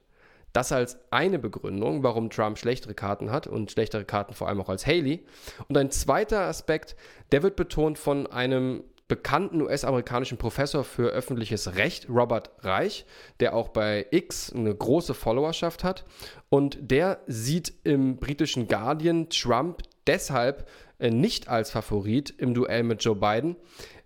Das 0.52 0.72
als 0.72 0.98
eine 1.10 1.38
Begründung, 1.38 2.02
warum 2.02 2.30
Trump 2.30 2.58
schlechtere 2.58 2.94
Karten 2.94 3.30
hat 3.30 3.46
und 3.46 3.70
schlechtere 3.70 4.04
Karten 4.04 4.34
vor 4.34 4.48
allem 4.48 4.60
auch 4.60 4.68
als 4.68 4.86
Haley. 4.86 5.24
Und 5.68 5.78
ein 5.78 5.92
zweiter 5.92 6.40
Aspekt, 6.40 6.96
der 7.30 7.44
wird 7.44 7.54
betont 7.54 7.98
von 7.98 8.26
einem 8.26 8.82
bekannten 9.10 9.60
US-amerikanischen 9.60 10.38
Professor 10.38 10.84
für 10.84 11.10
öffentliches 11.10 11.74
Recht, 11.74 12.08
Robert 12.08 12.52
Reich, 12.60 13.04
der 13.40 13.54
auch 13.54 13.68
bei 13.68 14.06
X 14.12 14.52
eine 14.54 14.72
große 14.72 15.14
Followerschaft 15.14 15.82
hat. 15.82 16.04
Und 16.48 16.78
der 16.80 17.18
sieht 17.26 17.74
im 17.82 18.16
britischen 18.16 18.68
Guardian 18.68 19.28
Trump 19.28 19.82
deshalb 20.06 20.68
äh, 21.00 21.10
nicht 21.10 21.48
als 21.48 21.72
Favorit 21.72 22.32
im 22.38 22.54
Duell 22.54 22.84
mit 22.84 23.02
Joe 23.04 23.16
Biden, 23.16 23.56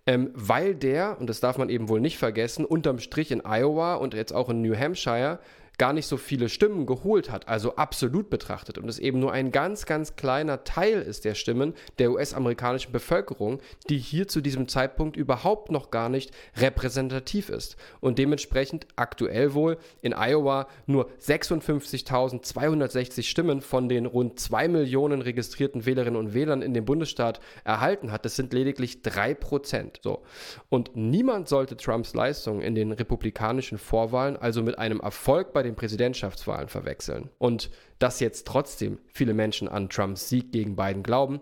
ähm, 0.07 0.31
weil 0.33 0.73
der, 0.73 1.19
und 1.19 1.29
das 1.29 1.39
darf 1.39 1.59
man 1.59 1.69
eben 1.69 1.87
wohl 1.87 2.01
nicht 2.01 2.17
vergessen, 2.17 2.65
unterm 2.65 2.97
Strich 2.97 3.29
in 3.29 3.45
Iowa 3.45 3.95
und 3.95 4.15
jetzt 4.15 4.33
auch 4.33 4.49
in 4.49 4.63
New 4.63 4.75
Hampshire 4.75 5.39
gar 5.77 5.93
nicht 5.93 6.07
so 6.07 6.17
viele 6.17 6.49
Stimmen 6.49 6.85
geholt 6.85 7.31
hat, 7.31 7.47
also 7.47 7.75
absolut 7.75 8.29
betrachtet, 8.29 8.77
und 8.77 8.89
es 8.89 8.99
eben 8.99 9.19
nur 9.19 9.31
ein 9.31 9.51
ganz, 9.51 9.85
ganz 9.85 10.15
kleiner 10.15 10.63
Teil 10.63 11.01
ist 11.01 11.25
der 11.25 11.35
Stimmen 11.35 11.73
der 11.99 12.11
US-amerikanischen 12.11 12.91
Bevölkerung, 12.91 13.59
die 13.89 13.97
hier 13.97 14.27
zu 14.27 14.41
diesem 14.41 14.67
Zeitpunkt 14.67 15.17
überhaupt 15.17 15.71
noch 15.71 15.91
gar 15.91 16.09
nicht 16.09 16.31
repräsentativ 16.57 17.49
ist 17.49 17.75
und 17.99 18.19
dementsprechend 18.19 18.87
aktuell 18.95 19.53
wohl 19.53 19.77
in 20.01 20.13
Iowa 20.13 20.67
nur 20.85 21.09
56.260 21.21 23.23
Stimmen 23.23 23.61
von 23.61 23.89
den 23.89 24.05
rund 24.05 24.39
2 24.39 24.67
Millionen 24.67 25.21
registrierten 25.21 25.85
Wählerinnen 25.85 26.19
und 26.19 26.33
Wählern 26.33 26.61
in 26.61 26.73
dem 26.73 26.85
Bundesstaat 26.85 27.39
erhalten 27.63 28.11
hat. 28.11 28.25
Das 28.25 28.35
sind 28.35 28.53
lediglich 28.53 29.01
3 29.01 29.33
Prozent. 29.33 29.99
So. 30.03 30.23
Und 30.69 30.95
niemand 30.95 31.49
sollte 31.49 31.77
Trumps 31.77 32.13
Leistung 32.13 32.61
in 32.61 32.75
den 32.75 32.91
republikanischen 32.91 33.77
Vorwahlen 33.77 34.37
also 34.37 34.63
mit 34.63 34.79
einem 34.79 34.99
Erfolg 34.99 35.53
bei 35.53 35.63
den 35.65 35.75
Präsidentschaftswahlen 35.75 36.69
verwechseln. 36.69 37.29
Und 37.37 37.69
dass 37.99 38.19
jetzt 38.19 38.47
trotzdem 38.47 38.99
viele 39.07 39.33
Menschen 39.33 39.67
an 39.67 39.89
Trumps 39.89 40.29
Sieg 40.29 40.51
gegen 40.51 40.75
Biden 40.75 41.03
glauben, 41.03 41.41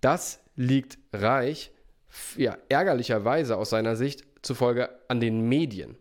das 0.00 0.40
liegt 0.56 0.98
reich, 1.12 1.70
ja, 2.36 2.58
ärgerlicherweise 2.68 3.56
aus 3.56 3.70
seiner 3.70 3.96
Sicht 3.96 4.24
zufolge 4.42 4.90
an 5.08 5.20
den 5.20 5.48
Medien. 5.48 5.96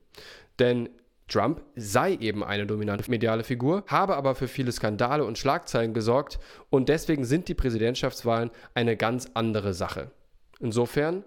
Denn 0.60 0.90
Trump 1.28 1.62
sei 1.76 2.16
eben 2.16 2.44
eine 2.44 2.66
dominante 2.66 3.10
mediale 3.10 3.46
Figur, 3.46 3.86
habe 3.88 4.18
aber 4.18 4.36
für 4.36 4.50
viele 4.50 4.72
Skandale 4.72 5.24
und 5.24 5.38
Schlagzeilen 5.38 5.94
gesorgt 5.94 6.40
und 6.70 6.90
deswegen 6.90 7.24
sind 7.24 7.48
die 7.48 7.54
Präsidentschaftswahlen 7.54 8.52
eine 8.74 8.98
ganz 8.98 9.28
andere 9.34 9.74
Sache. 9.74 10.12
Insofern 10.60 11.24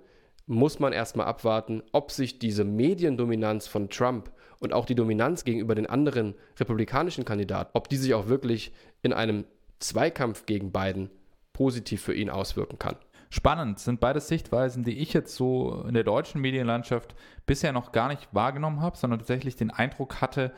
muss 0.47 0.79
man 0.79 0.93
erstmal 0.93 1.27
abwarten, 1.27 1.83
ob 1.93 2.11
sich 2.11 2.39
diese 2.39 2.65
Mediendominanz 2.65 3.67
von 3.67 3.89
Trump 3.89 4.31
und 4.65 4.73
auch 4.73 4.87
die 4.87 4.95
Dominanz 4.95 5.45
gegenüber 5.45 5.75
den 5.75 5.87
anderen 5.87 6.35
republikanischen 6.59 7.25
Kandidaten, 7.25 7.71
ob 7.75 7.89
die 7.89 7.97
sich 7.97 8.15
auch 8.15 8.29
wirklich 8.29 8.73
in 9.03 9.13
einem 9.13 9.45
Zweikampf 9.79 10.47
gegen 10.47 10.73
Biden 10.73 11.11
positiv 11.53 12.03
für 12.03 12.15
ihn 12.15 12.31
auswirken 12.31 12.79
kann. 12.79 12.97
Spannend 13.31 13.79
sind 13.79 14.01
beide 14.01 14.21
Sichtweisen, 14.21 14.85
die 14.85 14.99
ich 14.99 15.13
jetzt 15.13 15.35
so 15.35 15.85
in 15.89 15.95
der 15.95 16.05
deutschen 16.05 16.41
Medienlandschaft 16.41 17.15
bisher 17.47 17.73
noch 17.73 17.93
gar 17.93 18.09
nicht 18.09 18.29
wahrgenommen 18.33 18.81
habe, 18.81 18.97
sondern 18.97 19.19
tatsächlich 19.19 19.57
den 19.57 19.71
Eindruck 19.71 20.21
hatte, 20.21 20.53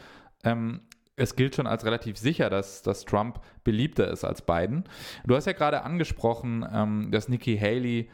ähm, 0.45 0.83
es 1.17 1.35
gilt 1.35 1.57
schon 1.57 1.67
als 1.67 1.85
relativ 1.85 2.19
sicher, 2.19 2.51
dass, 2.51 2.83
dass 2.83 3.07
Trump 3.07 3.41
beliebter 3.65 4.11
ist 4.11 4.25
als 4.25 4.43
Biden. 4.43 4.85
Du 5.25 5.35
hast 5.35 5.47
ja 5.47 5.53
gerade 5.53 5.83
angesprochen, 5.83 6.67
ähm, 6.71 7.09
dass 7.11 7.29
Nikki 7.29 7.57
Haley 7.59 8.11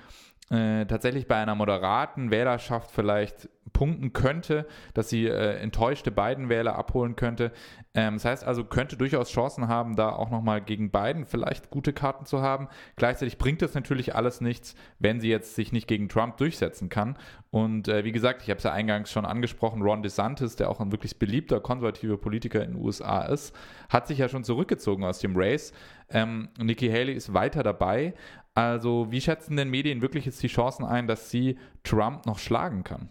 äh, 0.52 0.84
tatsächlich 0.84 1.26
bei 1.26 1.36
einer 1.36 1.54
moderaten 1.54 2.30
Wählerschaft 2.30 2.90
vielleicht 2.90 3.48
punkten 3.72 4.12
könnte, 4.12 4.66
dass 4.92 5.08
sie 5.08 5.26
äh, 5.26 5.56
enttäuschte 5.56 6.10
Biden-Wähler 6.10 6.76
abholen 6.76 7.16
könnte. 7.16 7.52
Ähm, 7.94 8.14
das 8.14 8.26
heißt 8.26 8.44
also, 8.44 8.64
könnte 8.64 8.98
durchaus 8.98 9.30
Chancen 9.30 9.68
haben, 9.68 9.96
da 9.96 10.10
auch 10.10 10.30
nochmal 10.30 10.60
gegen 10.60 10.90
Biden 10.90 11.24
vielleicht 11.24 11.70
gute 11.70 11.94
Karten 11.94 12.26
zu 12.26 12.42
haben. 12.42 12.68
Gleichzeitig 12.96 13.38
bringt 13.38 13.62
das 13.62 13.72
natürlich 13.72 14.14
alles 14.14 14.42
nichts, 14.42 14.74
wenn 14.98 15.20
sie 15.20 15.30
jetzt 15.30 15.54
sich 15.54 15.72
nicht 15.72 15.86
gegen 15.86 16.10
Trump 16.10 16.36
durchsetzen 16.36 16.90
kann. 16.90 17.16
Und 17.50 17.88
äh, 17.88 18.04
wie 18.04 18.12
gesagt, 18.12 18.42
ich 18.42 18.50
habe 18.50 18.58
es 18.58 18.64
ja 18.64 18.72
eingangs 18.72 19.10
schon 19.10 19.24
angesprochen, 19.24 19.80
Ron 19.80 20.02
DeSantis, 20.02 20.56
der 20.56 20.70
auch 20.70 20.80
ein 20.80 20.92
wirklich 20.92 21.18
beliebter 21.18 21.60
konservativer 21.60 22.18
Politiker 22.18 22.62
in 22.62 22.72
den 22.72 22.82
USA 22.82 23.22
ist, 23.22 23.54
hat 23.88 24.06
sich 24.06 24.18
ja 24.18 24.28
schon 24.28 24.44
zurückgezogen 24.44 25.04
aus 25.04 25.20
dem 25.20 25.34
Race. 25.34 25.72
Ähm, 26.10 26.48
Nikki 26.58 26.90
Haley 26.90 27.14
ist 27.14 27.32
weiter 27.32 27.62
dabei. 27.62 28.14
Also, 28.54 29.10
wie 29.10 29.20
schätzen 29.20 29.56
denn 29.56 29.70
Medien 29.70 30.02
wirklich 30.02 30.26
jetzt 30.26 30.42
die 30.42 30.48
Chancen 30.48 30.84
ein, 30.84 31.06
dass 31.06 31.30
sie 31.30 31.58
Trump 31.84 32.26
noch 32.26 32.38
schlagen 32.38 32.84
kann? 32.84 33.08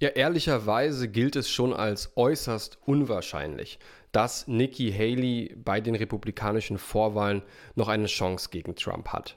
Ja, 0.00 0.10
ehrlicherweise 0.10 1.08
gilt 1.08 1.34
es 1.34 1.50
schon 1.50 1.72
als 1.72 2.12
äußerst 2.16 2.78
unwahrscheinlich, 2.86 3.80
dass 4.12 4.46
Nikki 4.46 4.92
Haley 4.92 5.56
bei 5.56 5.80
den 5.80 5.96
republikanischen 5.96 6.78
Vorwahlen 6.78 7.42
noch 7.74 7.88
eine 7.88 8.06
Chance 8.06 8.48
gegen 8.50 8.76
Trump 8.76 9.08
hat. 9.08 9.36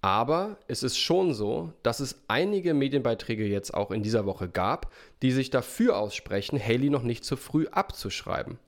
Aber 0.00 0.58
es 0.68 0.82
ist 0.82 0.98
schon 0.98 1.34
so, 1.34 1.72
dass 1.82 2.00
es 2.00 2.24
einige 2.28 2.72
Medienbeiträge 2.72 3.46
jetzt 3.46 3.74
auch 3.74 3.90
in 3.90 4.02
dieser 4.02 4.26
Woche 4.26 4.48
gab, 4.48 4.92
die 5.22 5.32
sich 5.32 5.50
dafür 5.50 5.98
aussprechen, 5.98 6.62
Haley 6.62 6.90
noch 6.90 7.02
nicht 7.02 7.24
zu 7.24 7.36
früh 7.36 7.66
abzuschreiben. 7.68 8.58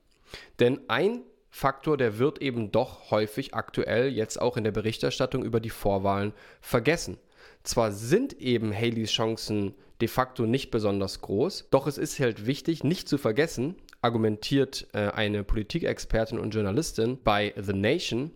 Denn 0.59 0.81
ein 0.89 1.21
Faktor, 1.57 1.97
der 1.97 2.19
wird 2.19 2.39
eben 2.39 2.71
doch 2.71 3.09
häufig 3.09 3.55
aktuell 3.55 4.09
jetzt 4.09 4.39
auch 4.39 4.57
in 4.57 4.63
der 4.63 4.71
Berichterstattung 4.71 5.43
über 5.43 5.59
die 5.59 5.71
Vorwahlen 5.71 6.33
vergessen. 6.61 7.17
Zwar 7.63 7.91
sind 7.91 8.39
eben 8.39 8.71
Haleys 8.71 9.09
Chancen 9.09 9.73
de 9.99 10.07
facto 10.07 10.45
nicht 10.45 10.69
besonders 10.69 11.19
groß, 11.21 11.69
doch 11.71 11.87
es 11.87 11.97
ist 11.97 12.19
halt 12.19 12.45
wichtig, 12.45 12.83
nicht 12.83 13.09
zu 13.09 13.17
vergessen, 13.17 13.75
argumentiert 14.03 14.85
äh, 14.93 15.09
eine 15.09 15.43
Politikexpertin 15.43 16.37
und 16.37 16.53
Journalistin 16.53 17.17
bei 17.23 17.55
The 17.57 17.73
Nation, 17.73 18.29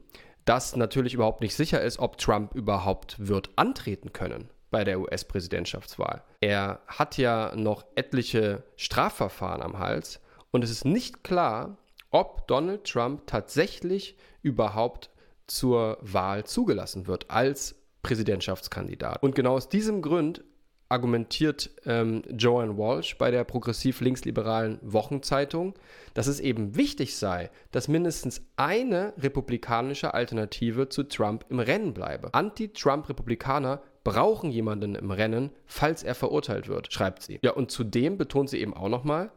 dass 0.45 0.75
natürlich 0.75 1.13
überhaupt 1.13 1.41
nicht 1.41 1.53
sicher 1.53 1.79
ist, 1.79 1.99
ob 1.99 2.17
Trump 2.17 2.55
überhaupt 2.55 3.17
wird 3.19 3.51
antreten 3.55 4.13
können 4.13 4.49
bei 4.71 4.83
der 4.83 4.99
US-Präsidentschaftswahl. 4.99 6.23
Er 6.39 6.81
hat 6.87 7.19
ja 7.19 7.53
noch 7.55 7.85
etliche 7.93 8.63
Strafverfahren 8.77 9.61
am 9.61 9.77
Hals 9.77 10.21
und 10.49 10.63
es 10.63 10.71
ist 10.71 10.85
nicht 10.85 11.23
klar, 11.23 11.77
ob 12.11 12.47
Donald 12.47 12.83
Trump 12.83 13.25
tatsächlich 13.25 14.15
überhaupt 14.41 15.09
zur 15.47 15.97
Wahl 16.01 16.45
zugelassen 16.45 17.07
wird 17.07 17.29
als 17.29 17.75
Präsidentschaftskandidat. 18.03 19.21
Und 19.21 19.35
genau 19.35 19.53
aus 19.55 19.69
diesem 19.69 20.01
Grund 20.01 20.43
argumentiert 20.91 21.71
ähm, 21.85 22.21
Joanne 22.29 22.77
Walsh 22.77 23.17
bei 23.17 23.31
der 23.31 23.45
progressiv-linksliberalen 23.45 24.79
Wochenzeitung, 24.81 25.73
dass 26.13 26.27
es 26.27 26.41
eben 26.41 26.75
wichtig 26.75 27.15
sei, 27.15 27.49
dass 27.71 27.87
mindestens 27.87 28.41
eine 28.57 29.13
republikanische 29.17 30.13
Alternative 30.13 30.89
zu 30.89 31.03
Trump 31.03 31.45
im 31.49 31.59
Rennen 31.59 31.93
bleibe. 31.93 32.33
Anti-Trump-Republikaner 32.33 33.81
brauchen 34.03 34.51
jemanden 34.51 34.95
im 34.95 35.11
Rennen, 35.11 35.51
falls 35.65 36.03
er 36.03 36.15
verurteilt 36.15 36.67
wird, 36.67 36.91
schreibt 36.91 37.23
sie. 37.23 37.39
Ja, 37.41 37.51
und 37.51 37.71
zudem 37.71 38.17
betont 38.17 38.49
sie 38.49 38.59
eben 38.59 38.73
auch 38.73 38.89
nochmal, 38.89 39.31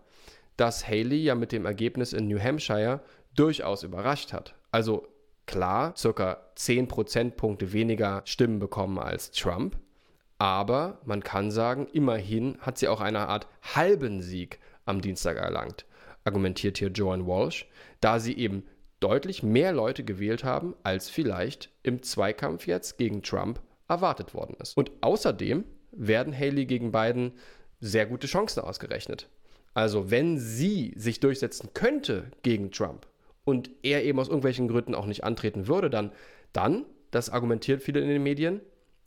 dass 0.57 0.87
Haley 0.87 1.23
ja 1.23 1.35
mit 1.35 1.53
dem 1.53 1.67
Ergebnis 1.67 2.13
in 2.13 2.29
New 2.29 2.41
Hampshire 2.41 3.01
durchaus 3.35 3.83
überrascht 3.83 4.33
hat. 4.33 4.55
Also 4.71 5.07
klar, 5.47 5.95
circa 5.97 6.51
10 6.55 6.89
Prozentpunkte 6.89 7.73
weniger 7.73 8.23
Stimmen 8.25 8.59
bekommen 8.59 8.99
als 8.99 9.31
Trump, 9.31 9.77
aber 10.39 11.01
man 11.05 11.23
kann 11.23 11.51
sagen, 11.51 11.87
immerhin 11.93 12.59
hat 12.61 12.79
sie 12.79 12.89
auch 12.89 13.01
eine 13.01 13.29
Art 13.29 13.47
halben 13.63 14.21
Sieg 14.21 14.59
am 14.85 15.01
Dienstag 15.01 15.37
erlangt, 15.37 15.87
argumentiert 16.25 16.79
hier 16.79 16.89
Joan 16.89 17.27
Walsh, 17.27 17.69
da 18.01 18.19
sie 18.19 18.37
eben 18.37 18.65
deutlich 19.01 19.43
mehr 19.43 19.73
Leute 19.73 20.05
gewählt 20.05 20.45
haben, 20.45 20.75
als 20.83 21.11
vielleicht 21.11 21.71
im 21.83 22.03
Zweikampf 22.03 22.67
jetzt 22.67 22.99
gegen 22.99 23.23
Trump 23.23 23.61
erwartet 23.89 24.35
worden 24.35 24.57
ist. 24.61 24.77
Und 24.77 24.91
außerdem 25.03 25.65
werden 25.93 26.37
Haley 26.37 26.67
gegen 26.67 26.91
Biden 26.91 27.33
sehr 27.81 28.07
gute 28.07 28.27
Chancen 28.27 28.61
ausgerechnet. 28.61 29.29
Also 29.75 30.11
wenn 30.11 30.39
sie 30.39 30.95
sich 30.97 31.21
durchsetzen 31.21 31.71
könnte 31.75 32.31
gegen 32.43 32.71
Trump 32.71 33.07
und 33.45 33.71
er 33.83 34.05
eben 34.05 34.19
aus 34.19 34.29
irgendwelchen 34.29 34.69
Gründen 34.69 34.95
auch 34.95 35.07
nicht 35.07 35.25
antreten 35.25 35.67
würde, 35.67 35.91
dann, 35.91 36.13
dann, 36.53 36.85
das 37.11 37.31
argumentiert 37.31 37.83
viele 37.83 38.01
in 38.01 38.09
den 38.09 38.23
Medien, 38.23 38.61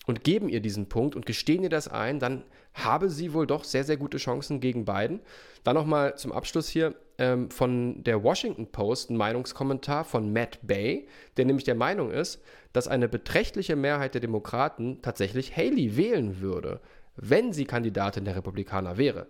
und 0.07 0.23
geben 0.23 0.47
ihr 0.47 0.61
diesen 0.61 0.87
Punkt 0.87 1.15
und 1.15 1.25
gestehen 1.25 1.63
ihr 1.63 1.69
das 1.69 1.89
ein, 1.89 2.19
dann 2.19 2.43
habe 2.73 3.09
sie 3.09 3.33
wohl 3.33 3.45
doch 3.45 3.63
sehr, 3.65 3.83
sehr 3.83 3.97
gute 3.97 4.17
Chancen 4.17 4.61
gegen 4.61 4.85
Biden. 4.85 5.19
Dann 5.63 5.75
nochmal 5.75 6.17
zum 6.17 6.31
Abschluss 6.31 6.69
hier 6.69 6.95
ähm, 7.17 7.51
von 7.51 8.03
der 8.03 8.23
Washington 8.23 8.67
Post 8.71 9.09
ein 9.09 9.17
Meinungskommentar 9.17 10.05
von 10.05 10.31
Matt 10.31 10.59
Bay, 10.65 11.07
der 11.35 11.45
nämlich 11.45 11.65
der 11.65 11.75
Meinung 11.75 12.09
ist, 12.09 12.41
dass 12.71 12.87
eine 12.87 13.09
beträchtliche 13.09 13.75
Mehrheit 13.75 14.13
der 14.13 14.21
Demokraten 14.21 15.01
tatsächlich 15.01 15.57
Haley 15.57 15.97
wählen 15.97 16.39
würde, 16.39 16.79
wenn 17.17 17.51
sie 17.51 17.65
Kandidatin 17.65 18.23
der 18.23 18.37
Republikaner 18.37 18.97
wäre. 18.97 19.27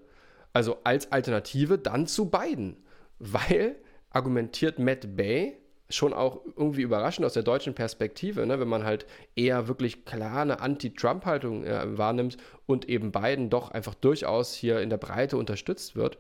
Also 0.58 0.78
als 0.84 1.12
Alternative 1.12 1.78
dann 1.78 2.08
zu 2.08 2.32
Biden, 2.32 2.78
weil 3.20 3.76
argumentiert 4.10 4.80
Matt 4.80 5.16
Bay 5.16 5.56
schon 5.88 6.14
auch 6.14 6.42
irgendwie 6.56 6.82
überraschend 6.82 7.28
aus 7.28 7.34
der 7.34 7.44
deutschen 7.44 7.76
Perspektive, 7.76 8.44
ne, 8.44 8.60
wenn 8.60 8.68
man 8.68 8.84
halt 8.84 9.06
eher 9.36 9.68
wirklich 9.68 10.04
klar 10.04 10.42
eine 10.42 10.60
Anti-Trump-Haltung 10.60 11.64
äh, 11.64 11.96
wahrnimmt 11.96 12.38
und 12.66 12.90
eben 12.90 13.12
Biden 13.12 13.52
doch 13.52 13.70
einfach 13.70 13.94
durchaus 13.94 14.56
hier 14.56 14.82
in 14.82 14.90
der 14.90 14.98
Breite 14.98 15.38
unterstützt 15.38 15.96
wird, 15.96 16.18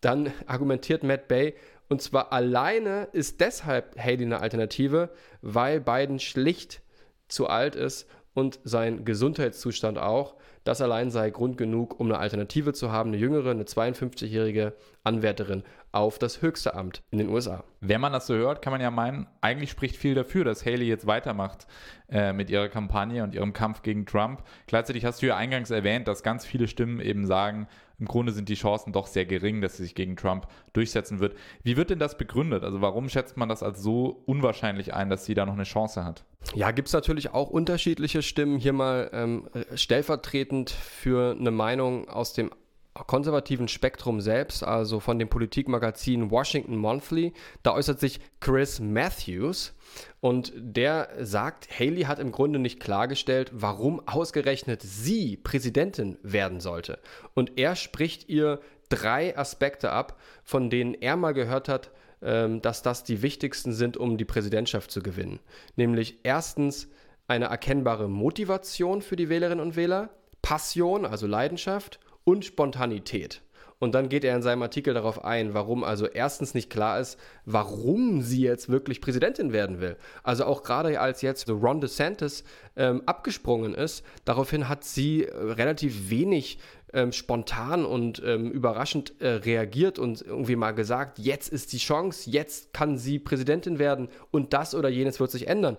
dann 0.00 0.32
argumentiert 0.46 1.02
Matt 1.02 1.28
Bay, 1.28 1.52
und 1.90 2.00
zwar 2.00 2.32
alleine 2.32 3.08
ist 3.12 3.42
deshalb 3.42 3.98
Haley 3.98 4.24
eine 4.24 4.40
Alternative, 4.40 5.10
weil 5.42 5.78
Biden 5.78 6.20
schlicht 6.20 6.80
zu 7.28 7.48
alt 7.48 7.76
ist 7.76 8.08
und 8.32 8.60
sein 8.64 9.04
Gesundheitszustand 9.04 9.98
auch. 9.98 10.36
Das 10.64 10.80
allein 10.80 11.10
sei 11.10 11.30
Grund 11.30 11.58
genug, 11.58 12.00
um 12.00 12.06
eine 12.06 12.18
Alternative 12.18 12.72
zu 12.72 12.90
haben, 12.90 13.10
eine 13.10 13.18
jüngere, 13.18 13.50
eine 13.50 13.64
52-jährige 13.64 14.72
Anwärterin 15.02 15.62
auf 15.94 16.18
das 16.18 16.42
höchste 16.42 16.74
Amt 16.74 17.02
in 17.10 17.18
den 17.18 17.28
USA. 17.28 17.64
Wenn 17.80 18.00
man 18.00 18.12
das 18.12 18.26
so 18.26 18.34
hört, 18.34 18.62
kann 18.62 18.72
man 18.72 18.80
ja 18.80 18.90
meinen, 18.90 19.26
eigentlich 19.40 19.70
spricht 19.70 19.96
viel 19.96 20.14
dafür, 20.14 20.44
dass 20.44 20.66
Haley 20.66 20.86
jetzt 20.86 21.06
weitermacht 21.06 21.66
äh, 22.08 22.32
mit 22.32 22.50
ihrer 22.50 22.68
Kampagne 22.68 23.22
und 23.22 23.34
ihrem 23.34 23.52
Kampf 23.52 23.82
gegen 23.82 24.04
Trump. 24.04 24.42
Gleichzeitig 24.66 25.04
hast 25.04 25.22
du 25.22 25.26
ja 25.26 25.36
eingangs 25.36 25.70
erwähnt, 25.70 26.08
dass 26.08 26.22
ganz 26.22 26.44
viele 26.44 26.66
Stimmen 26.66 27.00
eben 27.00 27.26
sagen, 27.26 27.68
im 27.98 28.06
Grunde 28.06 28.32
sind 28.32 28.48
die 28.48 28.54
Chancen 28.54 28.92
doch 28.92 29.06
sehr 29.06 29.24
gering, 29.24 29.60
dass 29.60 29.76
sie 29.76 29.84
sich 29.84 29.94
gegen 29.94 30.16
Trump 30.16 30.48
durchsetzen 30.72 31.20
wird. 31.20 31.36
Wie 31.62 31.76
wird 31.76 31.90
denn 31.90 32.00
das 32.00 32.18
begründet? 32.18 32.64
Also 32.64 32.80
warum 32.80 33.08
schätzt 33.08 33.36
man 33.36 33.48
das 33.48 33.62
als 33.62 33.80
so 33.80 34.22
unwahrscheinlich 34.26 34.94
ein, 34.94 35.10
dass 35.10 35.24
sie 35.24 35.34
da 35.34 35.46
noch 35.46 35.54
eine 35.54 35.62
Chance 35.62 36.04
hat? 36.04 36.24
Ja, 36.54 36.72
gibt 36.72 36.88
es 36.88 36.94
natürlich 36.94 37.32
auch 37.32 37.50
unterschiedliche 37.50 38.22
Stimmen. 38.22 38.58
Hier 38.58 38.72
mal 38.72 39.10
ähm, 39.12 39.48
stellvertretend 39.74 40.70
für 40.70 41.36
eine 41.38 41.52
Meinung 41.52 42.08
aus 42.08 42.32
dem 42.32 42.50
konservativen 42.94 43.66
Spektrum 43.66 44.20
selbst, 44.20 44.62
also 44.62 45.00
von 45.00 45.18
dem 45.18 45.28
Politikmagazin 45.28 46.30
Washington 46.30 46.76
Monthly. 46.76 47.32
Da 47.62 47.74
äußert 47.74 47.98
sich 47.98 48.20
Chris 48.40 48.78
Matthews 48.78 49.74
und 50.20 50.52
der 50.56 51.08
sagt, 51.20 51.68
Haley 51.78 52.02
hat 52.02 52.20
im 52.20 52.30
Grunde 52.30 52.60
nicht 52.60 52.78
klargestellt, 52.78 53.50
warum 53.52 54.06
ausgerechnet 54.06 54.80
sie 54.82 55.36
Präsidentin 55.36 56.18
werden 56.22 56.60
sollte. 56.60 57.00
Und 57.34 57.58
er 57.58 57.74
spricht 57.74 58.28
ihr 58.28 58.60
drei 58.88 59.36
Aspekte 59.36 59.90
ab, 59.90 60.20
von 60.44 60.70
denen 60.70 60.94
er 60.94 61.16
mal 61.16 61.34
gehört 61.34 61.68
hat, 61.68 61.90
ähm, 62.22 62.62
dass 62.62 62.82
das 62.82 63.02
die 63.02 63.22
wichtigsten 63.22 63.72
sind, 63.72 63.96
um 63.96 64.18
die 64.18 64.24
Präsidentschaft 64.24 64.90
zu 64.90 65.02
gewinnen. 65.02 65.40
Nämlich 65.74 66.20
erstens 66.22 66.88
eine 67.26 67.46
erkennbare 67.46 68.08
Motivation 68.08 69.02
für 69.02 69.16
die 69.16 69.28
Wählerinnen 69.28 69.64
und 69.64 69.76
Wähler, 69.76 70.10
Passion, 70.42 71.06
also 71.06 71.26
Leidenschaft 71.26 71.98
und 72.24 72.44
Spontanität. 72.44 73.42
Und 73.78 73.94
dann 73.94 74.08
geht 74.08 74.24
er 74.24 74.34
in 74.34 74.42
seinem 74.42 74.62
Artikel 74.62 74.94
darauf 74.94 75.24
ein, 75.24 75.52
warum 75.52 75.84
also 75.84 76.06
erstens 76.06 76.54
nicht 76.54 76.70
klar 76.70 77.00
ist, 77.00 77.18
warum 77.44 78.22
sie 78.22 78.40
jetzt 78.40 78.68
wirklich 78.68 79.00
Präsidentin 79.00 79.52
werden 79.52 79.80
will. 79.80 79.96
Also 80.22 80.44
auch 80.44 80.62
gerade 80.62 80.98
als 81.00 81.22
jetzt 81.22 81.50
Ron 81.50 81.80
DeSantis 81.80 82.44
ähm, 82.76 83.02
abgesprungen 83.04 83.74
ist, 83.74 84.04
daraufhin 84.24 84.68
hat 84.68 84.84
sie 84.84 85.24
äh, 85.24 85.34
relativ 85.34 86.08
wenig 86.08 86.58
ähm, 86.94 87.12
spontan 87.12 87.84
und 87.84 88.22
ähm, 88.24 88.50
überraschend 88.50 89.20
äh, 89.20 89.28
reagiert 89.28 89.98
und 89.98 90.22
irgendwie 90.22 90.56
mal 90.56 90.72
gesagt, 90.72 91.18
jetzt 91.18 91.48
ist 91.52 91.72
die 91.72 91.78
Chance, 91.78 92.30
jetzt 92.30 92.72
kann 92.72 92.96
sie 92.96 93.18
Präsidentin 93.18 93.78
werden 93.78 94.08
und 94.30 94.52
das 94.52 94.74
oder 94.74 94.88
jenes 94.88 95.20
wird 95.20 95.30
sich 95.30 95.48
ändern. 95.48 95.76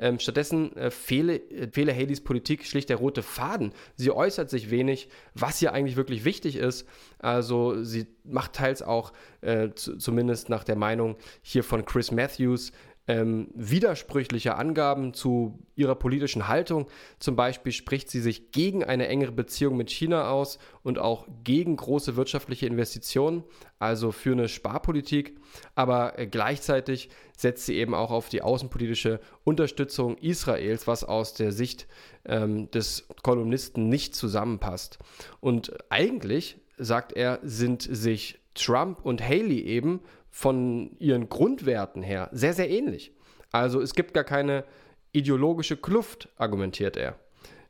Ähm, 0.00 0.20
stattdessen 0.20 0.76
äh, 0.76 0.90
fehle, 0.90 1.36
äh, 1.50 1.68
fehle 1.72 1.92
Haleys 1.92 2.20
Politik 2.20 2.64
schlicht 2.64 2.88
der 2.88 2.98
rote 2.98 3.22
Faden. 3.22 3.72
Sie 3.96 4.10
äußert 4.12 4.48
sich 4.48 4.70
wenig, 4.70 5.08
was 5.34 5.58
hier 5.58 5.72
eigentlich 5.72 5.96
wirklich 5.96 6.24
wichtig 6.24 6.56
ist. 6.56 6.86
Also 7.18 7.82
sie 7.82 8.06
macht 8.24 8.52
teils 8.52 8.82
auch, 8.82 9.12
äh, 9.40 9.70
zumindest 9.74 10.50
nach 10.50 10.62
der 10.62 10.76
Meinung 10.76 11.16
hier 11.42 11.64
von 11.64 11.84
Chris 11.84 12.12
Matthews, 12.12 12.70
ähm, 13.08 13.48
widersprüchliche 13.54 14.56
Angaben 14.56 15.14
zu 15.14 15.58
ihrer 15.74 15.94
politischen 15.94 16.46
Haltung. 16.46 16.86
Zum 17.18 17.34
Beispiel 17.36 17.72
spricht 17.72 18.10
sie 18.10 18.20
sich 18.20 18.52
gegen 18.52 18.84
eine 18.84 19.08
engere 19.08 19.32
Beziehung 19.32 19.76
mit 19.76 19.90
China 19.90 20.30
aus 20.30 20.58
und 20.82 20.98
auch 20.98 21.26
gegen 21.42 21.76
große 21.76 22.16
wirtschaftliche 22.16 22.66
Investitionen, 22.66 23.44
also 23.78 24.12
für 24.12 24.32
eine 24.32 24.48
Sparpolitik. 24.48 25.38
Aber 25.74 26.18
äh, 26.18 26.26
gleichzeitig 26.26 27.08
setzt 27.36 27.64
sie 27.64 27.76
eben 27.76 27.94
auch 27.94 28.10
auf 28.10 28.28
die 28.28 28.42
außenpolitische 28.42 29.20
Unterstützung 29.42 30.18
Israels, 30.18 30.86
was 30.86 31.02
aus 31.02 31.32
der 31.32 31.50
Sicht 31.50 31.88
ähm, 32.26 32.70
des 32.70 33.08
Kolumnisten 33.22 33.88
nicht 33.88 34.14
zusammenpasst. 34.14 34.98
Und 35.40 35.72
eigentlich, 35.88 36.58
sagt 36.76 37.12
er, 37.14 37.40
sind 37.42 37.82
sich 37.82 38.38
Trump 38.54 39.04
und 39.04 39.22
Haley 39.22 39.60
eben 39.60 40.00
von 40.30 40.96
ihren 40.98 41.28
Grundwerten 41.28 42.02
her 42.02 42.28
sehr, 42.32 42.52
sehr 42.52 42.70
ähnlich. 42.70 43.12
Also 43.50 43.80
es 43.80 43.94
gibt 43.94 44.14
gar 44.14 44.24
keine 44.24 44.64
ideologische 45.12 45.76
Kluft, 45.76 46.28
argumentiert 46.36 46.96
er. 46.96 47.18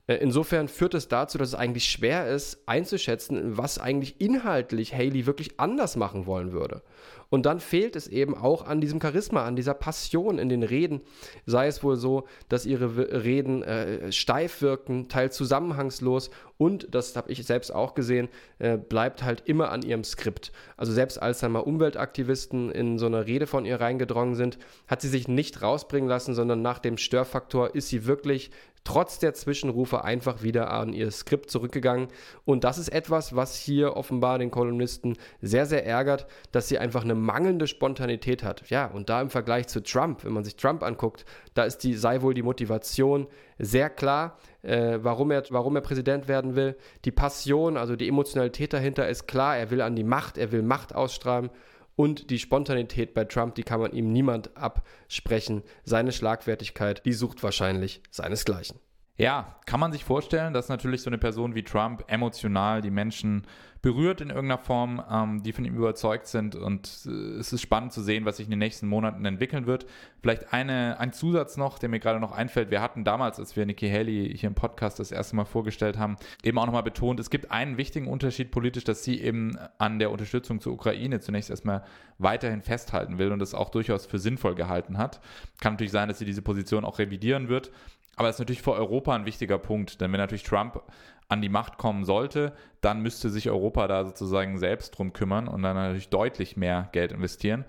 Äh, 0.09 0.15
insofern 0.17 0.67
führt 0.67 0.95
es 0.95 1.07
dazu, 1.07 1.39
dass 1.39 1.51
es 1.51 1.55
eigentlich 1.55 1.85
schwer 1.85 2.27
ist, 2.29 2.59
einzuschätzen, 2.67 3.57
was 3.57 3.79
eigentlich 3.79 4.21
inhaltlich 4.21 4.95
Haley 4.95 5.27
wirklich 5.27 5.61
anders 5.61 5.95
machen 5.95 6.27
wollen 6.27 6.51
würde. 6.51 6.83
Und 7.31 7.45
dann 7.45 7.61
fehlt 7.61 7.95
es 7.95 8.09
eben 8.09 8.35
auch 8.35 8.67
an 8.67 8.81
diesem 8.81 9.03
Charisma, 9.03 9.45
an 9.45 9.55
dieser 9.55 9.75
Passion 9.75 10.39
in 10.39 10.49
den 10.49 10.63
Reden. 10.63 11.03
Sei 11.45 11.67
es 11.67 11.83
wohl 11.83 11.97
so, 11.97 12.27
dass 12.49 12.65
ihre 12.65 13.23
Reden 13.23 13.63
äh, 13.63 14.11
steif 14.13 14.63
wirken, 14.63 15.09
teils 15.09 15.37
zusammenhangslos 15.37 16.31
und, 16.57 16.95
das 16.95 17.15
habe 17.17 17.31
ich 17.31 17.45
selbst 17.45 17.73
auch 17.73 17.95
gesehen, 17.95 18.29
äh, 18.59 18.79
bleibt 18.79 19.23
halt 19.23 19.43
immer 19.45 19.71
an 19.71 19.83
ihrem 19.83 20.05
Skript. 20.05 20.53
Also 20.79 20.93
selbst 20.93 21.21
als 21.21 21.41
dann 21.41 21.53
mal 21.53 21.61
Umweltaktivisten 21.61 22.71
in 22.71 22.99
so 22.99 23.07
eine 23.07 23.27
Rede 23.27 23.47
von 23.47 23.67
ihr 23.67 23.79
reingedrungen 23.79 24.35
sind, 24.35 24.59
hat 24.87 25.03
sie 25.03 25.09
sich 25.09 25.29
nicht 25.29 25.61
rausbringen 25.61 26.09
lassen, 26.09 26.35
sondern 26.35 26.63
nach 26.63 26.79
dem 26.79 26.97
Störfaktor 26.97 27.75
ist 27.75 27.89
sie 27.89 28.07
wirklich 28.07 28.51
trotz 28.89 29.19
der 29.19 29.35
Zwischenrufe 29.35 30.03
einfach 30.03 30.43
wieder 30.43 30.71
an 30.71 30.95
ihr 30.95 31.11
Skript 31.11 31.51
zurückgegangen. 31.51 32.09
Und 32.47 32.65
das 32.65 32.79
ist 32.79 32.89
etwas, 32.89 33.37
was 33.37 33.55
hier 33.55 33.99
offenbar 33.99 34.39
den 34.39 34.51
Kolumnisten 34.51 35.19
sehr, 35.43 35.67
sehr 35.67 35.85
ärgert, 35.85 36.27
dass 36.53 36.69
sie 36.69 36.79
einfach 36.79 37.05
eine 37.05 37.15
mangelnde 37.15 37.67
Spontanität 37.67 38.43
hat. 38.43 38.71
Ja, 38.71 38.87
und 38.87 39.11
da 39.11 39.21
im 39.21 39.29
Vergleich 39.29 39.67
zu 39.69 39.83
Trump, 39.83 40.25
wenn 40.25 40.33
man 40.33 40.43
sich 40.43 40.57
Trump 40.57 40.83
anguckt, 40.83 41.27
da 41.53 41.65
ist 41.65 41.85
die, 41.85 41.93
sei 41.93 42.23
wohl 42.23 42.33
die 42.33 42.41
Motivation 42.41 43.27
sehr 43.59 43.91
klar, 43.91 44.39
äh, 44.63 44.99
warum, 45.03 45.33
er, 45.33 45.43
warum 45.51 45.77
er 45.77 45.83
Präsident 45.83 46.27
werden 46.27 46.57
will. 46.57 46.75
Die 47.05 47.13
Passion, 47.13 47.77
also 47.77 47.95
die 47.95 48.09
Emotionalität 48.09 48.73
dahinter 48.73 49.07
ist 49.07 49.29
klar. 49.29 49.59
Er 49.59 49.71
will 49.71 49.83
an 49.83 49.97
die 49.97 50.05
Macht, 50.05 50.39
er 50.39 50.51
will 50.51 50.63
Macht 50.63 50.95
ausstrahlen. 50.95 51.51
Und 51.99 52.31
die 52.31 52.39
Spontanität 52.39 53.13
bei 53.13 53.25
Trump, 53.25 53.57
die 53.57 53.65
kann 53.65 53.81
man 53.81 53.91
ihm 53.91 54.13
niemand 54.13 54.57
absprechen. 54.57 55.65
Seine 55.83 56.13
Schlagfertigkeit, 56.13 57.05
die 57.05 57.13
sucht 57.13 57.43
wahrscheinlich 57.43 58.03
seinesgleichen. 58.13 58.79
Ja, 59.19 59.57
kann 59.67 59.81
man 59.81 59.91
sich 59.91 60.05
vorstellen, 60.05 60.55
dass 60.55 60.69
natürlich 60.69 61.03
so 61.03 61.11
eine 61.11 61.19
Person 61.19 61.57
wie 61.57 61.65
Trump 61.65 62.05
emotional 62.07 62.83
die 62.83 62.91
Menschen 62.91 63.43
berührt 63.83 64.21
in 64.21 64.31
irgendeiner 64.31 64.63
Form, 64.63 65.03
ähm, 65.11 65.43
die 65.43 65.53
von 65.53 65.65
ihm 65.65 65.75
überzeugt 65.75 66.29
sind. 66.29 66.55
Und 66.55 66.89
äh, 67.07 67.39
es 67.39 67.53
ist 67.53 67.61
spannend 67.61 67.93
zu 67.93 68.01
sehen, 68.01 68.25
was 68.25 68.37
sich 68.37 68.47
in 68.47 68.51
den 68.51 68.61
nächsten 68.61 68.87
Monaten 68.87 69.25
entwickeln 69.25 69.67
wird. 69.67 69.87
Vielleicht 70.23 70.53
eine, 70.53 71.01
ein 71.01 71.13
Zusatz 71.13 71.57
noch, 71.57 71.81
der 71.81 71.89
mir 71.89 71.99
gerade 71.99 72.21
noch 72.21 72.31
einfällt. 72.31 72.71
Wir 72.71 72.81
hatten 72.81 73.03
damals, 73.03 73.41
als 73.41 73.57
wir 73.57 73.67
Nikki 73.67 73.89
Haley 73.91 74.37
hier 74.37 74.49
im 74.49 74.55
Podcast 74.55 75.01
das 75.01 75.11
erste 75.11 75.35
Mal 75.35 75.45
vorgestellt 75.45 75.99
haben, 75.99 76.17
eben 76.45 76.59
auch 76.59 76.67
nochmal 76.67 76.85
betont, 76.85 77.19
es 77.19 77.31
gibt 77.31 77.51
einen 77.51 77.77
wichtigen 77.77 78.07
Unterschied 78.07 78.53
politisch, 78.53 78.85
dass 78.85 79.03
sie 79.03 79.21
eben 79.21 79.59
an 79.79 79.99
der 79.99 80.13
Unterstützung 80.13 80.61
zur 80.61 80.75
Ukraine 80.75 81.19
zunächst 81.19 81.51
erstmal 81.51 81.85
weiterhin 82.19 82.63
festhalten 82.63 83.19
will 83.19 83.33
und 83.33 83.41
das 83.41 83.55
auch 83.55 83.71
durchaus 83.71 84.07
für 84.07 84.19
sinnvoll 84.19 84.55
gehalten 84.55 84.97
hat. 84.97 85.21
Kann 85.61 85.75
natürlich 85.75 85.93
sein, 85.93 86.09
dass 86.09 86.19
sie 86.19 86.25
diese 86.25 86.43
Position 86.43 86.85
auch 86.85 86.99
revidieren 86.99 87.49
wird. 87.49 87.71
Aber 88.19 88.29
es 88.29 88.35
ist 88.35 88.41
natürlich 88.41 88.63
für 88.63 88.73
Europa 88.73 89.15
ein 89.15 89.27
wichtiger 89.27 89.59
Punkt, 89.59 90.01
denn 90.01 90.13
wenn 90.13 90.19
natürlich 90.19 90.43
Trump 90.43 90.83
an 91.29 91.41
die 91.41 91.49
Macht 91.49 91.79
kommen 91.79 92.05
sollte, 92.05 92.53
dann 92.81 93.01
müsste 93.01 93.31
sich 93.31 93.49
Europa 93.49 93.87
da 93.87 94.05
sozusagen 94.05 94.59
selbst 94.59 94.91
drum 94.91 95.13
kümmern 95.13 95.47
und 95.47 95.63
dann 95.63 95.77
natürlich 95.77 96.09
deutlich 96.09 96.57
mehr 96.57 96.89
Geld 96.91 97.13
investieren. 97.13 97.65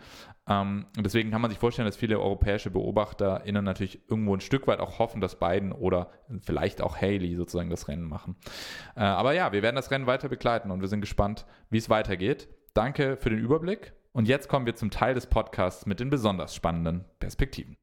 Ähm, 0.48 0.88
und 0.98 1.06
deswegen 1.06 1.30
kann 1.30 1.42
man 1.42 1.52
sich 1.52 1.60
vorstellen, 1.60 1.86
dass 1.86 1.98
viele 1.98 2.20
europäische 2.20 2.72
BeobachterInnen 2.72 3.64
natürlich 3.64 4.02
irgendwo 4.10 4.36
ein 4.36 4.42
Stück 4.42 4.66
weit 4.66 4.80
auch 4.80 4.98
hoffen, 4.98 5.22
dass 5.22 5.40
Biden 5.40 5.72
oder 5.72 6.10
vielleicht 6.42 6.82
auch 6.82 7.00
Haley 7.00 7.36
sozusagen 7.36 7.70
das 7.70 7.88
Rennen 7.88 8.08
machen. 8.10 8.36
Äh, 8.96 9.02
aber 9.02 9.34
ja, 9.34 9.52
wir 9.52 9.62
werden 9.62 9.76
das 9.76 9.92
Rennen 9.92 10.08
weiter 10.08 10.30
begleiten 10.30 10.72
und 10.72 10.82
wir 10.82 10.88
sind 10.88 11.02
gespannt, 11.02 11.46
wie 11.70 11.78
es 11.78 11.92
weitergeht. 11.92 12.50
Danke 12.74 13.18
für 13.18 13.30
den 13.30 13.40
Überblick. 13.40 13.94
Und 14.14 14.28
jetzt 14.28 14.48
kommen 14.50 14.66
wir 14.66 14.76
zum 14.76 14.90
Teil 14.90 15.14
des 15.14 15.28
Podcasts 15.28 15.86
mit 15.86 16.00
den 16.00 16.10
besonders 16.10 16.56
spannenden 16.56 17.06
Perspektiven. 17.20 17.78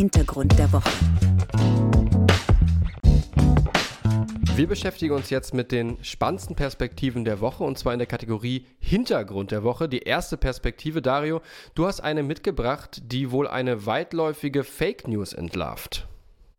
Hintergrund 0.00 0.58
der 0.58 0.72
Woche. 0.72 0.88
Wir 4.56 4.66
beschäftigen 4.66 5.12
uns 5.12 5.28
jetzt 5.28 5.52
mit 5.52 5.72
den 5.72 6.02
spannendsten 6.02 6.56
Perspektiven 6.56 7.26
der 7.26 7.42
Woche 7.42 7.64
und 7.64 7.76
zwar 7.76 7.92
in 7.92 7.98
der 7.98 8.06
Kategorie 8.06 8.64
Hintergrund 8.78 9.50
der 9.50 9.62
Woche. 9.62 9.90
Die 9.90 9.98
erste 9.98 10.38
Perspektive, 10.38 11.02
Dario, 11.02 11.42
du 11.74 11.86
hast 11.86 12.00
eine 12.00 12.22
mitgebracht, 12.22 13.02
die 13.12 13.30
wohl 13.30 13.46
eine 13.46 13.84
weitläufige 13.84 14.64
Fake 14.64 15.06
News 15.06 15.34
entlarvt. 15.34 16.08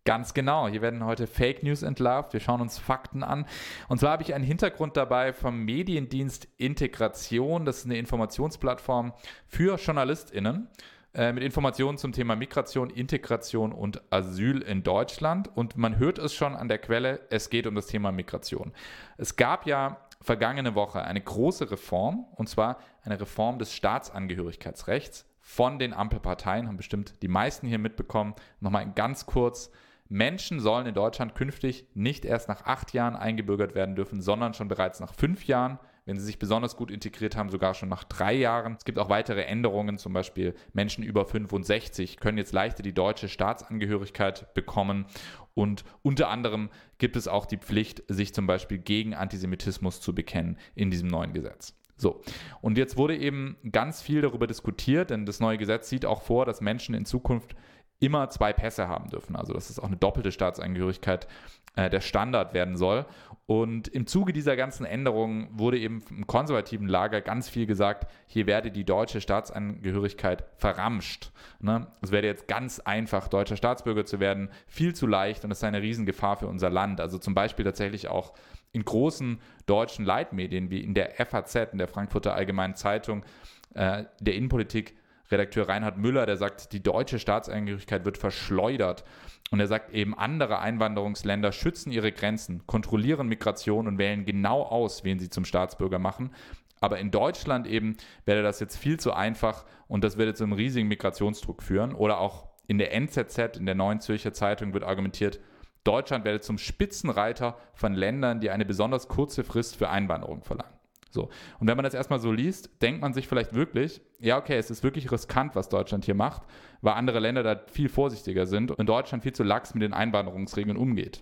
Ganz 0.06 0.36
genau. 0.36 0.68
Hier 0.68 0.84
werden 0.84 1.04
heute 1.04 1.26
Fake 1.26 1.64
News 1.64 1.82
entlarvt. 1.82 2.34
Wir 2.34 2.42
schauen 2.42 2.62
uns 2.62 2.78
Fakten 2.78 3.24
an. 3.24 3.48
Und 3.88 4.00
zwar 4.00 4.12
habe 4.12 4.22
ich 4.22 4.36
einen 4.36 4.44
Hintergrund 4.44 4.98
dabei 4.98 5.34
vom 5.34 5.66
Mediendienst 5.66 6.48
Integration. 6.58 7.66
Das 7.66 7.80
ist 7.80 7.86
eine 7.86 7.98
Informationsplattform 7.98 9.14
für 9.48 9.78
JournalistInnen. 9.78 10.68
Äh, 11.14 11.34
mit 11.34 11.44
Informationen 11.44 11.98
zum 11.98 12.14
Thema 12.14 12.38
Migration, 12.38 12.90
Integration 12.90 13.74
und 13.74 14.02
Asyl 14.12 14.62
in 14.62 14.82
Deutschland. 14.82 15.50
Und 15.54 15.76
man 15.76 15.98
hört 15.98 16.18
es 16.18 16.34
schon 16.34 16.56
an 16.56 16.70
der 16.70 16.78
Quelle, 16.78 17.20
es 17.30 17.50
geht 17.50 17.68
um 17.68 17.76
das 17.76 17.88
Thema 17.88 18.14
Migration. 18.14 18.72
Es 19.18 19.36
gab 19.36 19.66
ja 19.66 19.98
vergangene 20.22 20.74
Woche 20.74 21.04
eine 21.04 21.20
große 21.20 21.70
Reform, 21.70 22.26
und 22.36 22.48
zwar 22.48 22.78
eine 23.04 23.20
Reform 23.20 23.60
des 23.60 23.74
Staatsangehörigkeitsrechts 23.74 25.26
von 25.42 25.80
den 25.80 25.94
Ampelparteien, 25.94 26.68
haben 26.68 26.78
bestimmt 26.78 27.22
die 27.22 27.28
meisten 27.28 27.68
hier 27.68 27.80
mitbekommen. 27.80 28.36
Nochmal 28.62 28.90
ganz 28.94 29.26
kurz. 29.26 29.70
Menschen 30.08 30.62
sollen 30.62 30.88
in 30.88 30.94
Deutschland 30.94 31.36
künftig 31.36 31.88
nicht 31.94 32.24
erst 32.24 32.48
nach 32.48 32.66
acht 32.66 32.94
Jahren 32.94 33.18
eingebürgert 33.18 33.76
werden 33.76 33.96
dürfen, 33.96 34.22
sondern 34.22 34.54
schon 34.54 34.68
bereits 34.70 35.00
nach 35.02 35.14
fünf 35.14 35.46
Jahren 35.46 35.78
wenn 36.12 36.20
sie 36.20 36.26
sich 36.26 36.40
besonders 36.40 36.76
gut 36.76 36.92
integriert 36.92 37.38
haben, 37.38 37.50
sogar 37.50 37.74
schon 37.74 37.88
nach 37.88 38.04
drei 38.04 38.34
Jahren. 38.34 38.76
Es 38.78 38.84
gibt 38.84 39.00
auch 39.00 39.08
weitere 39.08 39.44
Änderungen, 39.44 39.98
zum 39.98 40.12
Beispiel 40.12 40.56
Menschen 40.74 41.06
über 41.06 41.24
65 41.24 42.18
können 42.18 42.38
jetzt 42.38 42.52
leichter 42.52 42.84
die 42.84 42.94
deutsche 42.94 43.30
Staatsangehörigkeit 43.30 44.54
bekommen. 44.54 45.06
Und 45.54 45.86
unter 46.02 46.28
anderem 46.28 46.70
gibt 46.98 47.16
es 47.16 47.30
auch 47.30 47.46
die 47.46 47.56
Pflicht, 47.56 48.04
sich 48.10 48.34
zum 48.34 48.46
Beispiel 48.46 48.78
gegen 48.78 49.14
Antisemitismus 49.14 50.02
zu 50.02 50.14
bekennen 50.14 50.58
in 50.76 50.92
diesem 50.92 51.08
neuen 51.08 51.32
Gesetz. 51.32 51.78
So, 51.96 52.22
und 52.60 52.78
jetzt 52.78 52.98
wurde 52.98 53.16
eben 53.16 53.56
ganz 53.72 54.02
viel 54.02 54.20
darüber 54.20 54.48
diskutiert, 54.48 55.12
denn 55.12 55.26
das 55.26 55.40
neue 55.40 55.58
Gesetz 55.58 55.88
sieht 55.88 56.06
auch 56.06 56.24
vor, 56.24 56.46
dass 56.46 56.60
Menschen 56.60 56.94
in 56.94 57.06
Zukunft 57.06 57.56
immer 58.02 58.30
zwei 58.30 58.52
Pässe 58.52 58.90
haben 58.90 59.10
dürfen. 59.10 59.38
Also 59.38 59.54
dass 59.54 59.70
es 59.70 59.80
auch 59.80 59.86
eine 59.86 59.96
doppelte 59.96 60.34
Staatsangehörigkeit 60.34 61.28
äh, 61.76 61.90
der 61.90 62.02
Standard 62.02 62.54
werden 62.54 62.76
soll. 62.76 63.06
Und 63.48 63.90
im 63.90 64.08
Zuge 64.08 64.32
dieser 64.32 64.56
ganzen 64.56 64.86
Änderungen 64.86 65.50
wurde 65.52 65.78
eben 65.78 66.04
im 66.10 66.26
konservativen 66.26 66.88
Lager 66.88 67.22
ganz 67.22 67.50
viel 67.50 67.66
gesagt, 67.66 68.10
hier 68.28 68.48
werde 68.48 68.72
die 68.72 68.86
deutsche 68.86 69.20
Staatsangehörigkeit 69.20 70.46
verramscht. 70.56 71.32
Ne? 71.60 71.88
Es 72.02 72.12
werde 72.12 72.28
jetzt 72.28 72.48
ganz 72.48 72.80
einfach, 72.80 73.28
deutscher 73.28 73.58
Staatsbürger 73.58 74.06
zu 74.06 74.20
werden, 74.20 74.50
viel 74.68 74.96
zu 74.96 75.06
leicht 75.06 75.44
und 75.44 75.52
es 75.52 75.60
sei 75.60 75.68
eine 75.68 75.82
Riesengefahr 75.82 76.38
für 76.38 76.48
unser 76.48 76.70
Land. 76.70 77.02
Also 77.02 77.18
zum 77.18 77.34
Beispiel 77.34 77.66
tatsächlich 77.66 78.08
auch 78.08 78.34
in 78.72 78.86
großen 78.86 79.42
deutschen 79.66 80.06
Leitmedien 80.06 80.70
wie 80.70 80.82
in 80.82 80.94
der 80.94 81.12
FAZ, 81.26 81.56
in 81.74 81.78
der 81.78 81.88
Frankfurter 81.88 82.36
Allgemeinen 82.36 82.76
Zeitung, 82.76 83.26
äh, 83.74 84.06
der 84.22 84.36
Innenpolitik 84.36 84.96
Redakteur 85.32 85.70
Reinhard 85.70 85.98
Müller, 85.98 86.26
der 86.26 86.38
sagt, 86.38 86.74
die 86.74 86.84
deutsche 86.84 87.20
Staatsangehörigkeit 87.20 88.06
wird 88.06 88.18
verschleudert. 88.18 89.04
Und 89.52 89.60
er 89.60 89.68
sagt 89.68 89.94
eben, 89.94 90.18
andere 90.18 90.60
Einwanderungsländer 90.60 91.52
schützen 91.52 91.92
ihre 91.92 92.12
Grenzen, 92.12 92.66
kontrollieren 92.68 93.28
Migration 93.28 93.88
und 93.88 93.98
wählen 93.98 94.26
genau 94.26 94.64
aus, 94.64 95.04
wen 95.04 95.20
sie 95.20 95.30
zum 95.30 95.46
Staatsbürger 95.46 96.00
machen. 96.00 96.32
Aber 96.80 97.00
in 97.00 97.12
Deutschland 97.12 97.68
eben 97.68 97.98
wäre 98.26 98.44
das 98.44 98.60
jetzt 98.60 98.78
viel 98.78 99.00
zu 99.00 99.14
einfach 99.14 99.66
und 99.88 100.04
das 100.04 100.18
würde 100.18 100.34
zu 100.34 100.44
einem 100.44 100.54
riesigen 100.54 100.88
Migrationsdruck 100.88 101.62
führen. 101.62 101.94
Oder 101.94 102.20
auch 102.20 102.48
in 102.68 102.78
der 102.78 102.94
NZZ, 102.94 103.58
in 103.58 103.66
der 103.66 103.76
Neuen 103.76 104.00
Zürcher 104.00 104.34
Zeitung, 104.34 104.74
wird 104.74 104.84
argumentiert, 104.84 105.40
Deutschland 105.84 106.26
werde 106.26 106.42
zum 106.42 106.58
Spitzenreiter 106.58 107.58
von 107.74 107.94
Ländern, 107.94 108.40
die 108.40 108.52
eine 108.52 108.66
besonders 108.66 109.08
kurze 109.08 109.44
Frist 109.44 109.76
für 109.76 109.90
Einwanderung 109.90 110.44
verlangen. 110.44 110.81
So. 111.12 111.30
Und 111.60 111.68
wenn 111.68 111.76
man 111.76 111.84
das 111.84 111.94
erstmal 111.94 112.20
so 112.20 112.32
liest, 112.32 112.70
denkt 112.82 113.02
man 113.02 113.14
sich 113.14 113.28
vielleicht 113.28 113.54
wirklich, 113.54 114.02
ja, 114.20 114.38
okay, 114.38 114.58
es 114.58 114.72
ist 114.72 114.84
wirklich 114.84 115.12
riskant, 115.12 115.56
was 115.56 115.70
Deutschland 115.70 116.06
hier 116.06 116.16
macht, 116.16 116.44
weil 116.82 116.94
andere 116.94 117.20
Länder 117.20 117.44
da 117.44 117.62
viel 117.68 117.90
vorsichtiger 117.90 118.48
sind 118.48 118.72
und 118.72 118.88
Deutschland 118.88 119.24
viel 119.24 119.34
zu 119.34 119.44
lax 119.44 119.74
mit 119.74 119.84
den 119.84 119.94
Einwanderungsregeln 119.94 120.78
umgeht. 120.78 121.22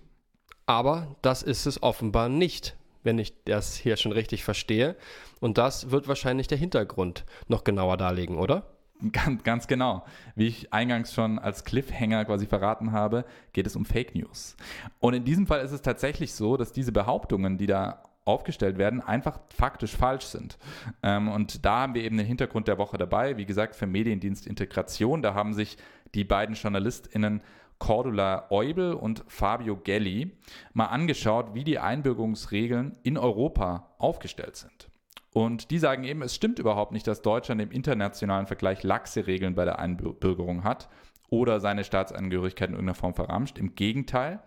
Aber 0.66 1.16
das 1.22 1.42
ist 1.42 1.66
es 1.66 1.82
offenbar 1.82 2.28
nicht, 2.28 2.76
wenn 3.02 3.18
ich 3.18 3.34
das 3.44 3.76
hier 3.76 3.96
schon 3.96 4.12
richtig 4.12 4.44
verstehe. 4.44 4.94
Und 5.40 5.58
das 5.58 5.90
wird 5.90 6.06
wahrscheinlich 6.06 6.46
der 6.46 6.58
Hintergrund 6.58 7.24
noch 7.48 7.64
genauer 7.64 7.96
darlegen, 7.96 8.38
oder? 8.38 8.64
Ganz, 9.12 9.42
ganz, 9.44 9.66
genau. 9.66 10.04
Wie 10.34 10.46
ich 10.46 10.72
eingangs 10.74 11.14
schon 11.14 11.38
als 11.38 11.64
Cliffhanger 11.64 12.26
quasi 12.26 12.46
verraten 12.46 12.92
habe, 12.92 13.24
geht 13.54 13.66
es 13.66 13.74
um 13.74 13.86
Fake 13.86 14.14
News. 14.14 14.56
Und 15.00 15.14
in 15.14 15.24
diesem 15.24 15.46
Fall 15.46 15.60
ist 15.60 15.72
es 15.72 15.80
tatsächlich 15.80 16.34
so, 16.34 16.58
dass 16.58 16.72
diese 16.72 16.92
Behauptungen, 16.92 17.56
die 17.56 17.66
da 17.66 18.02
aufgestellt 18.24 18.78
werden, 18.78 19.00
einfach 19.00 19.40
faktisch 19.48 19.96
falsch 19.96 20.24
sind. 20.24 20.58
Ähm, 21.02 21.28
und 21.28 21.64
da 21.64 21.80
haben 21.80 21.94
wir 21.94 22.04
eben 22.04 22.16
den 22.16 22.26
Hintergrund 22.26 22.68
der 22.68 22.78
Woche 22.78 22.98
dabei. 22.98 23.36
Wie 23.36 23.46
gesagt, 23.46 23.74
für 23.74 23.86
Mediendienst 23.86 24.46
Integration, 24.46 25.22
da 25.22 25.34
haben 25.34 25.54
sich 25.54 25.76
die 26.14 26.24
beiden 26.24 26.54
JournalistInnen 26.54 27.42
Cordula 27.78 28.46
Eubel 28.50 28.92
und 28.92 29.24
Fabio 29.26 29.76
Gelli 29.76 30.36
mal 30.74 30.86
angeschaut, 30.86 31.54
wie 31.54 31.64
die 31.64 31.78
Einbürgerungsregeln 31.78 32.98
in 33.02 33.16
Europa 33.16 33.94
aufgestellt 33.98 34.56
sind. 34.56 34.90
Und 35.32 35.70
die 35.70 35.78
sagen 35.78 36.04
eben, 36.04 36.22
es 36.22 36.34
stimmt 36.34 36.58
überhaupt 36.58 36.92
nicht, 36.92 37.06
dass 37.06 37.22
Deutschland 37.22 37.60
im 37.60 37.70
internationalen 37.70 38.46
Vergleich 38.46 38.82
laxe 38.82 39.26
Regeln 39.26 39.54
bei 39.54 39.64
der 39.64 39.78
Einbürgerung 39.78 40.64
hat 40.64 40.88
oder 41.30 41.60
seine 41.60 41.84
Staatsangehörigkeit 41.84 42.68
in 42.68 42.74
irgendeiner 42.74 42.96
Form 42.96 43.14
verramscht. 43.14 43.56
Im 43.56 43.74
Gegenteil, 43.76 44.40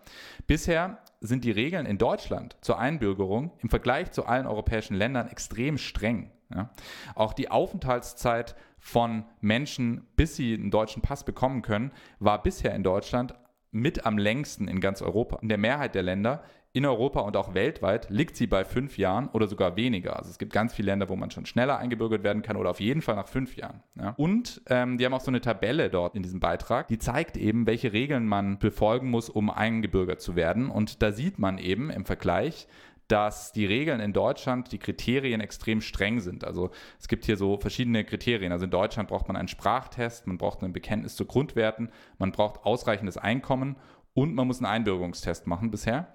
bisher 0.46 0.98
sind 1.26 1.44
die 1.44 1.50
Regeln 1.50 1.86
in 1.86 1.98
Deutschland 1.98 2.56
zur 2.60 2.78
Einbürgerung 2.78 3.52
im 3.62 3.70
Vergleich 3.70 4.12
zu 4.12 4.26
allen 4.26 4.46
europäischen 4.46 4.94
Ländern 4.94 5.28
extrem 5.28 5.78
streng. 5.78 6.30
Ja. 6.54 6.70
Auch 7.14 7.32
die 7.32 7.50
Aufenthaltszeit 7.50 8.54
von 8.78 9.24
Menschen, 9.40 10.06
bis 10.16 10.36
sie 10.36 10.54
einen 10.54 10.70
deutschen 10.70 11.02
Pass 11.02 11.24
bekommen 11.24 11.62
können, 11.62 11.92
war 12.18 12.42
bisher 12.42 12.74
in 12.74 12.82
Deutschland 12.82 13.34
mit 13.70 14.06
am 14.06 14.18
längsten 14.18 14.68
in 14.68 14.80
ganz 14.80 15.02
Europa. 15.02 15.38
In 15.40 15.48
der 15.48 15.58
Mehrheit 15.58 15.94
der 15.94 16.02
Länder 16.02 16.44
in 16.74 16.84
Europa 16.84 17.20
und 17.20 17.36
auch 17.36 17.54
weltweit 17.54 18.10
liegt 18.10 18.34
sie 18.34 18.48
bei 18.48 18.64
fünf 18.64 18.98
Jahren 18.98 19.28
oder 19.28 19.46
sogar 19.46 19.76
weniger. 19.76 20.16
Also 20.16 20.28
es 20.28 20.38
gibt 20.38 20.52
ganz 20.52 20.74
viele 20.74 20.86
Länder, 20.90 21.08
wo 21.08 21.14
man 21.14 21.30
schon 21.30 21.46
schneller 21.46 21.78
eingebürgert 21.78 22.24
werden 22.24 22.42
kann 22.42 22.56
oder 22.56 22.70
auf 22.70 22.80
jeden 22.80 23.00
Fall 23.00 23.14
nach 23.14 23.28
fünf 23.28 23.56
Jahren. 23.56 23.80
Ja. 23.94 24.14
Und 24.16 24.60
ähm, 24.66 24.98
die 24.98 25.04
haben 25.06 25.14
auch 25.14 25.20
so 25.20 25.30
eine 25.30 25.40
Tabelle 25.40 25.88
dort 25.88 26.16
in 26.16 26.24
diesem 26.24 26.40
Beitrag, 26.40 26.88
die 26.88 26.98
zeigt 26.98 27.36
eben, 27.36 27.68
welche 27.68 27.92
Regeln 27.92 28.26
man 28.26 28.58
befolgen 28.58 29.08
muss, 29.08 29.30
um 29.30 29.50
eingebürgert 29.50 30.20
zu 30.20 30.34
werden. 30.34 30.68
Und 30.68 31.00
da 31.00 31.12
sieht 31.12 31.38
man 31.38 31.58
eben 31.58 31.90
im 31.90 32.04
Vergleich, 32.04 32.66
dass 33.06 33.52
die 33.52 33.66
Regeln 33.66 34.00
in 34.00 34.12
Deutschland, 34.12 34.72
die 34.72 34.78
Kriterien 34.78 35.40
extrem 35.40 35.80
streng 35.80 36.18
sind. 36.18 36.42
Also 36.42 36.70
es 36.98 37.06
gibt 37.06 37.24
hier 37.24 37.36
so 37.36 37.56
verschiedene 37.56 38.02
Kriterien. 38.04 38.50
Also 38.50 38.64
in 38.64 38.72
Deutschland 38.72 39.08
braucht 39.08 39.28
man 39.28 39.36
einen 39.36 39.46
Sprachtest, 39.46 40.26
man 40.26 40.38
braucht 40.38 40.64
ein 40.64 40.72
Bekenntnis 40.72 41.14
zu 41.14 41.24
Grundwerten, 41.24 41.90
man 42.18 42.32
braucht 42.32 42.64
ausreichendes 42.64 43.16
Einkommen 43.16 43.76
und 44.14 44.34
man 44.34 44.46
muss 44.46 44.58
einen 44.58 44.66
Einbürgerungstest 44.66 45.46
machen 45.46 45.70
bisher. 45.70 46.14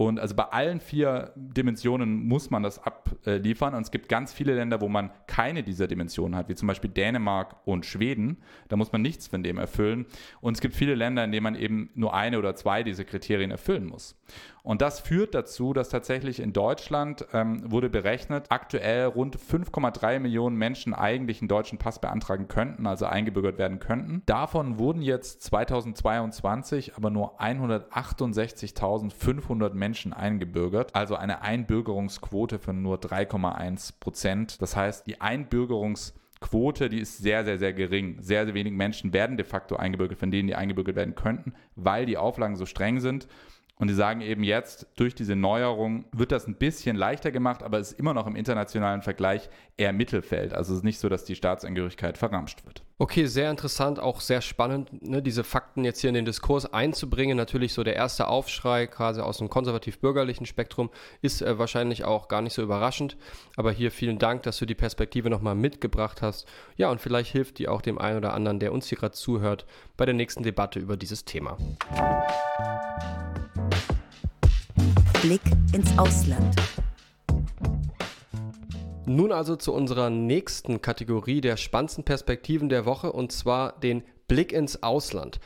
Und 0.00 0.18
also 0.18 0.34
bei 0.34 0.44
allen 0.44 0.80
vier 0.80 1.30
Dimensionen 1.36 2.26
muss 2.26 2.48
man 2.48 2.62
das 2.62 2.78
abliefern. 2.82 3.74
Und 3.74 3.82
es 3.82 3.90
gibt 3.90 4.08
ganz 4.08 4.32
viele 4.32 4.54
Länder, 4.54 4.80
wo 4.80 4.88
man 4.88 5.10
keine 5.26 5.62
dieser 5.62 5.88
Dimensionen 5.88 6.36
hat, 6.36 6.48
wie 6.48 6.54
zum 6.54 6.68
Beispiel 6.68 6.88
Dänemark 6.88 7.56
und 7.66 7.84
Schweden. 7.84 8.38
Da 8.68 8.76
muss 8.76 8.92
man 8.92 9.02
nichts 9.02 9.26
von 9.26 9.42
dem 9.42 9.58
erfüllen. 9.58 10.06
Und 10.40 10.54
es 10.54 10.62
gibt 10.62 10.74
viele 10.74 10.94
Länder, 10.94 11.22
in 11.22 11.32
denen 11.32 11.44
man 11.44 11.54
eben 11.54 11.90
nur 11.94 12.14
eine 12.14 12.38
oder 12.38 12.54
zwei 12.54 12.82
dieser 12.82 13.04
Kriterien 13.04 13.50
erfüllen 13.50 13.84
muss. 13.84 14.18
Und 14.62 14.82
das 14.82 15.00
führt 15.00 15.34
dazu, 15.34 15.72
dass 15.72 15.88
tatsächlich 15.88 16.38
in 16.40 16.52
Deutschland 16.52 17.24
ähm, 17.32 17.70
wurde 17.70 17.88
berechnet, 17.88 18.46
aktuell 18.48 19.06
rund 19.06 19.38
5,3 19.38 20.18
Millionen 20.18 20.56
Menschen 20.56 20.92
eigentlich 20.94 21.40
einen 21.40 21.48
deutschen 21.48 21.78
Pass 21.78 22.00
beantragen 22.00 22.48
könnten, 22.48 22.86
also 22.86 23.06
eingebürgert 23.06 23.56
werden 23.58 23.78
könnten. 23.78 24.22
Davon 24.26 24.78
wurden 24.78 25.00
jetzt 25.02 25.42
2022 25.42 26.96
aber 26.96 27.10
nur 27.10 27.40
168.500 27.40 29.74
Menschen 29.74 30.12
eingebürgert, 30.12 30.94
also 30.94 31.16
eine 31.16 31.42
Einbürgerungsquote 31.42 32.58
von 32.58 32.82
nur 32.82 32.98
3,1 32.98 33.94
Prozent. 33.98 34.60
Das 34.60 34.76
heißt, 34.76 35.06
die 35.06 35.20
Einbürgerungsquote, 35.20 36.88
die 36.88 37.00
ist 37.00 37.18
sehr, 37.18 37.44
sehr, 37.44 37.58
sehr 37.58 37.72
gering. 37.72 38.18
Sehr, 38.20 38.44
sehr 38.44 38.54
wenig 38.54 38.72
Menschen 38.72 39.12
werden 39.12 39.36
de 39.36 39.46
facto 39.46 39.76
eingebürgert, 39.76 40.18
von 40.18 40.30
denen 40.30 40.48
die 40.48 40.54
eingebürgert 40.54 40.96
werden 40.96 41.14
könnten, 41.14 41.54
weil 41.76 42.06
die 42.06 42.18
Auflagen 42.18 42.56
so 42.56 42.66
streng 42.66 43.00
sind. 43.00 43.26
Und 43.80 43.88
die 43.88 43.94
sagen 43.94 44.20
eben 44.20 44.44
jetzt, 44.44 44.86
durch 44.96 45.14
diese 45.14 45.34
Neuerung 45.34 46.04
wird 46.12 46.32
das 46.32 46.46
ein 46.46 46.54
bisschen 46.54 46.96
leichter 46.96 47.32
gemacht, 47.32 47.62
aber 47.62 47.78
es 47.78 47.92
ist 47.92 47.98
immer 47.98 48.12
noch 48.12 48.26
im 48.26 48.36
internationalen 48.36 49.00
Vergleich 49.00 49.48
eher 49.78 49.94
Mittelfeld. 49.94 50.52
Also 50.52 50.74
es 50.74 50.80
ist 50.80 50.84
nicht 50.84 50.98
so, 50.98 51.08
dass 51.08 51.24
die 51.24 51.34
Staatsangehörigkeit 51.34 52.18
verramscht 52.18 52.66
wird. 52.66 52.82
Okay, 52.98 53.24
sehr 53.24 53.50
interessant, 53.50 53.98
auch 53.98 54.20
sehr 54.20 54.42
spannend, 54.42 55.02
ne, 55.02 55.22
diese 55.22 55.44
Fakten 55.44 55.84
jetzt 55.84 56.02
hier 56.02 56.08
in 56.08 56.14
den 56.14 56.26
Diskurs 56.26 56.70
einzubringen. 56.70 57.38
Natürlich 57.38 57.72
so 57.72 57.82
der 57.82 57.96
erste 57.96 58.28
Aufschrei, 58.28 58.86
quasi 58.86 59.22
aus 59.22 59.38
dem 59.38 59.48
konservativ-bürgerlichen 59.48 60.44
Spektrum, 60.44 60.90
ist 61.22 61.40
äh, 61.40 61.58
wahrscheinlich 61.58 62.04
auch 62.04 62.28
gar 62.28 62.42
nicht 62.42 62.52
so 62.52 62.60
überraschend. 62.60 63.16
Aber 63.56 63.72
hier 63.72 63.90
vielen 63.90 64.18
Dank, 64.18 64.42
dass 64.42 64.58
du 64.58 64.66
die 64.66 64.74
Perspektive 64.74 65.30
nochmal 65.30 65.54
mitgebracht 65.54 66.20
hast. 66.20 66.46
Ja, 66.76 66.90
und 66.90 67.00
vielleicht 67.00 67.32
hilft 67.32 67.58
die 67.58 67.68
auch 67.68 67.80
dem 67.80 67.96
einen 67.96 68.18
oder 68.18 68.34
anderen, 68.34 68.60
der 68.60 68.74
uns 68.74 68.88
hier 68.88 68.98
gerade 68.98 69.14
zuhört, 69.14 69.64
bei 69.96 70.04
der 70.04 70.14
nächsten 70.14 70.42
Debatte 70.42 70.78
über 70.78 70.98
dieses 70.98 71.24
Thema. 71.24 71.56
Blick 75.22 75.42
ins 75.74 75.98
Ausland. 75.98 76.56
Nun 79.04 79.32
also 79.32 79.54
zu 79.54 79.74
unserer 79.74 80.08
nächsten 80.08 80.80
Kategorie 80.80 81.42
der 81.42 81.58
spannendsten 81.58 82.04
Perspektiven 82.04 82.70
der 82.70 82.86
Woche 82.86 83.12
und 83.12 83.30
zwar 83.30 83.78
den 83.80 84.02
Blick 84.28 84.50
ins 84.50 84.82
Ausland. 84.82 85.38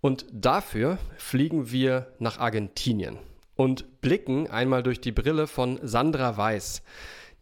Und 0.00 0.26
dafür 0.32 0.98
fliegen 1.18 1.70
wir 1.70 2.08
nach 2.18 2.38
Argentinien 2.40 3.18
und 3.54 4.00
blicken 4.00 4.50
einmal 4.50 4.82
durch 4.82 5.00
die 5.00 5.12
Brille 5.12 5.46
von 5.46 5.78
Sandra 5.84 6.36
Weiß. 6.36 6.82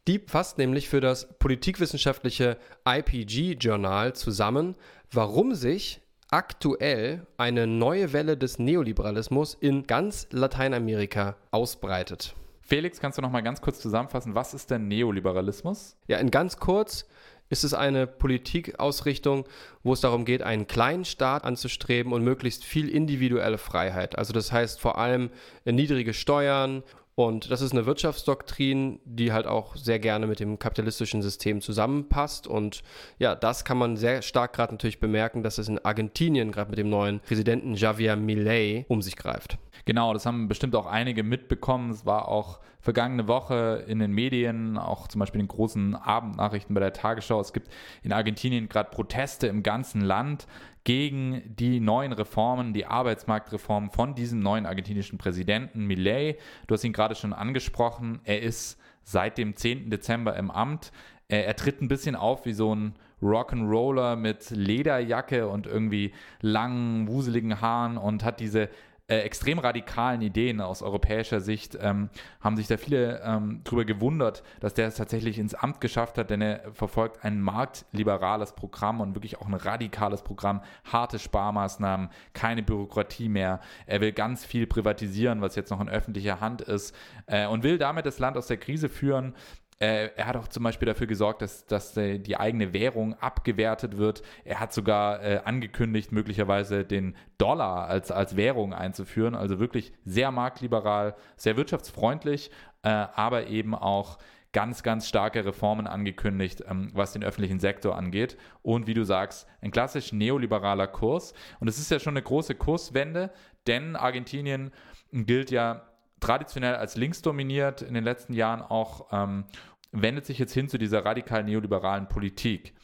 Die 0.06 0.18
fasst 0.18 0.58
nämlich 0.58 0.90
für 0.90 1.00
das 1.00 1.38
politikwissenschaftliche 1.38 2.58
IPG-Journal 2.86 4.12
zusammen, 4.12 4.74
warum 5.10 5.54
sich 5.54 6.02
aktuell 6.30 7.26
eine 7.36 7.66
neue 7.66 8.12
Welle 8.12 8.36
des 8.36 8.58
Neoliberalismus 8.58 9.54
in 9.54 9.86
ganz 9.86 10.26
Lateinamerika 10.30 11.36
ausbreitet. 11.50 12.34
Felix, 12.60 12.98
kannst 12.98 13.18
du 13.18 13.22
noch 13.22 13.30
mal 13.30 13.42
ganz 13.42 13.60
kurz 13.60 13.80
zusammenfassen, 13.80 14.34
was 14.34 14.54
ist 14.54 14.70
denn 14.70 14.88
Neoliberalismus? 14.88 15.96
Ja, 16.08 16.18
in 16.18 16.30
ganz 16.30 16.56
kurz 16.56 17.06
ist 17.50 17.62
es 17.62 17.74
eine 17.74 18.06
Politikausrichtung, 18.06 19.44
wo 19.82 19.92
es 19.92 20.00
darum 20.00 20.24
geht, 20.24 20.42
einen 20.42 20.66
kleinen 20.66 21.04
Staat 21.04 21.44
anzustreben 21.44 22.12
und 22.12 22.24
möglichst 22.24 22.64
viel 22.64 22.88
individuelle 22.88 23.58
Freiheit. 23.58 24.18
Also 24.18 24.32
das 24.32 24.50
heißt 24.50 24.80
vor 24.80 24.98
allem 24.98 25.30
niedrige 25.64 26.14
Steuern 26.14 26.82
und 27.16 27.50
das 27.50 27.60
ist 27.60 27.72
eine 27.72 27.86
Wirtschaftsdoktrin, 27.86 28.98
die 29.04 29.32
halt 29.32 29.46
auch 29.46 29.76
sehr 29.76 30.00
gerne 30.00 30.26
mit 30.26 30.40
dem 30.40 30.58
kapitalistischen 30.58 31.22
System 31.22 31.60
zusammenpasst. 31.60 32.48
Und 32.48 32.82
ja, 33.18 33.36
das 33.36 33.64
kann 33.64 33.78
man 33.78 33.96
sehr 33.96 34.22
stark 34.22 34.52
gerade 34.52 34.74
natürlich 34.74 34.98
bemerken, 34.98 35.44
dass 35.44 35.58
es 35.58 35.68
in 35.68 35.78
Argentinien 35.78 36.50
gerade 36.50 36.70
mit 36.70 36.78
dem 36.78 36.90
neuen 36.90 37.20
Präsidenten 37.20 37.74
Javier 37.74 38.16
Milei 38.16 38.84
um 38.88 39.00
sich 39.00 39.16
greift. 39.16 39.58
Genau, 39.84 40.12
das 40.14 40.24
haben 40.24 40.48
bestimmt 40.48 40.74
auch 40.76 40.86
einige 40.86 41.22
mitbekommen. 41.22 41.90
Es 41.90 42.06
war 42.06 42.28
auch 42.28 42.60
vergangene 42.80 43.28
Woche 43.28 43.84
in 43.86 43.98
den 43.98 44.12
Medien, 44.12 44.78
auch 44.78 45.08
zum 45.08 45.18
Beispiel 45.18 45.40
in 45.40 45.46
den 45.46 45.54
großen 45.54 45.94
Abendnachrichten 45.94 46.74
bei 46.74 46.80
der 46.80 46.92
Tagesschau. 46.92 47.40
Es 47.40 47.52
gibt 47.52 47.68
in 48.02 48.12
Argentinien 48.12 48.68
gerade 48.68 48.90
Proteste 48.90 49.46
im 49.46 49.62
ganzen 49.62 50.00
Land 50.00 50.46
gegen 50.84 51.42
die 51.46 51.80
neuen 51.80 52.12
Reformen, 52.12 52.72
die 52.72 52.86
Arbeitsmarktreformen 52.86 53.90
von 53.90 54.14
diesem 54.14 54.40
neuen 54.40 54.66
argentinischen 54.66 55.18
Präsidenten 55.18 55.86
Millet. 55.86 56.38
Du 56.66 56.74
hast 56.74 56.84
ihn 56.84 56.92
gerade 56.92 57.14
schon 57.14 57.32
angesprochen. 57.32 58.20
Er 58.24 58.42
ist 58.42 58.78
seit 59.02 59.38
dem 59.38 59.56
10. 59.56 59.90
Dezember 59.90 60.36
im 60.36 60.50
Amt. 60.50 60.92
Er, 61.28 61.46
er 61.46 61.56
tritt 61.56 61.80
ein 61.80 61.88
bisschen 61.88 62.16
auf 62.16 62.46
wie 62.46 62.52
so 62.52 62.74
ein 62.74 62.94
Rock'n'Roller 63.22 64.16
mit 64.16 64.50
Lederjacke 64.50 65.48
und 65.48 65.66
irgendwie 65.66 66.12
langen, 66.42 67.08
wuseligen 67.08 67.62
Haaren 67.62 67.96
und 67.96 68.22
hat 68.22 68.40
diese 68.40 68.68
äh, 69.06 69.18
extrem 69.18 69.58
radikalen 69.58 70.22
Ideen 70.22 70.62
aus 70.62 70.82
europäischer 70.82 71.40
Sicht 71.40 71.76
ähm, 71.78 72.08
haben 72.40 72.56
sich 72.56 72.68
da 72.68 72.78
viele 72.78 73.20
ähm, 73.22 73.60
darüber 73.62 73.84
gewundert, 73.84 74.42
dass 74.60 74.72
der 74.72 74.86
es 74.86 74.94
tatsächlich 74.94 75.38
ins 75.38 75.54
Amt 75.54 75.82
geschafft 75.82 76.16
hat, 76.16 76.30
denn 76.30 76.40
er 76.40 76.72
verfolgt 76.72 77.22
ein 77.22 77.40
marktliberales 77.40 78.52
Programm 78.52 79.02
und 79.02 79.14
wirklich 79.14 79.38
auch 79.38 79.46
ein 79.46 79.52
radikales 79.52 80.22
Programm, 80.22 80.62
harte 80.84 81.18
Sparmaßnahmen, 81.18 82.08
keine 82.32 82.62
Bürokratie 82.62 83.28
mehr. 83.28 83.60
Er 83.84 84.00
will 84.00 84.12
ganz 84.12 84.46
viel 84.46 84.66
privatisieren, 84.66 85.42
was 85.42 85.54
jetzt 85.54 85.70
noch 85.70 85.82
in 85.82 85.90
öffentlicher 85.90 86.40
Hand 86.40 86.62
ist 86.62 86.96
äh, 87.26 87.46
und 87.46 87.62
will 87.62 87.76
damit 87.76 88.06
das 88.06 88.18
Land 88.18 88.38
aus 88.38 88.46
der 88.46 88.56
Krise 88.56 88.88
führen. 88.88 89.34
Äh, 89.78 90.10
er 90.16 90.26
hat 90.26 90.36
auch 90.36 90.48
zum 90.48 90.62
Beispiel 90.62 90.86
dafür 90.86 91.06
gesorgt, 91.06 91.42
dass, 91.42 91.66
dass 91.66 91.96
äh, 91.96 92.18
die 92.18 92.36
eigene 92.36 92.72
Währung 92.72 93.14
abgewertet 93.14 93.96
wird. 93.96 94.22
Er 94.44 94.60
hat 94.60 94.72
sogar 94.72 95.22
äh, 95.22 95.40
angekündigt, 95.44 96.12
möglicherweise 96.12 96.84
den 96.84 97.16
Dollar 97.38 97.88
als, 97.88 98.10
als 98.10 98.36
Währung 98.36 98.72
einzuführen. 98.72 99.34
Also 99.34 99.58
wirklich 99.58 99.92
sehr 100.04 100.30
marktliberal, 100.30 101.16
sehr 101.36 101.56
wirtschaftsfreundlich, 101.56 102.50
äh, 102.82 102.88
aber 102.88 103.48
eben 103.48 103.74
auch 103.74 104.18
ganz, 104.52 104.84
ganz 104.84 105.08
starke 105.08 105.44
Reformen 105.44 105.86
angekündigt, 105.86 106.62
ähm, 106.66 106.90
was 106.94 107.12
den 107.12 107.24
öffentlichen 107.24 107.58
Sektor 107.58 107.96
angeht. 107.96 108.38
Und 108.62 108.86
wie 108.86 108.94
du 108.94 109.04
sagst, 109.04 109.46
ein 109.60 109.72
klassisch 109.72 110.12
neoliberaler 110.12 110.86
Kurs. 110.86 111.34
Und 111.60 111.68
es 111.68 111.78
ist 111.78 111.90
ja 111.90 111.98
schon 111.98 112.14
eine 112.14 112.22
große 112.22 112.54
Kurswende, 112.54 113.30
denn 113.66 113.96
Argentinien 113.96 114.70
gilt 115.12 115.50
ja 115.50 115.82
traditionell 116.24 116.76
als 116.76 116.96
links 116.96 117.22
dominiert, 117.22 117.82
in 117.82 117.94
den 117.94 118.04
letzten 118.04 118.32
Jahren 118.32 118.62
auch, 118.62 119.08
ähm, 119.12 119.44
wendet 119.92 120.26
sich 120.26 120.38
jetzt 120.38 120.52
hin 120.52 120.68
zu 120.68 120.78
dieser 120.78 121.04
radikal 121.04 121.44
neoliberalen 121.44 122.08
Politik. 122.08 122.74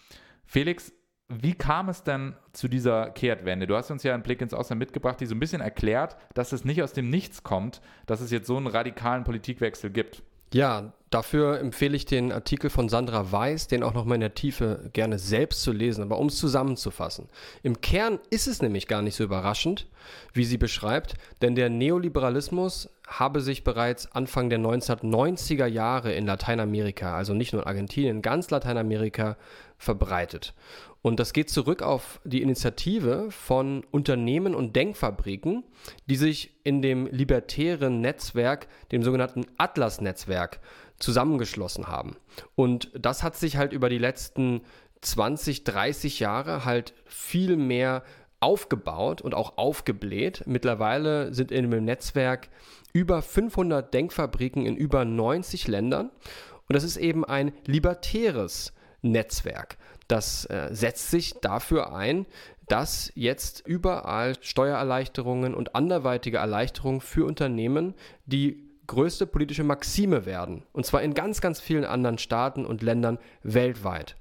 Felix, 0.44 0.92
wie 1.28 1.54
kam 1.54 1.88
es 1.88 2.02
denn 2.02 2.34
zu 2.52 2.68
dieser 2.68 3.10
Kehrtwende? 3.10 3.66
Du 3.66 3.76
hast 3.76 3.90
uns 3.90 4.02
ja 4.02 4.14
einen 4.14 4.22
Blick 4.22 4.40
ins 4.40 4.52
Ausland 4.52 4.80
mitgebracht, 4.80 5.20
die 5.20 5.26
so 5.26 5.34
ein 5.34 5.40
bisschen 5.40 5.60
erklärt, 5.60 6.16
dass 6.34 6.52
es 6.52 6.64
nicht 6.64 6.82
aus 6.82 6.92
dem 6.92 7.08
Nichts 7.08 7.44
kommt, 7.44 7.80
dass 8.06 8.20
es 8.20 8.32
jetzt 8.32 8.48
so 8.48 8.56
einen 8.56 8.66
radikalen 8.66 9.22
Politikwechsel 9.22 9.90
gibt. 9.90 10.24
Ja, 10.52 10.92
dafür 11.10 11.60
empfehle 11.60 11.96
ich 11.96 12.06
den 12.06 12.32
Artikel 12.32 12.70
von 12.70 12.88
Sandra 12.88 13.30
Weiß, 13.30 13.68
den 13.68 13.84
auch 13.84 13.94
nochmal 13.94 14.16
in 14.16 14.20
der 14.20 14.34
Tiefe 14.34 14.90
gerne 14.92 15.18
selbst 15.20 15.62
zu 15.62 15.70
lesen, 15.70 16.02
aber 16.02 16.18
um 16.18 16.26
es 16.26 16.36
zusammenzufassen. 16.36 17.28
Im 17.62 17.80
Kern 17.80 18.18
ist 18.30 18.48
es 18.48 18.60
nämlich 18.60 18.88
gar 18.88 19.00
nicht 19.02 19.14
so 19.14 19.22
überraschend, 19.22 19.86
wie 20.32 20.44
sie 20.44 20.58
beschreibt, 20.58 21.14
denn 21.40 21.54
der 21.54 21.70
Neoliberalismus 21.70 22.90
habe 23.06 23.40
sich 23.40 23.62
bereits 23.62 24.10
Anfang 24.12 24.50
der 24.50 24.58
1990er 24.58 25.66
Jahre 25.66 26.12
in 26.12 26.26
Lateinamerika, 26.26 27.16
also 27.16 27.32
nicht 27.34 27.52
nur 27.52 27.62
in 27.62 27.68
Argentinien, 27.68 28.22
ganz 28.22 28.50
Lateinamerika 28.50 29.36
verbreitet. 29.78 30.54
Und 31.02 31.18
das 31.18 31.32
geht 31.32 31.48
zurück 31.48 31.82
auf 31.82 32.20
die 32.24 32.42
Initiative 32.42 33.30
von 33.30 33.84
Unternehmen 33.90 34.54
und 34.54 34.76
Denkfabriken, 34.76 35.64
die 36.06 36.16
sich 36.16 36.52
in 36.62 36.82
dem 36.82 37.06
libertären 37.06 38.00
Netzwerk, 38.00 38.68
dem 38.92 39.02
sogenannten 39.02 39.46
Atlas-Netzwerk, 39.56 40.60
zusammengeschlossen 40.98 41.88
haben. 41.88 42.16
Und 42.54 42.90
das 42.92 43.22
hat 43.22 43.36
sich 43.36 43.56
halt 43.56 43.72
über 43.72 43.88
die 43.88 43.98
letzten 43.98 44.60
20, 45.00 45.64
30 45.64 46.20
Jahre 46.20 46.66
halt 46.66 46.92
viel 47.06 47.56
mehr 47.56 48.02
aufgebaut 48.40 49.22
und 49.22 49.34
auch 49.34 49.56
aufgebläht. 49.56 50.44
Mittlerweile 50.46 51.32
sind 51.32 51.50
in 51.50 51.70
dem 51.70 51.84
Netzwerk 51.84 52.48
über 52.92 53.22
500 53.22 53.92
Denkfabriken 53.92 54.66
in 54.66 54.76
über 54.76 55.04
90 55.04 55.68
Ländern. 55.68 56.10
Und 56.68 56.74
das 56.74 56.84
ist 56.84 56.98
eben 56.98 57.24
ein 57.24 57.52
libertäres 57.66 58.72
Netzwerk. 59.02 59.78
Das 60.10 60.44
äh, 60.46 60.70
setzt 60.72 61.12
sich 61.12 61.34
dafür 61.34 61.94
ein, 61.94 62.26
dass 62.66 63.12
jetzt 63.14 63.64
überall 63.64 64.34
Steuererleichterungen 64.40 65.54
und 65.54 65.76
anderweitige 65.76 66.38
Erleichterungen 66.38 67.00
für 67.00 67.24
Unternehmen 67.24 67.94
die 68.26 68.68
größte 68.88 69.24
politische 69.24 69.62
Maxime 69.62 70.26
werden. 70.26 70.64
Und 70.72 70.84
zwar 70.84 71.02
in 71.02 71.14
ganz, 71.14 71.40
ganz 71.40 71.60
vielen 71.60 71.84
anderen 71.84 72.18
Staaten 72.18 72.66
und 72.66 72.82
Ländern 72.82 73.20
weltweit. 73.44 74.16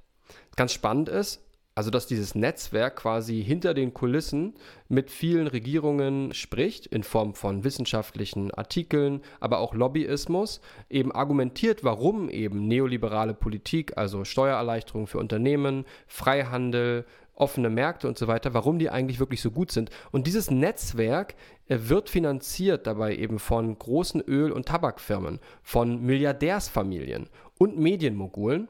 Ganz 0.54 0.72
spannend 0.72 1.08
ist, 1.08 1.42
also 1.80 1.88
dass 1.88 2.06
dieses 2.06 2.34
Netzwerk 2.34 2.96
quasi 2.96 3.42
hinter 3.42 3.72
den 3.72 3.94
Kulissen 3.94 4.52
mit 4.90 5.10
vielen 5.10 5.46
Regierungen 5.46 6.34
spricht, 6.34 6.84
in 6.84 7.02
Form 7.02 7.32
von 7.32 7.64
wissenschaftlichen 7.64 8.50
Artikeln, 8.50 9.22
aber 9.40 9.60
auch 9.60 9.72
Lobbyismus, 9.72 10.60
eben 10.90 11.10
argumentiert, 11.10 11.82
warum 11.82 12.28
eben 12.28 12.68
neoliberale 12.68 13.32
Politik, 13.32 13.96
also 13.96 14.24
Steuererleichterungen 14.24 15.06
für 15.06 15.16
Unternehmen, 15.16 15.86
Freihandel, 16.06 17.06
offene 17.34 17.70
Märkte 17.70 18.08
und 18.08 18.18
so 18.18 18.28
weiter, 18.28 18.52
warum 18.52 18.78
die 18.78 18.90
eigentlich 18.90 19.18
wirklich 19.18 19.40
so 19.40 19.50
gut 19.50 19.72
sind. 19.72 19.88
Und 20.10 20.26
dieses 20.26 20.50
Netzwerk 20.50 21.34
äh, 21.66 21.78
wird 21.84 22.10
finanziert 22.10 22.86
dabei 22.86 23.16
eben 23.16 23.38
von 23.38 23.78
großen 23.78 24.20
Öl- 24.20 24.52
und 24.52 24.68
Tabakfirmen, 24.68 25.40
von 25.62 26.02
Milliardärsfamilien 26.02 27.30
und 27.56 27.78
Medienmogulen. 27.78 28.68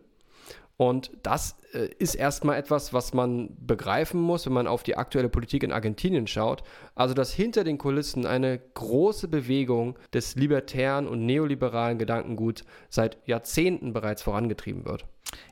Und 0.80 1.10
das 1.22 1.58
äh, 1.74 1.88
ist 1.98 2.14
erstmal 2.14 2.56
etwas, 2.56 2.94
was 2.94 3.12
man 3.12 3.54
begreifen 3.60 4.18
muss, 4.18 4.46
wenn 4.46 4.54
man 4.54 4.66
auf 4.66 4.82
die 4.82 4.96
aktuelle 4.96 5.28
Politik 5.28 5.62
in 5.62 5.72
Argentinien 5.72 6.26
schaut. 6.26 6.62
Also, 6.94 7.12
dass 7.12 7.34
hinter 7.34 7.64
den 7.64 7.76
Kulissen 7.76 8.24
eine 8.24 8.58
große 8.58 9.28
Bewegung 9.28 9.98
des 10.14 10.36
libertären 10.36 11.06
und 11.06 11.26
neoliberalen 11.26 11.98
Gedankenguts 11.98 12.64
seit 12.88 13.18
Jahrzehnten 13.26 13.92
bereits 13.92 14.22
vorangetrieben 14.22 14.86
wird. 14.86 15.04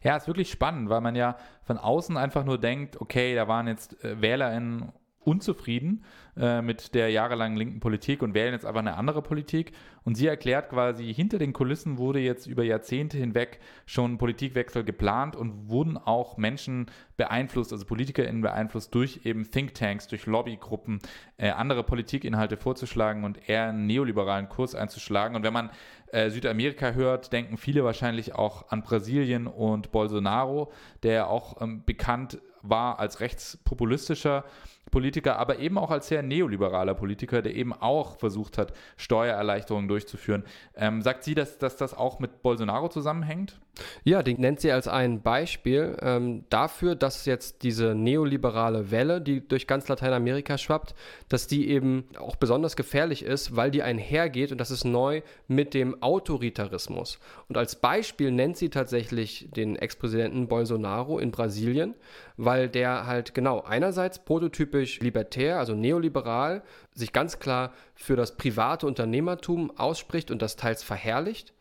Ja, 0.02 0.16
ist 0.16 0.28
wirklich 0.28 0.50
spannend, 0.50 0.88
weil 0.88 1.02
man 1.02 1.14
ja 1.14 1.36
von 1.62 1.76
außen 1.76 2.16
einfach 2.16 2.46
nur 2.46 2.56
denkt, 2.56 2.98
okay, 2.98 3.34
da 3.34 3.48
waren 3.48 3.68
jetzt 3.68 4.02
äh, 4.02 4.22
WählerInnen 4.22 4.92
unzufrieden 5.28 6.04
äh, 6.38 6.62
mit 6.62 6.94
der 6.94 7.10
jahrelangen 7.10 7.58
linken 7.58 7.80
Politik 7.80 8.22
und 8.22 8.32
wählen 8.32 8.54
jetzt 8.54 8.64
aber 8.64 8.78
eine 8.78 8.96
andere 8.96 9.20
Politik. 9.20 9.72
Und 10.04 10.14
sie 10.14 10.26
erklärt 10.26 10.70
quasi, 10.70 11.12
hinter 11.12 11.36
den 11.36 11.52
Kulissen 11.52 11.98
wurde 11.98 12.18
jetzt 12.18 12.46
über 12.46 12.64
Jahrzehnte 12.64 13.18
hinweg 13.18 13.60
schon 13.84 14.16
Politikwechsel 14.16 14.84
geplant 14.84 15.36
und 15.36 15.68
wurden 15.68 15.98
auch 15.98 16.38
Menschen 16.38 16.86
beeinflusst, 17.18 17.72
also 17.72 17.84
PolitikerInnen 17.84 18.40
beeinflusst 18.40 18.94
durch 18.94 19.20
eben 19.24 19.50
Thinktanks, 19.50 20.08
durch 20.08 20.24
Lobbygruppen, 20.24 21.00
äh, 21.36 21.50
andere 21.50 21.84
Politikinhalte 21.84 22.56
vorzuschlagen 22.56 23.24
und 23.24 23.50
eher 23.50 23.68
einen 23.68 23.86
neoliberalen 23.86 24.48
Kurs 24.48 24.74
einzuschlagen. 24.74 25.36
Und 25.36 25.42
wenn 25.42 25.52
man 25.52 25.68
äh, 26.12 26.30
Südamerika 26.30 26.92
hört, 26.92 27.34
denken 27.34 27.58
viele 27.58 27.84
wahrscheinlich 27.84 28.34
auch 28.34 28.70
an 28.70 28.82
Brasilien 28.82 29.46
und 29.46 29.92
Bolsonaro, 29.92 30.72
der 31.02 31.28
auch 31.28 31.60
ähm, 31.60 31.82
bekannt 31.84 32.38
war 32.62 32.98
als 32.98 33.20
rechtspopulistischer 33.20 34.44
Politiker, 34.90 35.38
aber 35.38 35.58
eben 35.58 35.78
auch 35.78 35.90
als 35.90 36.08
sehr 36.08 36.22
neoliberaler 36.22 36.94
Politiker, 36.94 37.42
der 37.42 37.54
eben 37.54 37.72
auch 37.72 38.16
versucht 38.16 38.58
hat, 38.58 38.72
Steuererleichterungen 38.96 39.88
durchzuführen. 39.88 40.44
Ähm, 40.76 41.02
sagt 41.02 41.24
sie, 41.24 41.34
dass, 41.34 41.58
dass 41.58 41.76
das 41.76 41.94
auch 41.94 42.18
mit 42.18 42.42
Bolsonaro 42.42 42.88
zusammenhängt? 42.88 43.58
Ja, 44.04 44.22
den 44.22 44.40
nennt 44.40 44.60
sie 44.60 44.72
als 44.72 44.88
ein 44.88 45.22
Beispiel 45.22 45.96
ähm, 46.00 46.44
dafür, 46.50 46.94
dass 46.94 47.26
jetzt 47.26 47.62
diese 47.62 47.94
neoliberale 47.94 48.90
Welle, 48.90 49.20
die 49.20 49.46
durch 49.46 49.66
ganz 49.66 49.88
Lateinamerika 49.88 50.58
schwappt, 50.58 50.94
dass 51.28 51.46
die 51.46 51.68
eben 51.68 52.04
auch 52.18 52.36
besonders 52.36 52.76
gefährlich 52.76 53.22
ist, 53.22 53.56
weil 53.56 53.70
die 53.70 53.82
einhergeht 53.82 54.52
und 54.52 54.58
das 54.58 54.70
ist 54.70 54.84
neu 54.84 55.22
mit 55.46 55.74
dem 55.74 56.02
Autoritarismus. 56.02 57.18
Und 57.48 57.56
als 57.56 57.76
Beispiel 57.76 58.30
nennt 58.30 58.56
sie 58.56 58.70
tatsächlich 58.70 59.48
den 59.54 59.76
Ex-Präsidenten 59.76 60.48
Bolsonaro 60.48 61.18
in 61.18 61.30
Brasilien, 61.30 61.94
weil 62.36 62.68
der 62.68 63.06
halt 63.06 63.34
genau 63.34 63.62
einerseits 63.62 64.24
prototypisch 64.24 65.00
libertär, 65.00 65.58
also 65.58 65.74
neoliberal, 65.74 66.62
sich 66.94 67.12
ganz 67.12 67.38
klar 67.38 67.72
für 67.94 68.16
das 68.16 68.36
private 68.36 68.86
Unternehmertum 68.86 69.76
ausspricht 69.76 70.30
und 70.30 70.42
das 70.42 70.56
teils 70.56 70.82
verherrlicht 70.82 71.52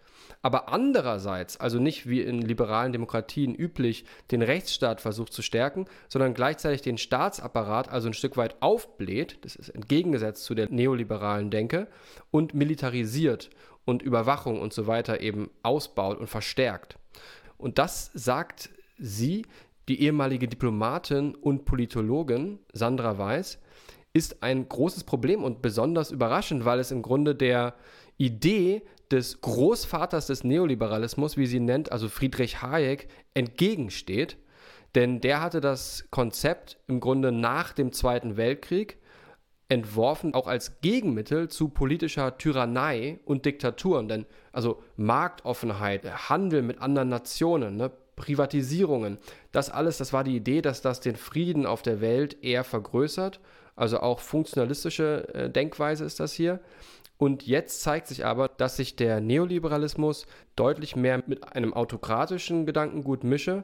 aber 0.48 0.70
andererseits, 0.70 1.60
also 1.60 1.78
nicht 1.78 2.08
wie 2.08 2.22
in 2.22 2.42
liberalen 2.42 2.94
Demokratien 2.94 3.54
üblich, 3.54 4.06
den 4.32 4.42
Rechtsstaat 4.42 5.02
versucht 5.02 5.34
zu 5.34 5.42
stärken, 5.42 5.88
sondern 6.08 6.34
gleichzeitig 6.34 6.82
den 6.82 6.98
Staatsapparat 6.98 7.90
also 7.90 8.08
ein 8.08 8.14
Stück 8.14 8.38
weit 8.38 8.56
aufbläht, 8.62 9.40
das 9.42 9.58
ist 9.58 9.68
entgegengesetzt 9.68 10.46
zu 10.46 10.56
der 10.56 10.70
neoliberalen 10.70 11.52
Denke, 11.52 11.90
und 12.32 12.54
militarisiert 12.54 13.50
und 13.84 14.02
Überwachung 14.02 14.62
und 14.62 14.72
so 14.72 14.88
weiter 14.88 15.20
eben 15.20 15.50
ausbaut 15.64 16.18
und 16.18 16.28
verstärkt. 16.28 16.98
Und 17.58 17.78
das 17.78 18.10
sagt 18.14 18.70
sie, 18.98 19.46
die 19.90 20.02
ehemalige 20.02 20.48
Diplomatin 20.48 21.36
und 21.36 21.66
Politologin 21.66 22.60
Sandra 22.72 23.18
Weiß, 23.18 23.60
ist 24.14 24.42
ein 24.44 24.70
großes 24.70 25.04
Problem 25.04 25.44
und 25.44 25.62
besonders 25.62 26.12
überraschend, 26.12 26.64
weil 26.64 26.80
es 26.80 26.92
im 26.92 27.02
Grunde 27.02 27.36
der 27.36 27.74
Idee 28.16 28.84
des 29.12 29.42
Großvaters 29.42 30.28
des 30.28 30.44
Neoliberalismus, 30.44 31.38
wie 31.38 31.48
sie 31.48 31.60
nennt, 31.60 31.92
also 31.92 32.10
Friedrich 32.10 32.62
Hayek, 32.62 33.08
entgegensteht. 33.34 34.38
Denn 34.96 35.22
der 35.22 35.42
hatte 35.42 35.62
das 35.62 36.08
Konzept 36.12 36.80
im 36.88 37.00
Grunde 37.00 37.32
nach 37.32 37.74
dem 37.74 37.92
Zweiten 37.92 38.38
Weltkrieg 38.38 38.98
entworfen, 39.70 40.34
auch 40.34 40.48
als 40.48 40.80
Gegenmittel 40.82 41.50
zu 41.50 41.70
politischer 41.70 42.38
Tyrannei 42.38 43.20
und 43.26 43.46
Diktaturen. 43.46 44.08
Denn 44.08 44.26
also 44.52 44.82
Marktoffenheit, 44.96 46.30
Handel 46.30 46.62
mit 46.62 46.82
anderen 46.82 47.10
Nationen, 47.10 47.78
ne, 47.78 47.92
Privatisierungen, 48.16 49.20
das 49.52 49.70
alles, 49.70 49.98
das 49.98 50.14
war 50.14 50.24
die 50.24 50.36
Idee, 50.36 50.62
dass 50.62 50.82
das 50.82 51.02
den 51.02 51.16
Frieden 51.16 51.66
auf 51.66 51.82
der 51.82 52.02
Welt 52.02 52.44
eher 52.44 52.64
vergrößert. 52.64 53.40
Also 53.76 54.00
auch 54.00 54.20
funktionalistische 54.20 55.28
äh, 55.34 55.50
Denkweise 55.50 56.06
ist 56.06 56.20
das 56.20 56.34
hier. 56.34 56.60
Und 57.18 57.48
jetzt 57.48 57.82
zeigt 57.82 58.08
sich 58.08 58.26
aber, 58.26 58.48
dass 58.48 58.78
sich 58.78 58.96
der 58.96 59.22
Neoliberalismus 59.22 60.28
deutlich 60.56 60.96
mehr 60.96 61.24
mit 61.26 61.52
einem 61.56 61.74
autokratischen 61.74 62.66
Gedankengut 62.66 63.24
mische 63.24 63.64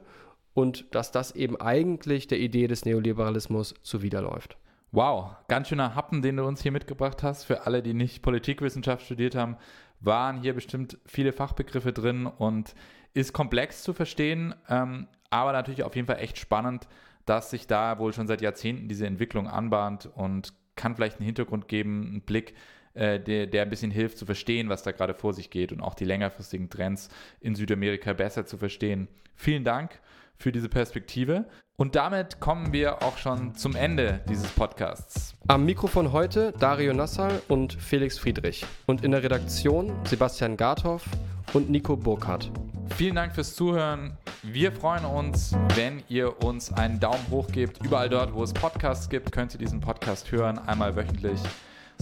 und 0.54 0.92
dass 0.94 1.12
das 1.12 1.32
eben 1.32 1.60
eigentlich 1.60 2.26
der 2.26 2.38
Idee 2.40 2.66
des 2.66 2.84
Neoliberalismus 2.84 3.74
zuwiderläuft. 3.82 4.56
Wow, 4.90 5.36
ganz 5.48 5.68
schöner 5.68 5.94
Happen, 5.94 6.22
den 6.22 6.36
du 6.36 6.44
uns 6.44 6.62
hier 6.62 6.72
mitgebracht 6.72 7.22
hast. 7.22 7.44
Für 7.44 7.66
alle, 7.66 7.82
die 7.82 7.94
nicht 7.94 8.22
Politikwissenschaft 8.22 9.04
studiert 9.04 9.34
haben, 9.34 9.56
waren 10.00 10.40
hier 10.40 10.54
bestimmt 10.54 10.98
viele 11.04 11.32
Fachbegriffe 11.32 11.92
drin 11.92 12.26
und 12.26 12.74
ist 13.12 13.32
komplex 13.32 13.82
zu 13.82 13.92
verstehen, 13.92 14.54
ähm, 14.68 15.08
aber 15.30 15.52
natürlich 15.52 15.82
auf 15.82 15.96
jeden 15.96 16.06
Fall 16.06 16.18
echt 16.18 16.38
spannend, 16.38 16.86
dass 17.26 17.50
sich 17.50 17.66
da 17.66 17.98
wohl 17.98 18.12
schon 18.12 18.26
seit 18.26 18.40
Jahrzehnten 18.40 18.88
diese 18.88 19.06
Entwicklung 19.06 19.48
anbahnt 19.48 20.10
und 20.14 20.52
kann 20.76 20.94
vielleicht 20.94 21.18
einen 21.18 21.26
Hintergrund 21.26 21.68
geben, 21.68 22.06
einen 22.06 22.20
Blick, 22.20 22.54
äh, 22.94 23.20
der, 23.20 23.46
der 23.46 23.62
ein 23.62 23.70
bisschen 23.70 23.90
hilft 23.90 24.18
zu 24.18 24.26
verstehen, 24.26 24.68
was 24.68 24.82
da 24.82 24.92
gerade 24.92 25.14
vor 25.14 25.32
sich 25.34 25.50
geht 25.50 25.72
und 25.72 25.80
auch 25.80 25.94
die 25.94 26.04
längerfristigen 26.04 26.70
Trends 26.70 27.08
in 27.40 27.54
Südamerika 27.54 28.12
besser 28.12 28.46
zu 28.46 28.56
verstehen. 28.56 29.08
Vielen 29.34 29.64
Dank 29.64 30.00
für 30.36 30.52
diese 30.52 30.68
Perspektive. 30.68 31.46
Und 31.76 31.96
damit 31.96 32.38
kommen 32.38 32.72
wir 32.72 33.02
auch 33.02 33.18
schon 33.18 33.56
zum 33.56 33.74
Ende 33.74 34.20
dieses 34.28 34.46
Podcasts. 34.46 35.34
Am 35.48 35.64
Mikrofon 35.64 36.12
heute 36.12 36.52
Dario 36.60 36.92
Nassal 36.92 37.42
und 37.48 37.72
Felix 37.72 38.16
Friedrich. 38.16 38.64
Und 38.86 39.02
in 39.02 39.10
der 39.10 39.24
Redaktion 39.24 39.92
Sebastian 40.04 40.56
Garthoff 40.56 41.04
und 41.52 41.70
Nico 41.70 41.96
Burkhardt. 41.96 42.52
Vielen 42.96 43.16
Dank 43.16 43.34
fürs 43.34 43.56
Zuhören. 43.56 44.16
Wir 44.42 44.70
freuen 44.70 45.04
uns, 45.04 45.56
wenn 45.74 46.04
ihr 46.08 46.44
uns 46.44 46.72
einen 46.72 47.00
Daumen 47.00 47.26
hoch 47.28 47.48
gebt. 47.48 47.84
Überall 47.84 48.08
dort, 48.08 48.32
wo 48.34 48.44
es 48.44 48.52
Podcasts 48.52 49.08
gibt, 49.08 49.32
könnt 49.32 49.52
ihr 49.54 49.58
diesen 49.58 49.80
Podcast 49.80 50.30
hören, 50.30 50.58
einmal 50.58 50.94
wöchentlich. 50.94 51.40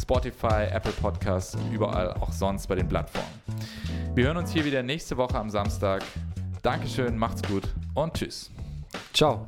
Spotify, 0.00 0.64
Apple 0.70 0.92
Podcasts 0.92 1.54
und 1.54 1.72
überall 1.72 2.12
auch 2.14 2.32
sonst 2.32 2.66
bei 2.66 2.74
den 2.74 2.88
Plattformen. 2.88 3.28
Wir 4.14 4.26
hören 4.26 4.36
uns 4.36 4.52
hier 4.52 4.64
wieder 4.64 4.82
nächste 4.82 5.16
Woche 5.16 5.38
am 5.38 5.50
Samstag. 5.50 6.02
Dankeschön, 6.62 7.16
macht's 7.16 7.42
gut 7.42 7.68
und 7.94 8.14
tschüss. 8.14 8.50
Ciao. 9.12 9.46